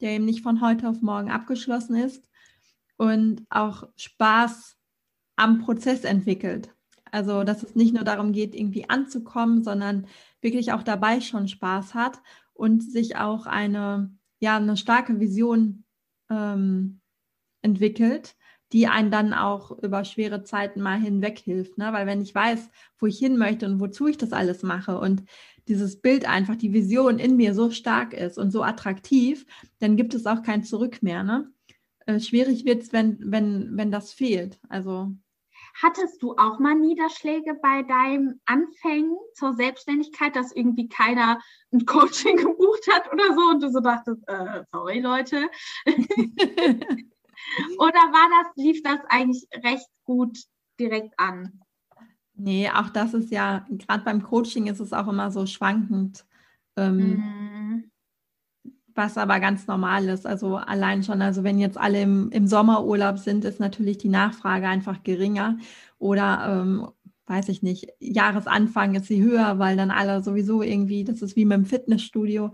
der 0.00 0.10
eben 0.10 0.24
nicht 0.24 0.42
von 0.42 0.60
heute 0.60 0.88
auf 0.88 1.00
morgen 1.00 1.30
abgeschlossen 1.30 1.94
ist 1.94 2.28
und 2.96 3.44
auch 3.50 3.88
Spaß 3.96 4.76
am 5.36 5.60
Prozess 5.60 6.04
entwickelt. 6.04 6.74
Also, 7.12 7.44
dass 7.44 7.62
es 7.62 7.74
nicht 7.76 7.94
nur 7.94 8.04
darum 8.04 8.32
geht, 8.32 8.54
irgendwie 8.54 8.88
anzukommen, 8.88 9.62
sondern 9.62 10.08
wirklich 10.40 10.72
auch 10.72 10.82
dabei 10.82 11.20
schon 11.20 11.46
Spaß 11.46 11.94
hat 11.94 12.20
und 12.52 12.82
sich 12.82 13.16
auch 13.16 13.46
eine, 13.46 14.16
ja, 14.40 14.56
eine 14.56 14.76
starke 14.76 15.20
Vision 15.20 15.84
ähm, 16.30 17.01
entwickelt, 17.62 18.36
die 18.72 18.86
einen 18.86 19.10
dann 19.10 19.34
auch 19.34 19.70
über 19.82 20.04
schwere 20.04 20.44
Zeiten 20.44 20.80
mal 20.80 20.98
hinweg 20.98 21.38
hilft. 21.38 21.78
Ne? 21.78 21.92
Weil 21.92 22.06
wenn 22.06 22.22
ich 22.22 22.34
weiß, 22.34 22.70
wo 22.98 23.06
ich 23.06 23.18
hin 23.18 23.36
möchte 23.36 23.66
und 23.66 23.80
wozu 23.80 24.06
ich 24.06 24.18
das 24.18 24.32
alles 24.32 24.62
mache 24.62 24.98
und 24.98 25.24
dieses 25.68 26.00
Bild 26.00 26.28
einfach, 26.28 26.56
die 26.56 26.72
Vision 26.72 27.18
in 27.18 27.36
mir 27.36 27.54
so 27.54 27.70
stark 27.70 28.14
ist 28.14 28.38
und 28.38 28.50
so 28.50 28.62
attraktiv, 28.62 29.46
dann 29.78 29.96
gibt 29.96 30.14
es 30.14 30.26
auch 30.26 30.42
kein 30.42 30.64
Zurück 30.64 31.02
mehr. 31.02 31.22
Ne? 31.22 31.52
Äh, 32.06 32.18
schwierig 32.18 32.64
wird 32.64 32.82
es, 32.82 32.92
wenn, 32.92 33.18
wenn, 33.20 33.76
wenn 33.76 33.92
das 33.92 34.12
fehlt. 34.12 34.58
Also 34.68 35.12
Hattest 35.80 36.22
du 36.22 36.32
auch 36.36 36.58
mal 36.58 36.74
Niederschläge 36.74 37.54
bei 37.54 37.82
deinem 37.82 38.40
Anfängen 38.44 39.16
zur 39.32 39.54
Selbstständigkeit, 39.54 40.36
dass 40.36 40.52
irgendwie 40.52 40.88
keiner 40.88 41.40
ein 41.72 41.86
Coaching 41.86 42.36
gebucht 42.38 42.86
hat 42.90 43.10
oder 43.12 43.34
so 43.34 43.40
und 43.50 43.62
du 43.62 43.70
so 43.70 43.80
dachtest, 43.80 44.22
äh, 44.28 44.64
sorry 44.72 45.00
Leute? 45.00 45.48
oder 47.78 47.92
war 47.92 48.44
das, 48.44 48.56
lief 48.56 48.82
das 48.82 48.98
eigentlich 49.08 49.46
recht 49.64 49.88
gut 50.04 50.38
direkt 50.78 51.14
an? 51.18 51.60
Nee, 52.34 52.70
auch 52.70 52.88
das 52.88 53.14
ist 53.14 53.30
ja, 53.30 53.66
gerade 53.70 54.04
beim 54.04 54.22
Coaching 54.22 54.66
ist 54.66 54.80
es 54.80 54.92
auch 54.92 55.06
immer 55.08 55.30
so 55.30 55.46
schwankend. 55.46 56.24
Ähm, 56.76 56.96
mhm 56.96 57.52
was 58.94 59.18
aber 59.18 59.40
ganz 59.40 59.66
normal 59.66 60.08
ist. 60.08 60.26
Also 60.26 60.56
allein 60.56 61.02
schon, 61.02 61.22
also 61.22 61.44
wenn 61.44 61.58
jetzt 61.58 61.78
alle 61.78 62.02
im, 62.02 62.30
im 62.30 62.46
Sommerurlaub 62.46 63.18
sind, 63.18 63.44
ist 63.44 63.60
natürlich 63.60 63.98
die 63.98 64.08
Nachfrage 64.08 64.68
einfach 64.68 65.02
geringer. 65.02 65.58
Oder 65.98 66.62
ähm, 66.62 66.88
weiß 67.26 67.48
ich 67.48 67.62
nicht, 67.62 67.88
Jahresanfang 68.00 68.94
ist 68.94 69.06
sie 69.06 69.22
höher, 69.22 69.58
weil 69.58 69.76
dann 69.76 69.90
alle 69.90 70.22
sowieso 70.22 70.62
irgendwie, 70.62 71.04
das 71.04 71.22
ist 71.22 71.36
wie 71.36 71.44
mit 71.44 71.58
dem 71.58 71.64
Fitnessstudio, 71.64 72.52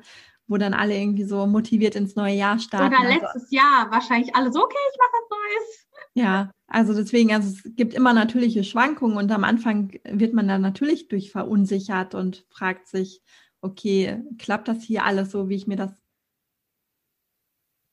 wo 0.48 0.56
dann 0.56 0.74
alle 0.74 0.98
irgendwie 0.98 1.24
so 1.24 1.46
motiviert 1.46 1.94
ins 1.94 2.16
neue 2.16 2.34
Jahr 2.34 2.58
starten. 2.58 2.94
Oder 2.94 3.08
letztes 3.08 3.42
also, 3.42 3.46
Jahr 3.56 3.90
wahrscheinlich 3.90 4.34
alle 4.34 4.50
so, 4.50 4.64
okay, 4.64 4.76
ich 4.90 4.98
mache 4.98 5.12
was 5.12 5.30
Neues. 5.30 5.86
Ja, 6.14 6.50
also 6.66 6.94
deswegen, 6.94 7.32
also 7.32 7.48
es 7.48 7.62
gibt 7.76 7.94
immer 7.94 8.12
natürliche 8.12 8.64
Schwankungen 8.64 9.18
und 9.18 9.30
am 9.30 9.44
Anfang 9.44 10.00
wird 10.04 10.32
man 10.32 10.48
dann 10.48 10.62
natürlich 10.62 11.08
durch 11.08 11.30
verunsichert 11.30 12.14
und 12.14 12.44
fragt 12.48 12.88
sich, 12.88 13.22
okay, 13.60 14.22
klappt 14.38 14.68
das 14.68 14.82
hier 14.82 15.04
alles 15.04 15.30
so, 15.30 15.48
wie 15.48 15.56
ich 15.56 15.66
mir 15.66 15.76
das 15.76 15.92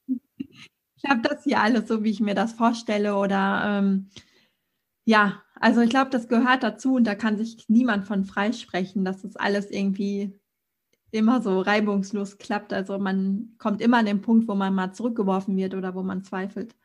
habe 1.07 1.21
das 1.21 1.43
hier 1.43 1.61
alles 1.61 1.87
so, 1.87 2.03
wie 2.03 2.09
ich 2.09 2.19
mir 2.19 2.35
das 2.35 2.53
vorstelle. 2.53 3.15
Oder 3.15 3.61
ähm, 3.65 4.09
ja, 5.05 5.43
also 5.55 5.81
ich 5.81 5.89
glaube, 5.89 6.09
das 6.09 6.27
gehört 6.27 6.63
dazu 6.63 6.95
und 6.95 7.05
da 7.05 7.15
kann 7.15 7.37
sich 7.37 7.65
niemand 7.67 8.05
von 8.05 8.25
freisprechen, 8.25 9.05
dass 9.05 9.21
das 9.21 9.35
alles 9.35 9.69
irgendwie 9.71 10.39
immer 11.11 11.41
so 11.41 11.61
reibungslos 11.61 12.37
klappt. 12.37 12.73
Also 12.73 12.97
man 12.99 13.55
kommt 13.57 13.81
immer 13.81 13.97
an 13.97 14.05
den 14.05 14.21
Punkt, 14.21 14.47
wo 14.47 14.55
man 14.55 14.73
mal 14.73 14.93
zurückgeworfen 14.93 15.55
wird 15.57 15.73
oder 15.73 15.95
wo 15.95 16.03
man 16.03 16.23
zweifelt. 16.23 16.75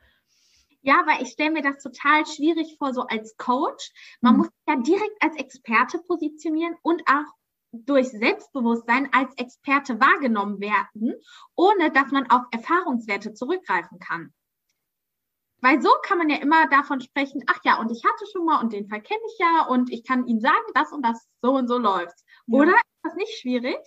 Ja, 0.83 1.03
weil 1.05 1.21
ich 1.21 1.29
stelle 1.29 1.51
mir 1.51 1.61
das 1.61 1.83
total 1.83 2.25
schwierig 2.25 2.75
vor, 2.79 2.93
so 2.93 3.01
als 3.01 3.37
Coach. 3.37 3.91
Man 4.21 4.33
mhm. 4.33 4.39
muss 4.39 4.49
ja 4.67 4.75
direkt 4.77 5.21
als 5.21 5.35
Experte 5.35 5.99
positionieren 5.99 6.75
und 6.81 7.03
auch 7.07 7.31
durch 7.71 8.09
Selbstbewusstsein 8.09 9.09
als 9.13 9.33
Experte 9.35 9.99
wahrgenommen 9.99 10.59
werden, 10.59 11.13
ohne 11.55 11.91
dass 11.91 12.11
man 12.11 12.29
auf 12.29 12.43
Erfahrungswerte 12.51 13.33
zurückgreifen 13.33 13.99
kann. 13.99 14.33
Weil 15.61 15.81
so 15.81 15.89
kann 16.03 16.17
man 16.17 16.29
ja 16.29 16.37
immer 16.37 16.67
davon 16.69 17.01
sprechen, 17.01 17.43
ach 17.47 17.59
ja, 17.63 17.79
und 17.79 17.91
ich 17.91 18.03
hatte 18.03 18.25
schon 18.31 18.45
mal 18.45 18.61
und 18.61 18.73
den 18.73 18.89
Fall 18.89 19.01
kenne 19.01 19.21
ich 19.27 19.39
ja 19.39 19.67
und 19.67 19.91
ich 19.91 20.03
kann 20.03 20.25
Ihnen 20.25 20.41
sagen, 20.41 20.55
das 20.73 20.91
und 20.91 21.05
das 21.05 21.29
so 21.41 21.51
und 21.51 21.67
so 21.67 21.77
läuft. 21.77 22.15
Ja. 22.47 22.59
Oder? 22.59 22.71
Ist 22.71 23.03
das 23.03 23.15
nicht 23.15 23.39
schwierig? 23.39 23.77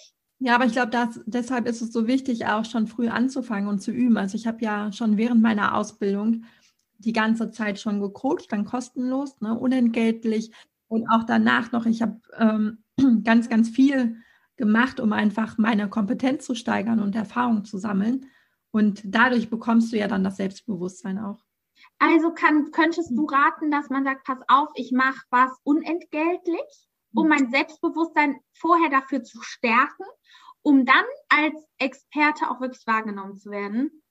Ja, 0.45 0.57
aber 0.57 0.67
ich 0.67 0.73
glaube, 0.73 0.91
deshalb 1.25 1.67
ist 1.67 1.81
es 1.81 1.91
so 1.91 2.07
wichtig, 2.07 2.45
auch 2.45 2.67
schon 2.67 2.87
früh 2.87 3.09
anzufangen 3.09 3.67
und 3.67 3.79
zu 3.79 3.93
üben. 3.93 4.19
Also 4.19 4.37
ich 4.37 4.47
habe 4.47 4.59
ja 4.61 4.93
schon 4.93 5.17
während 5.17 5.41
meiner 5.41 5.75
Ausbildung 5.75 6.45
die 6.99 7.15
ganze 7.15 7.51
Zeit 7.51 7.81
schon 7.81 7.99
gecoacht, 7.99 8.53
dann 8.53 8.67
kostenlos, 8.67 9.41
ne, 9.41 9.59
unentgeltlich 9.59 10.53
und 10.87 11.09
auch 11.09 11.25
danach 11.25 11.73
noch. 11.73 11.87
Ich 11.87 12.03
habe 12.03 12.21
ähm, 12.37 12.85
ganz, 13.25 13.49
ganz 13.49 13.71
viel 13.71 14.17
gemacht, 14.57 15.01
um 15.01 15.15
einfach 15.15 15.57
meine 15.57 15.89
Kompetenz 15.89 16.45
zu 16.45 16.55
steigern 16.55 17.01
und 17.01 17.17
Erfahrung 17.17 17.65
zu 17.65 17.79
sammeln. 17.79 18.27
Und 18.71 19.01
dadurch 19.03 19.49
bekommst 19.49 19.95
du 19.95 19.97
ja 19.97 20.09
dann 20.09 20.25
das 20.25 20.37
Selbstbewusstsein 20.37 21.21
auch. 21.21 21.43
Also 21.99 22.35
kann, 22.35 22.71
könntest 22.71 23.13
du 23.17 23.25
raten, 23.25 23.71
dass 23.71 23.89
man 23.89 24.05
sagt, 24.05 24.25
pass 24.27 24.41
auf, 24.49 24.69
ich 24.75 24.93
mache 24.93 25.25
was 25.31 25.53
unentgeltlich, 25.63 26.91
um 27.15 27.29
mein 27.29 27.51
Selbstbewusstsein 27.51 28.37
vorher 28.53 28.91
dafür 28.91 29.23
zu 29.23 29.41
stärken, 29.43 30.05
um 30.63 30.85
dann 30.85 31.05
als 31.29 31.55
Experte 31.79 32.51
auch 32.51 32.61
wirklich 32.61 32.87
wahrgenommen 32.87 33.37
zu 33.37 33.51
werden? 33.51 34.03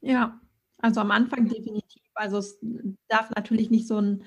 Ja, 0.00 0.40
also 0.78 1.00
am 1.00 1.10
Anfang 1.10 1.48
definitiv. 1.48 2.02
Also 2.14 2.38
es 2.38 2.58
darf 3.08 3.30
natürlich 3.30 3.70
nicht 3.70 3.86
so 3.86 4.00
ein 4.00 4.24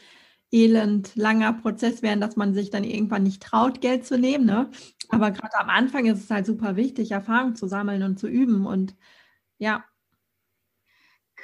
elend 0.52 1.16
langer 1.16 1.54
Prozess 1.54 2.02
werden, 2.02 2.20
dass 2.20 2.36
man 2.36 2.54
sich 2.54 2.70
dann 2.70 2.84
irgendwann 2.84 3.24
nicht 3.24 3.42
traut, 3.42 3.80
Geld 3.80 4.06
zu 4.06 4.18
nehmen. 4.18 4.46
Ne? 4.46 4.70
Aber 5.10 5.32
gerade 5.32 5.58
am 5.60 5.70
Anfang 5.70 6.06
ist 6.06 6.24
es 6.24 6.30
halt 6.30 6.46
super 6.46 6.76
wichtig, 6.76 7.12
Erfahrung 7.12 7.56
zu 7.56 7.68
sammeln 7.68 8.04
und 8.04 8.20
zu 8.20 8.28
üben. 8.28 8.66
Und 8.66 8.96
ja. 9.58 9.86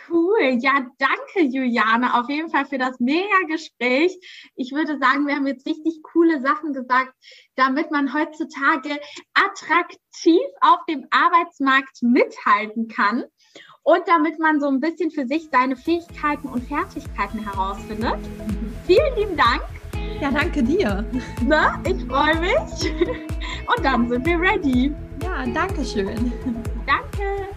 Cool. 0.09 0.57
Ja, 0.61 0.85
danke, 0.97 1.49
Juliane, 1.49 2.13
auf 2.19 2.29
jeden 2.29 2.49
Fall 2.49 2.65
für 2.65 2.77
das 2.77 2.99
mega 2.99 3.39
Gespräch. 3.47 4.17
Ich 4.55 4.71
würde 4.71 4.97
sagen, 4.99 5.27
wir 5.27 5.35
haben 5.35 5.47
jetzt 5.47 5.65
richtig 5.65 6.01
coole 6.03 6.41
Sachen 6.41 6.73
gesagt, 6.73 7.13
damit 7.55 7.91
man 7.91 8.13
heutzutage 8.13 8.99
attraktiv 9.33 10.41
auf 10.61 10.79
dem 10.87 11.05
Arbeitsmarkt 11.09 12.01
mithalten 12.01 12.87
kann 12.87 13.23
und 13.83 14.01
damit 14.05 14.39
man 14.39 14.59
so 14.59 14.67
ein 14.67 14.79
bisschen 14.79 15.11
für 15.11 15.25
sich 15.27 15.49
seine 15.51 15.75
Fähigkeiten 15.75 16.47
und 16.47 16.63
Fertigkeiten 16.63 17.39
herausfindet. 17.39 18.17
Vielen 18.85 19.15
lieben 19.15 19.37
Dank. 19.37 19.63
Ja, 20.21 20.31
danke 20.31 20.63
dir. 20.63 21.05
Na, 21.45 21.81
ich 21.85 22.03
freue 22.05 22.39
mich. 22.39 22.91
Und 23.75 23.85
dann 23.85 24.09
sind 24.09 24.25
wir 24.25 24.39
ready. 24.39 24.93
Ja, 25.23 25.45
danke 25.45 25.85
schön. 25.85 26.31
Danke. 26.85 27.56